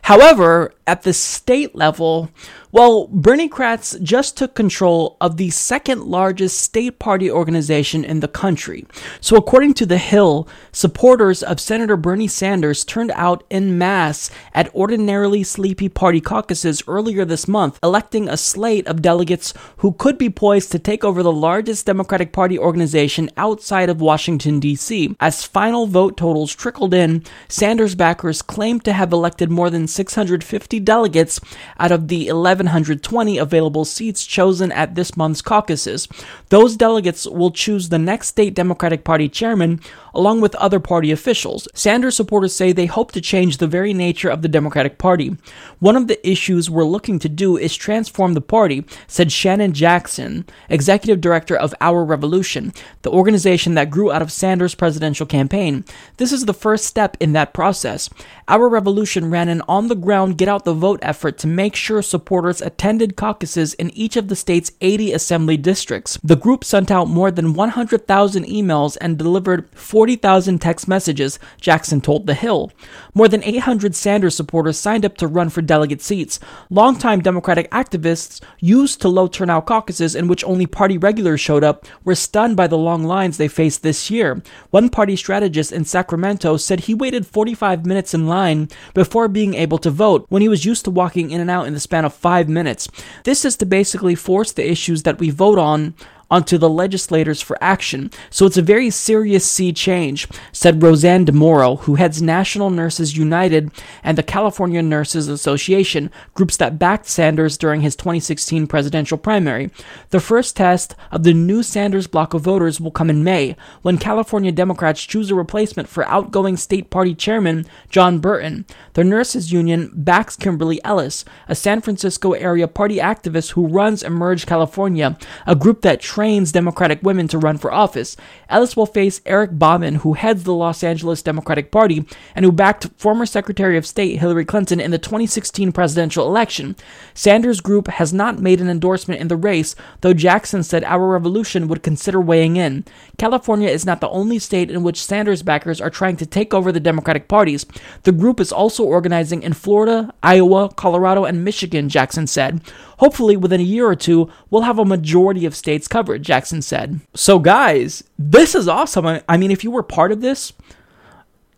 [0.04, 2.30] However, at the state level,
[2.74, 8.84] well, Berniecrats just took control of the second largest state party organization in the country.
[9.20, 14.74] So, according to The Hill, supporters of Senator Bernie Sanders turned out in mass at
[14.74, 20.28] ordinarily sleepy party caucuses earlier this month, electing a slate of delegates who could be
[20.28, 25.14] poised to take over the largest Democratic Party organization outside of Washington, D.C.
[25.20, 30.80] As final vote totals trickled in, Sanders backers claimed to have elected more than 650
[30.80, 31.40] delegates
[31.78, 36.08] out of the 1,120 available seats chosen at this month's caucuses.
[36.48, 39.80] Those delegates will choose the next state Democratic Party chairman
[40.14, 41.66] along with other party officials.
[41.74, 45.36] Sanders supporters say they hope to change the very nature of the Democratic Party.
[45.80, 50.46] One of the issues we're looking to do is transform the party, said Shannon Jackson,
[50.68, 52.72] executive director of Our Revolution,
[53.02, 55.84] the organization that grew out of Sanders' presidential campaign.
[56.16, 58.08] This is the first step in that process.
[58.48, 62.02] Our Revolution ran an on the ground get out the vote effort to make sure
[62.02, 66.18] supporters attended caucuses in each of the state's 80 assembly districts.
[66.22, 72.26] The group sent out more than 100,000 emails and delivered 40,000 text messages, Jackson told
[72.26, 72.72] The Hill.
[73.14, 76.40] More than 800 Sanders supporters signed up to run for delegate seats.
[76.70, 81.86] Longtime Democratic activists used to low turnout caucuses in which only party regulars showed up
[82.04, 84.42] were stunned by the long lines they faced this year.
[84.70, 89.73] One party strategist in Sacramento said he waited 45 minutes in line before being able
[89.78, 92.14] to vote when he was used to walking in and out in the span of
[92.14, 92.88] five minutes.
[93.24, 95.94] This is to basically force the issues that we vote on
[96.34, 98.10] onto the legislators for action.
[98.28, 103.70] So it's a very serious sea change, said RoseAnn DeMoro, who heads National Nurses United
[104.02, 109.70] and the California Nurses Association, groups that backed Sanders during his 2016 presidential primary.
[110.10, 113.96] The first test of the new Sanders bloc of voters will come in May, when
[113.96, 118.64] California Democrats choose a replacement for outgoing state party chairman John Burton.
[118.94, 124.46] The nurses union backs Kimberly Ellis, a San Francisco area party activist who runs Emerge
[124.46, 125.16] California,
[125.46, 128.16] a group that trains Democratic women to run for office.
[128.48, 132.88] Ellis will face Eric Bauman, who heads the Los Angeles Democratic Party and who backed
[132.96, 136.76] former Secretary of State Hillary Clinton in the 2016 presidential election.
[137.14, 141.68] Sanders' group has not made an endorsement in the race, though Jackson said Our Revolution
[141.68, 142.84] would consider weighing in.
[143.18, 146.72] California is not the only state in which Sanders backers are trying to take over
[146.72, 147.66] the Democratic parties.
[148.02, 152.60] The group is also organizing in Florida, Iowa, Colorado, and Michigan, Jackson said.
[152.98, 157.00] Hopefully, within a year or two, we'll have a majority of states covered, Jackson said.
[157.14, 159.20] So, guys, this is awesome.
[159.28, 160.52] I mean, if you were part of this,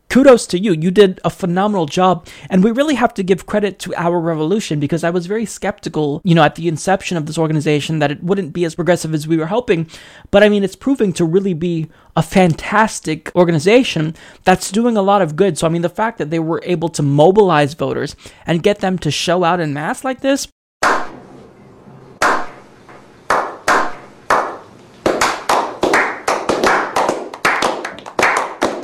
[0.09, 0.73] kudos to you.
[0.73, 2.27] You did a phenomenal job.
[2.49, 6.21] And we really have to give credit to our revolution because I was very skeptical,
[6.25, 9.29] you know, at the inception of this organization that it wouldn't be as progressive as
[9.29, 9.89] we were hoping.
[10.31, 14.15] But I mean, it's proving to really be a fantastic organization
[14.45, 15.59] that's doing a lot of good.
[15.59, 18.99] So, I mean, the fact that they were able to mobilize voters and get them
[19.01, 20.49] to show out in mass like this,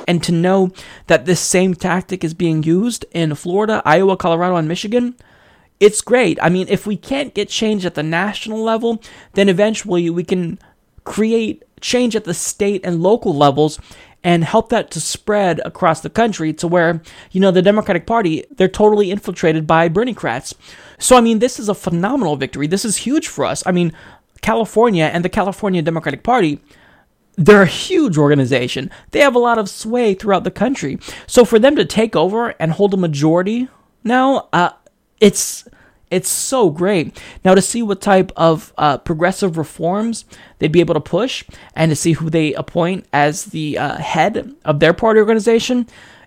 [0.07, 0.73] and to know
[1.07, 5.17] that this same tactic is being used in Florida, Iowa, Colorado, and Michigan,
[5.81, 6.39] it's great.
[6.41, 9.03] I mean, if we can't get change at the national level,
[9.35, 10.59] then eventually we can
[11.05, 13.81] create change at the state and local levels
[14.25, 17.03] and help that to spread across the country to where,
[17.33, 20.55] you know, the Democratic Party, they're totally infiltrated by Berniecrats.
[20.99, 22.69] So, I mean, this is a phenomenal victory.
[22.69, 23.65] This is huge for us.
[23.67, 23.93] I mean,
[24.41, 26.61] California and the California Democratic Party,
[27.37, 28.91] they're a huge organization.
[29.11, 30.99] They have a lot of sway throughout the country.
[31.27, 33.69] So for them to take over and hold a majority
[34.05, 34.71] now, uh,
[35.21, 35.69] it's
[36.11, 37.19] It's so great.
[37.43, 40.27] Now, to see what type of uh, progressive reforms
[40.59, 41.43] they'd be able to push
[41.75, 45.87] and to see who they appoint as the uh, head of their party organization,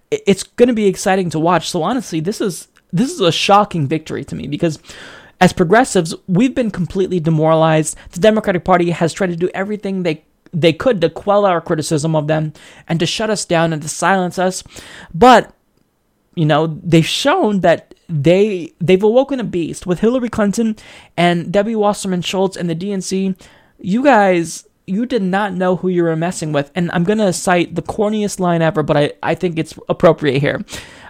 [0.10, 1.69] it's going to be exciting to watch.
[1.69, 4.80] So, honestly, this is this is a shocking victory to me because
[5.40, 7.95] as progressives, we've been completely demoralized.
[8.11, 10.23] The Democratic Party has tried to do everything they
[10.56, 12.53] they could to quell our criticism of them
[12.88, 14.64] and to shut us down and to silence us.
[15.14, 15.53] But
[16.36, 20.76] you know, they've shown that they they've awoken a beast with Hillary Clinton
[21.18, 23.40] and Debbie Wasserman Schultz and the DNC.
[23.80, 26.72] You guys, you did not know who you were messing with.
[26.76, 30.64] And I'm gonna cite the corniest line ever, but I, I think it's appropriate here.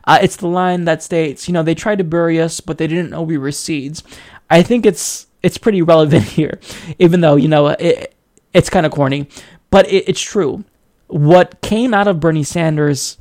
[0.06, 2.86] Uh, it's the line that states, you know, they tried to bury us, but they
[2.88, 4.04] didn't know we were seeds.
[4.50, 6.60] I think it's it's pretty relevant here,
[7.00, 8.15] even though you know it,
[8.56, 9.28] it's kind of corny,
[9.70, 10.64] but it, it's true.
[11.08, 13.18] What came out of Bernie Sanders'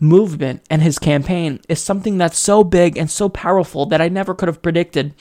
[0.00, 4.34] movement and his campaign is something that's so big and so powerful that I never
[4.34, 5.14] could have predicted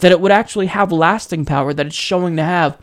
[0.00, 2.76] that it would actually have lasting power that it's showing to have.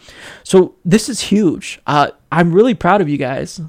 [0.43, 1.79] So this is huge.
[1.85, 3.59] Uh, I'm really proud of you guys.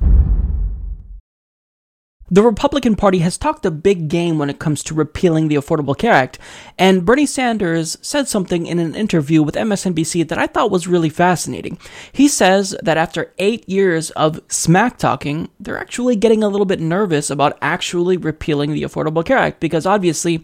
[2.32, 5.94] The Republican Party has talked a big game when it comes to repealing the Affordable
[5.94, 6.38] Care Act,
[6.78, 11.10] and Bernie Sanders said something in an interview with MSNBC that I thought was really
[11.10, 11.76] fascinating.
[12.10, 16.80] He says that after eight years of smack talking, they're actually getting a little bit
[16.80, 20.42] nervous about actually repealing the Affordable Care Act because obviously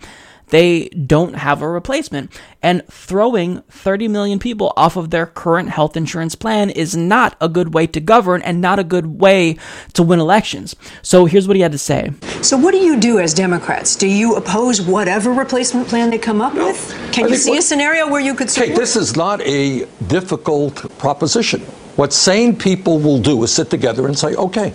[0.50, 2.30] they don't have a replacement.
[2.62, 7.48] And throwing 30 million people off of their current health insurance plan is not a
[7.48, 9.56] good way to govern and not a good way
[9.92, 10.74] to win elections.
[11.02, 12.12] So here's what he had to say.
[12.42, 13.96] So, what do you do as Democrats?
[13.96, 16.66] Do you oppose whatever replacement plan they come up no.
[16.66, 17.10] with?
[17.12, 19.40] Can I you see what, a scenario where you could say, "Okay, this is not
[19.42, 21.60] a difficult proposition.
[21.96, 24.72] What sane people will do is sit together and say, okay,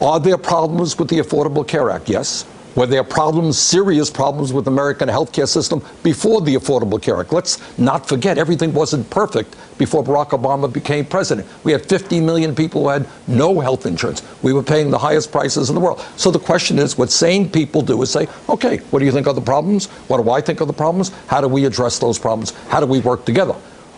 [0.00, 2.08] are there problems with the Affordable Care Act?
[2.08, 2.44] Yes.
[2.78, 7.32] Were there problems, serious problems with the American healthcare system before the Affordable Care Act?
[7.32, 11.48] Let's not forget everything wasn't perfect before Barack Obama became president.
[11.64, 14.22] We had 50 million people who had no health insurance.
[14.44, 16.06] We were paying the highest prices in the world.
[16.16, 19.26] So the question is, what sane people do is say, okay, what do you think
[19.26, 19.86] are the problems?
[20.06, 21.10] What do I think are the problems?
[21.26, 22.52] How do we address those problems?
[22.68, 23.54] How do we work together?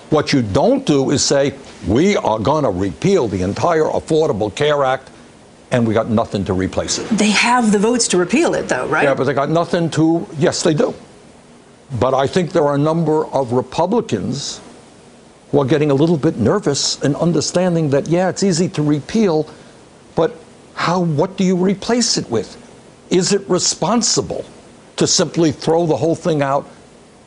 [0.09, 1.53] What you don't do is say,
[1.87, 5.11] we are going to repeal the entire Affordable Care Act
[5.71, 7.09] and we got nothing to replace it.
[7.11, 9.05] They have the votes to repeal it, though, right?
[9.05, 10.95] Yeah, but they got nothing to, yes, they do.
[11.99, 14.61] But I think there are a number of Republicans
[15.51, 19.49] who are getting a little bit nervous and understanding that, yeah, it's easy to repeal,
[20.15, 20.37] but
[20.75, 22.57] how, what do you replace it with?
[23.11, 24.45] Is it responsible
[24.97, 26.69] to simply throw the whole thing out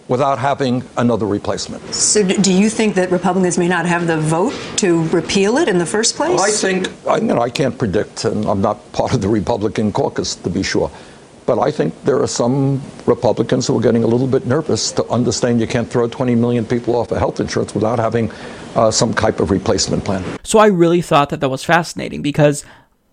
[0.08, 1.82] without having another replacement.
[1.94, 5.78] So, do you think that Republicans may not have the vote to repeal it in
[5.78, 6.40] the first place?
[6.40, 9.92] I think, I, you know, I can't predict, and I'm not part of the Republican
[9.92, 10.92] caucus to be sure.
[11.46, 15.06] But I think there are some Republicans who are getting a little bit nervous to
[15.08, 18.32] understand you can't throw 20 million people off of health insurance without having
[18.76, 20.24] uh, some type of replacement plan.
[20.44, 22.64] So I really thought that that was fascinating because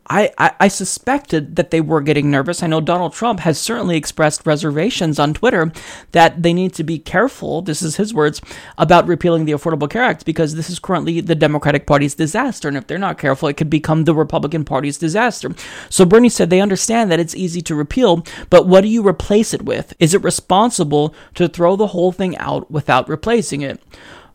[0.07, 2.63] I, I, I, suspected that they were getting nervous.
[2.63, 5.73] I know Donald Trump has certainly expressed reservations on Twitter
[6.13, 8.41] that they need to be careful, this is his words,
[8.77, 12.67] about repealing the Affordable Care Act because this is currently the Democratic Party's disaster.
[12.67, 15.55] And if they're not careful, it could become the Republican Party's disaster.
[15.91, 19.55] So Bernie said they understand that it's easy to repeal, but what do you replace
[19.55, 19.95] it with?
[20.01, 23.81] Is it responsible to throw the whole thing out without replacing it?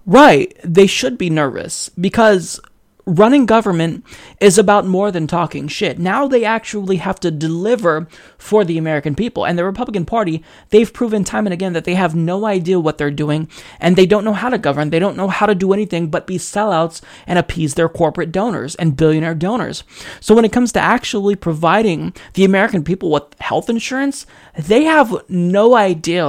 [0.05, 2.59] Right, they should be nervous because
[3.05, 4.03] running government
[4.39, 5.99] is about more than talking shit.
[5.99, 8.07] Now they actually have to deliver
[8.37, 9.45] for the American people.
[9.45, 12.97] And the Republican Party, they've proven time and again that they have no idea what
[12.97, 13.47] they're doing
[13.79, 14.89] and they don't know how to govern.
[14.89, 18.75] They don't know how to do anything but be sellouts and appease their corporate donors
[18.75, 19.83] and billionaire donors.
[20.19, 24.25] So when it comes to actually providing the American people with health insurance,
[24.57, 26.25] they have no idea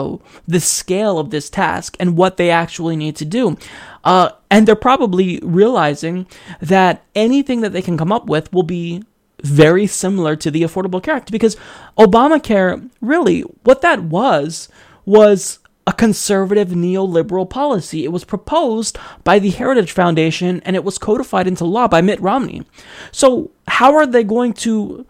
[0.47, 3.57] the scale of this task and what they actually need to do.
[4.07, 6.29] Uh, and they're probably realizing
[6.61, 9.03] that anything that they can come up with will be
[9.43, 11.57] very similar to the Affordable Care Act because
[11.99, 14.69] Obamacare, really, what that was,
[15.05, 15.59] was
[15.89, 18.05] a conservative neoliberal policy.
[18.05, 22.21] It was proposed by the Heritage Foundation and it was codified into law by Mitt
[22.21, 22.63] Romney.
[23.11, 25.05] So, how are they going to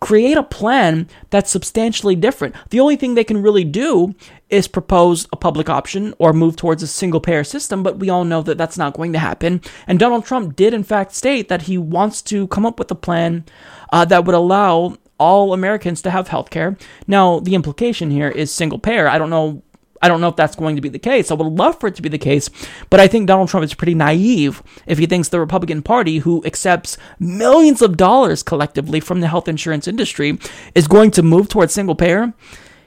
[0.00, 2.54] create a plan that's substantially different.
[2.70, 4.14] The only thing they can really do
[4.50, 8.24] is propose a public option or move towards a single payer system, but we all
[8.24, 9.60] know that that's not going to happen.
[9.86, 12.94] And Donald Trump did, in fact, state that he wants to come up with a
[12.94, 13.44] plan
[13.92, 16.76] uh, that would allow all Americans to have health care.
[17.06, 19.08] Now, the implication here is single payer.
[19.08, 19.62] I don't know
[20.02, 21.30] I don't know if that's going to be the case.
[21.30, 22.50] I would love for it to be the case,
[22.90, 26.44] but I think Donald Trump is pretty naive if he thinks the Republican Party, who
[26.44, 30.38] accepts millions of dollars collectively from the health insurance industry,
[30.74, 32.32] is going to move towards single payer.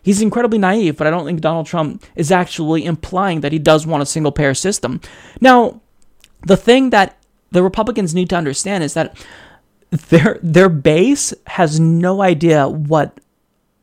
[0.01, 3.85] He's incredibly naive, but I don't think Donald Trump is actually implying that he does
[3.85, 5.01] want a single payer system.
[5.41, 5.81] Now,
[6.45, 7.17] the thing that
[7.51, 9.17] the Republicans need to understand is that
[9.89, 13.19] their their base has no idea what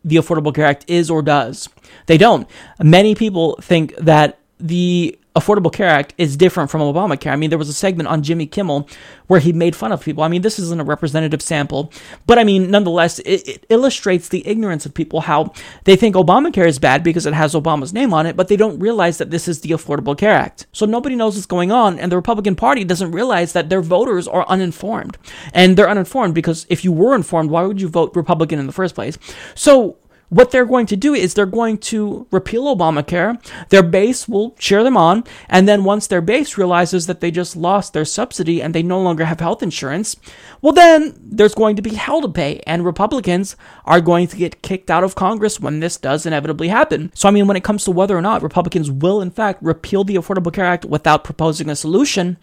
[0.06, 1.68] the Affordable Care Act is or does.
[2.06, 2.48] They don't.
[2.82, 7.30] Many people think that the Affordable Care Act is different from Obamacare.
[7.30, 8.88] I mean, there was a segment on Jimmy Kimmel
[9.26, 10.24] where he made fun of people.
[10.24, 11.92] I mean, this isn't a representative sample,
[12.26, 15.52] but I mean, nonetheless, it, it, illustrates the ignorance of people how
[15.84, 18.78] they think Obamacare is bad because it has Obama's name on it, but they don't
[18.78, 20.66] realize that this is the Affordable Care Act.
[20.72, 24.26] So nobody knows what's going on, and the Republican Party doesn't realize that their voters
[24.26, 25.18] are uninformed.
[25.52, 28.72] And they're uninformed because if you were informed, why would you vote Republican in the
[28.72, 29.18] first place?
[29.54, 33.40] So what they're going to do is they're going to repeal Obamacare.
[33.68, 35.24] Their base will cheer them on.
[35.48, 39.00] And then once their base realizes that they just lost their subsidy and they no
[39.00, 40.16] longer have health insurance,
[40.60, 42.60] well, then there's going to be hell to pay.
[42.66, 47.12] And Republicans are going to get kicked out of Congress when this does inevitably happen.
[47.14, 50.02] So, I mean, when it comes to whether or not Republicans will, in fact, repeal
[50.02, 52.36] the Affordable Care Act without proposing a solution,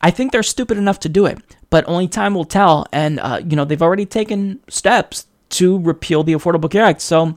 [0.00, 1.38] I think they're stupid enough to do it.
[1.68, 2.86] But only time will tell.
[2.92, 7.00] And, uh, you know, they've already taken steps to repeal the Affordable Care Act.
[7.00, 7.36] So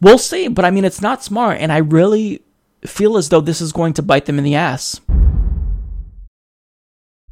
[0.00, 0.48] we'll see.
[0.48, 1.58] But I mean, it's not smart.
[1.58, 2.42] And I really
[2.84, 5.00] feel as though this is going to bite them in the ass.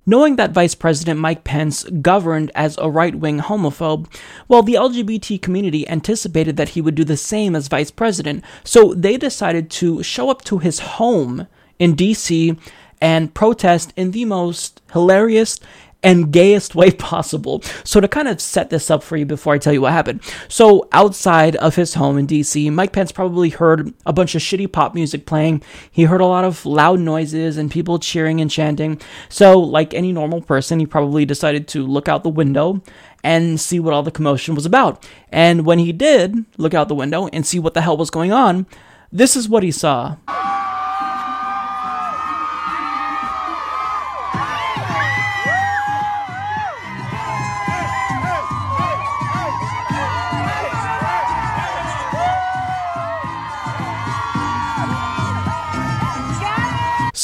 [0.07, 4.13] Knowing that Vice President Mike Pence governed as a right wing homophobe,
[4.49, 8.95] well, the LGBT community anticipated that he would do the same as Vice President, so
[8.95, 11.47] they decided to show up to his home
[11.79, 12.59] in DC
[13.01, 15.61] and protest in the most hilarious
[16.03, 17.63] and gayest way possible.
[17.85, 20.23] So, to kind of set this up for you before I tell you what happened.
[20.49, 24.71] So, outside of his home in DC, Mike Pence probably heard a bunch of shitty
[24.71, 25.63] pop music playing.
[25.91, 29.01] He heard a lot of loud noises and people cheering and chanting.
[29.29, 32.83] So, like any normal person, he probably decided to look out the window
[33.23, 35.07] and see what all the commotion was about.
[35.31, 38.33] And when he did look out the window and see what the hell was going
[38.33, 38.67] on,
[39.13, 40.17] this is what he saw.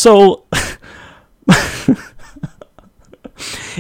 [0.06, 0.44] So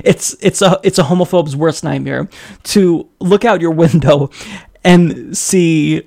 [0.02, 2.28] it's it's a it's a homophobe's worst nightmare
[2.64, 4.30] to look out your window
[4.82, 6.02] and see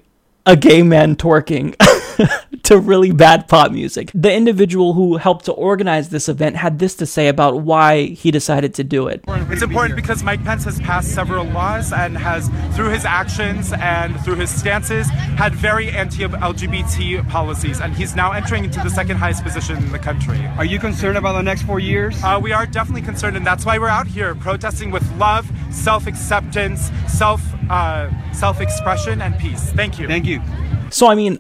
[0.45, 1.73] a gay man twerking
[2.63, 4.11] to really bad pop music.
[4.13, 8.31] The individual who helped to organize this event had this to say about why he
[8.31, 9.23] decided to do it.
[9.27, 14.19] It's important because Mike Pence has passed several laws and has, through his actions and
[14.21, 17.79] through his stances, had very anti LGBT policies.
[17.79, 20.45] And he's now entering into the second highest position in the country.
[20.57, 22.21] Are you concerned about the next four years?
[22.23, 26.07] Uh, we are definitely concerned, and that's why we're out here protesting with love, self
[26.07, 29.71] acceptance, self uh, self expression, and peace.
[29.71, 30.07] Thank you.
[30.07, 30.41] Thank you.
[30.89, 31.39] So, I mean,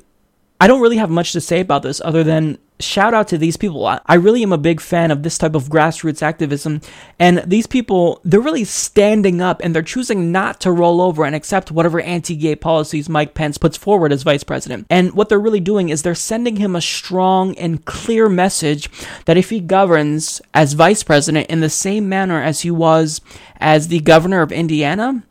[0.59, 3.57] I don't really have much to say about this other than shout out to these
[3.57, 3.85] people.
[3.85, 6.81] I, really am a big fan of this type of grassroots activism.
[7.17, 11.35] And these people, they're really standing up and they're choosing not to roll over and
[11.35, 14.87] accept whatever anti gay policies Mike Pence puts forward as vice president.
[14.89, 18.89] And what they're really doing is they're sending him a strong and clear message
[19.25, 23.19] that if he governs as vice president in the same manner as he was
[23.57, 25.23] as the governor of Indiana,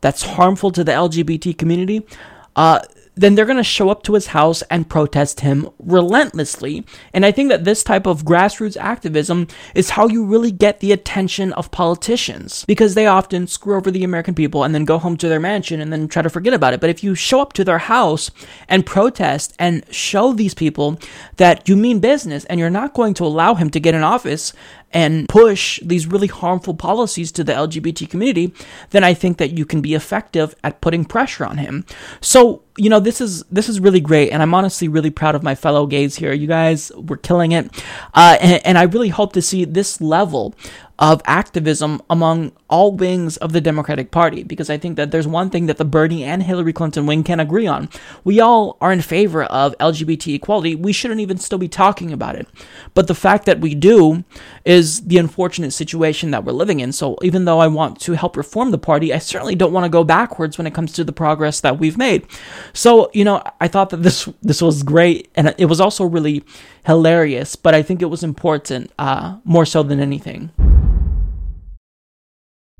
[0.00, 2.06] that's harmful to the LGBT community.
[2.54, 2.80] Uh,
[3.14, 6.84] then they're going to show up to his house and protest him relentlessly.
[7.12, 10.92] And I think that this type of grassroots activism is how you really get the
[10.92, 15.16] attention of politicians because they often screw over the American people and then go home
[15.18, 16.80] to their mansion and then try to forget about it.
[16.80, 18.30] But if you show up to their house
[18.68, 20.98] and protest and show these people
[21.36, 24.52] that you mean business and you're not going to allow him to get in office
[24.92, 28.52] and push these really harmful policies to the LGBT community,
[28.90, 31.84] then I think that you can be effective at putting pressure on him.
[32.20, 35.42] So, you know, this is this is really great, and I'm honestly really proud of
[35.42, 36.32] my fellow gays here.
[36.32, 37.70] You guys were killing it,
[38.14, 40.54] uh, and, and I really hope to see this level
[40.98, 45.50] of activism among all wings of the Democratic Party because I think that there's one
[45.50, 47.88] thing that the Bernie and Hillary Clinton wing can agree on.
[48.24, 50.74] We all are in favor of LGBT equality.
[50.74, 52.46] We shouldn't even still be talking about it.
[52.94, 54.24] But the fact that we do
[54.64, 56.92] is the unfortunate situation that we're living in.
[56.92, 59.90] So even though I want to help reform the party, I certainly don't want to
[59.90, 62.26] go backwards when it comes to the progress that we've made.
[62.72, 66.44] So, you know, I thought that this this was great and it was also really
[66.86, 70.50] hilarious, but I think it was important uh, more so than anything.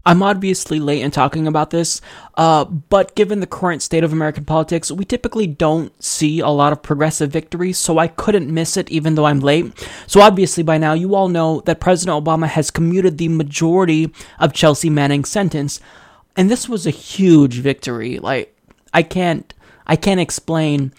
[0.05, 2.01] I'm obviously late in talking about this,
[2.37, 6.73] uh, but given the current state of American politics, we typically don't see a lot
[6.73, 9.73] of progressive victories, so I couldn't miss it even though I'm late.
[10.09, 14.53] So obviously by now you all know that President Obama has commuted the majority of
[14.53, 15.81] Chelsea Manning's sentence,
[16.37, 18.19] and this was a huge victory.
[18.19, 18.57] Like,
[18.93, 19.53] I can't
[19.87, 20.93] I can't explain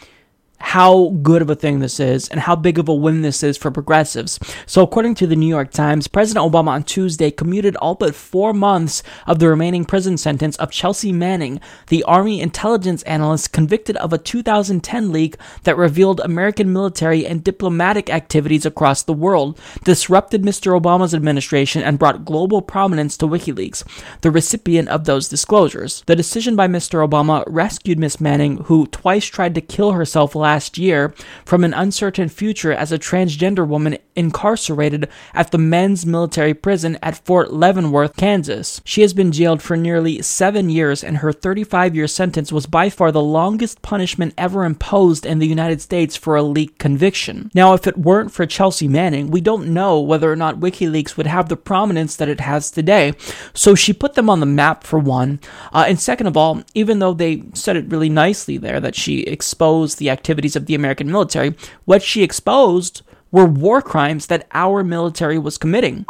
[0.63, 3.57] how good of a thing this is and how big of a win this is
[3.57, 4.39] for progressives.
[4.65, 8.53] So, according to the New York Times, President Obama on Tuesday commuted all but four
[8.53, 11.59] months of the remaining prison sentence of Chelsea Manning,
[11.89, 18.09] the Army intelligence analyst convicted of a 2010 leak that revealed American military and diplomatic
[18.09, 20.79] activities across the world, disrupted Mr.
[20.79, 23.83] Obama's administration, and brought global prominence to WikiLeaks,
[24.21, 26.03] the recipient of those disclosures.
[26.07, 27.07] The decision by Mr.
[27.07, 31.11] Obama rescued Miss Manning, who twice tried to kill herself last last year
[31.45, 37.25] from an uncertain future as a transgender woman incarcerated at the men's military prison at
[37.25, 38.79] Fort Leavenworth, Kansas.
[38.85, 42.91] She has been jailed for nearly seven years, and her 35 year sentence was by
[42.91, 47.49] far the longest punishment ever imposed in the United States for a leak conviction.
[47.55, 51.25] Now, if it weren't for Chelsea Manning, we don't know whether or not WikiLeaks would
[51.25, 53.13] have the prominence that it has today.
[53.55, 55.39] So she put them on the map for one.
[55.71, 59.21] Uh, and second of all, even though they said it really nicely there that she
[59.21, 61.55] exposed the activity activities of the American military,
[61.85, 63.01] what she exposed
[63.31, 66.05] were war crimes that our military was committing.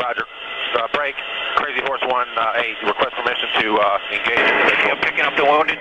[0.00, 0.24] Roger.
[0.78, 1.14] Uh, break.
[1.56, 4.38] Crazy Horse 1, uh, A, request permission to uh, engage.
[4.38, 5.78] I'm picking up the wounded.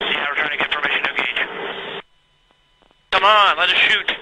[0.00, 2.02] Yeah, we're trying to get permission to engage.
[3.12, 4.12] Come on, let us shoot.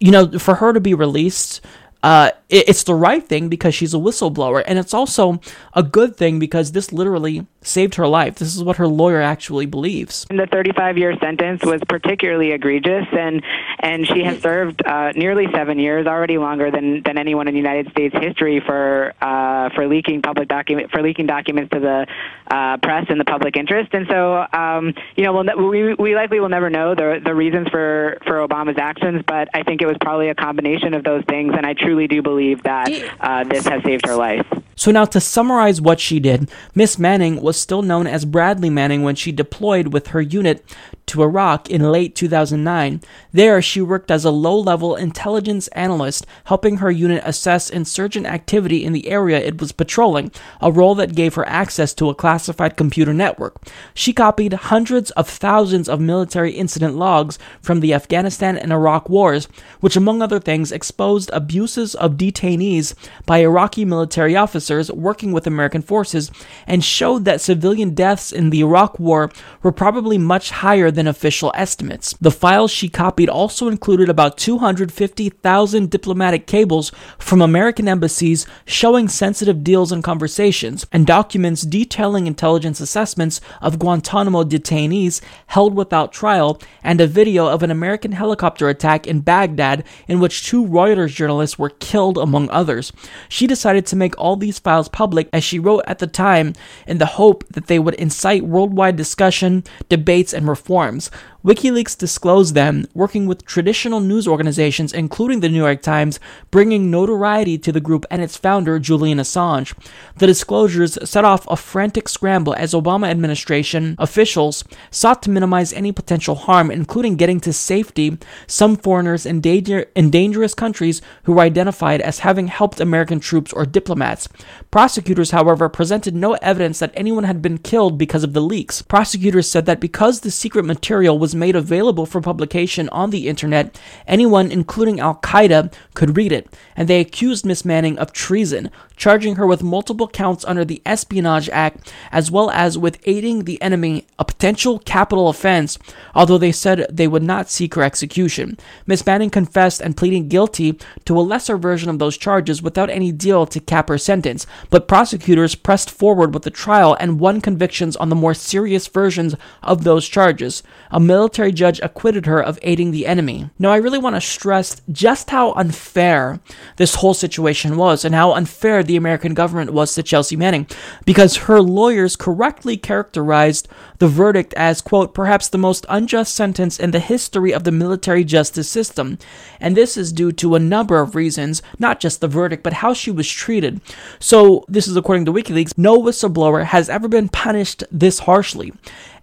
[0.00, 1.60] You know, for her to be released
[2.02, 5.40] uh, it, it's the right thing because she's a whistleblower, and it's also
[5.74, 8.36] a good thing because this literally saved her life.
[8.36, 10.26] This is what her lawyer actually believes.
[10.28, 13.42] The 35-year sentence was particularly egregious, and
[13.80, 17.60] and she has served uh, nearly seven years, already longer than, than anyone in the
[17.60, 22.06] United States history for uh, for leaking public document for leaking documents to the
[22.50, 23.90] uh, press in the public interest.
[23.92, 27.68] And so, um, you know, we'll, we we likely will never know the the reasons
[27.68, 31.54] for for Obama's actions, but I think it was probably a combination of those things,
[31.56, 32.90] and I truly do believe that
[33.20, 34.46] uh, this has saved her life.
[34.78, 39.02] So, now to summarize what she did, Miss Manning was still known as Bradley Manning
[39.02, 40.64] when she deployed with her unit
[41.08, 43.00] to Iraq in late 2009.
[43.32, 48.84] There, she worked as a low level intelligence analyst, helping her unit assess insurgent activity
[48.84, 50.30] in the area it was patrolling,
[50.60, 53.56] a role that gave her access to a classified computer network.
[53.94, 59.48] She copied hundreds of thousands of military incident logs from the Afghanistan and Iraq wars,
[59.80, 62.94] which, among other things, exposed abuses of detainees
[63.24, 66.30] by Iraqi military officers working with American forces
[66.66, 69.30] and showed that civilian deaths in the Iraq war
[69.62, 72.14] were probably much higher than official estimates.
[72.20, 79.62] The files she copied also included about 250,000 diplomatic cables from American embassies showing sensitive
[79.62, 87.00] deals and conversations, and documents detailing intelligence assessments of Guantanamo detainees held without trial, and
[87.00, 91.70] a video of an American helicopter attack in Baghdad in which two Reuters journalists were
[91.70, 92.92] killed, among others.
[93.28, 96.54] She decided to make all these files public, as she wrote at the time,
[96.86, 101.10] in the hope that they would incite worldwide discussion, debates, and reform forms.
[101.44, 106.18] WikiLeaks disclosed them working with traditional news organizations, including the New York Times,
[106.50, 109.72] bringing notoriety to the group and its founder, Julian Assange.
[110.16, 115.92] The disclosures set off a frantic scramble as Obama administration officials sought to minimize any
[115.92, 121.42] potential harm, including getting to safety some foreigners in, danger, in dangerous countries who were
[121.42, 124.28] identified as having helped American troops or diplomats.
[124.72, 128.82] Prosecutors, however, presented no evidence that anyone had been killed because of the leaks.
[128.82, 133.78] Prosecutors said that because the secret material was made available for publication on the internet,
[134.06, 139.36] anyone, including Al Qaeda, could read it, and they accused Miss Manning of treason, charging
[139.36, 144.06] her with multiple counts under the Espionage Act, as well as with aiding the enemy,
[144.18, 145.78] a potential capital offense,
[146.14, 148.56] although they said they would not seek her execution.
[148.86, 153.12] Miss Manning confessed and pleaded guilty to a lesser version of those charges without any
[153.12, 157.96] deal to cap her sentence, but prosecutors pressed forward with the trial and won convictions
[157.96, 160.62] on the more serious versions of those charges.
[160.90, 163.50] A military judge acquitted her of aiding the enemy.
[163.58, 166.38] Now, I really want to stress just how unfair
[166.76, 170.68] this whole situation was and how unfair the American government was to Chelsea Manning
[171.04, 173.66] because her lawyers correctly characterized
[173.98, 178.22] the verdict as, quote, perhaps the most unjust sentence in the history of the military
[178.22, 179.18] justice system.
[179.60, 182.94] And this is due to a number of reasons, not just the verdict, but how
[182.94, 183.80] she was treated.
[184.20, 188.72] So, this is according to WikiLeaks, no whistleblower has ever been punished this harshly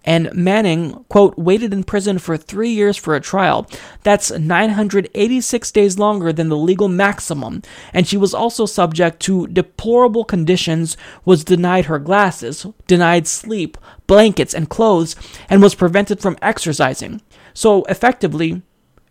[0.06, 3.68] and Manning, quote, waited in prison for three years for a trial.
[4.04, 7.62] That's 986 days longer than the legal maximum,
[7.92, 13.76] and she was also subject to deplorable conditions, was denied her glasses, denied sleep,
[14.06, 15.16] blankets, and clothes,
[15.50, 17.20] and was prevented from exercising.
[17.52, 18.62] So, effectively,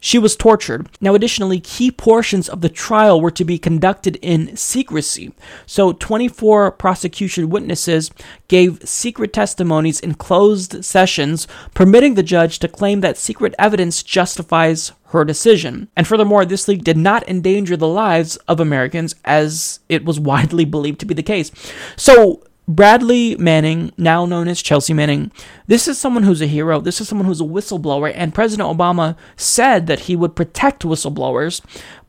[0.06, 0.88] she was tortured.
[1.02, 5.34] Now, additionally, key portions of the trial were to be conducted in secrecy.
[5.66, 8.12] So, 24 prosecution witnesses
[8.48, 14.92] gave secret testimonies in closed sessions, permitting the judge to claim that secret evidence justifies
[15.06, 15.88] her decision.
[15.96, 20.66] And furthermore, this leak did not endanger the lives of Americans as it was widely
[20.66, 21.50] believed to be the case.
[21.98, 25.32] So, Bradley Manning, now known as Chelsea Manning,
[25.68, 26.82] this is someone who's a hero.
[26.82, 28.12] This is someone who's a whistleblower.
[28.16, 31.62] And President Obama said that he would protect whistleblowers.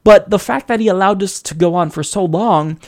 [0.03, 2.81] But the fact that he allowed this to go on for so long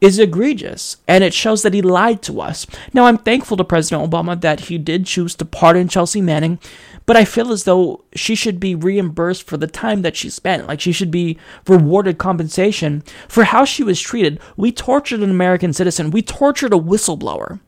[0.00, 0.98] is egregious.
[1.08, 2.66] And it shows that he lied to us.
[2.92, 6.58] Now, I'm thankful to President Obama that he did choose to pardon Chelsea Manning
[7.06, 10.66] but I feel as though she should be reimbursed for the time that she spent.
[10.66, 14.40] Like she should be rewarded compensation for how she was treated.
[14.56, 17.60] We tortured an American citizen, we tortured a whistleblower.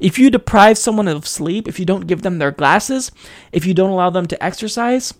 [0.00, 3.12] If you deprive someone of sleep, if you don't give them their glasses,
[3.52, 5.12] if you don't allow them to exercise,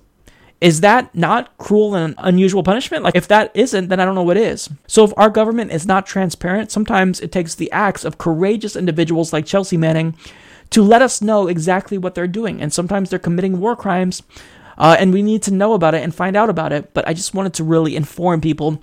[0.60, 3.04] is that not cruel and unusual punishment?
[3.04, 4.70] Like, if that isn't, then I don't know what is.
[4.86, 9.32] So, if our government is not transparent, sometimes it takes the acts of courageous individuals
[9.32, 10.16] like Chelsea Manning
[10.70, 12.60] to let us know exactly what they're doing.
[12.60, 14.22] And sometimes they're committing war crimes,
[14.78, 16.92] uh, and we need to know about it and find out about it.
[16.92, 18.80] But I just wanted to really inform people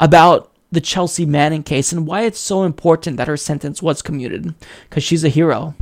[0.00, 4.54] about the Chelsea Manning case and why it's so important that her sentence was commuted,
[4.88, 5.74] because she's a hero.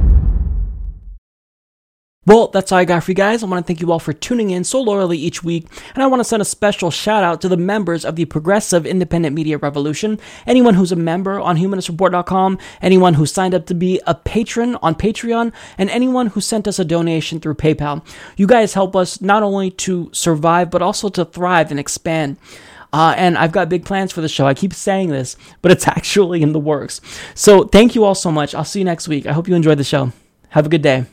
[2.25, 3.43] Well, that's all I got for you guys.
[3.43, 6.07] I want to thank you all for tuning in so loyally each week, and I
[6.07, 9.59] want to send a special shout out to the members of the Progressive Independent Media
[9.59, 10.21] Revolution.
[10.47, 14.95] Anyone who's a member on humanistreport.com, anyone who signed up to be a patron on
[14.95, 18.07] Patreon, and anyone who sent us a donation through PayPal.
[18.37, 22.37] You guys help us not only to survive, but also to thrive and expand.
[22.93, 24.47] Uh, and I've got big plans for the show.
[24.47, 27.01] I keep saying this, but it's actually in the works.
[27.35, 28.55] So thank you all so much.
[28.55, 29.27] I'll see you next week.
[29.27, 30.13] I hope you enjoyed the show.
[30.51, 31.07] Have a good day.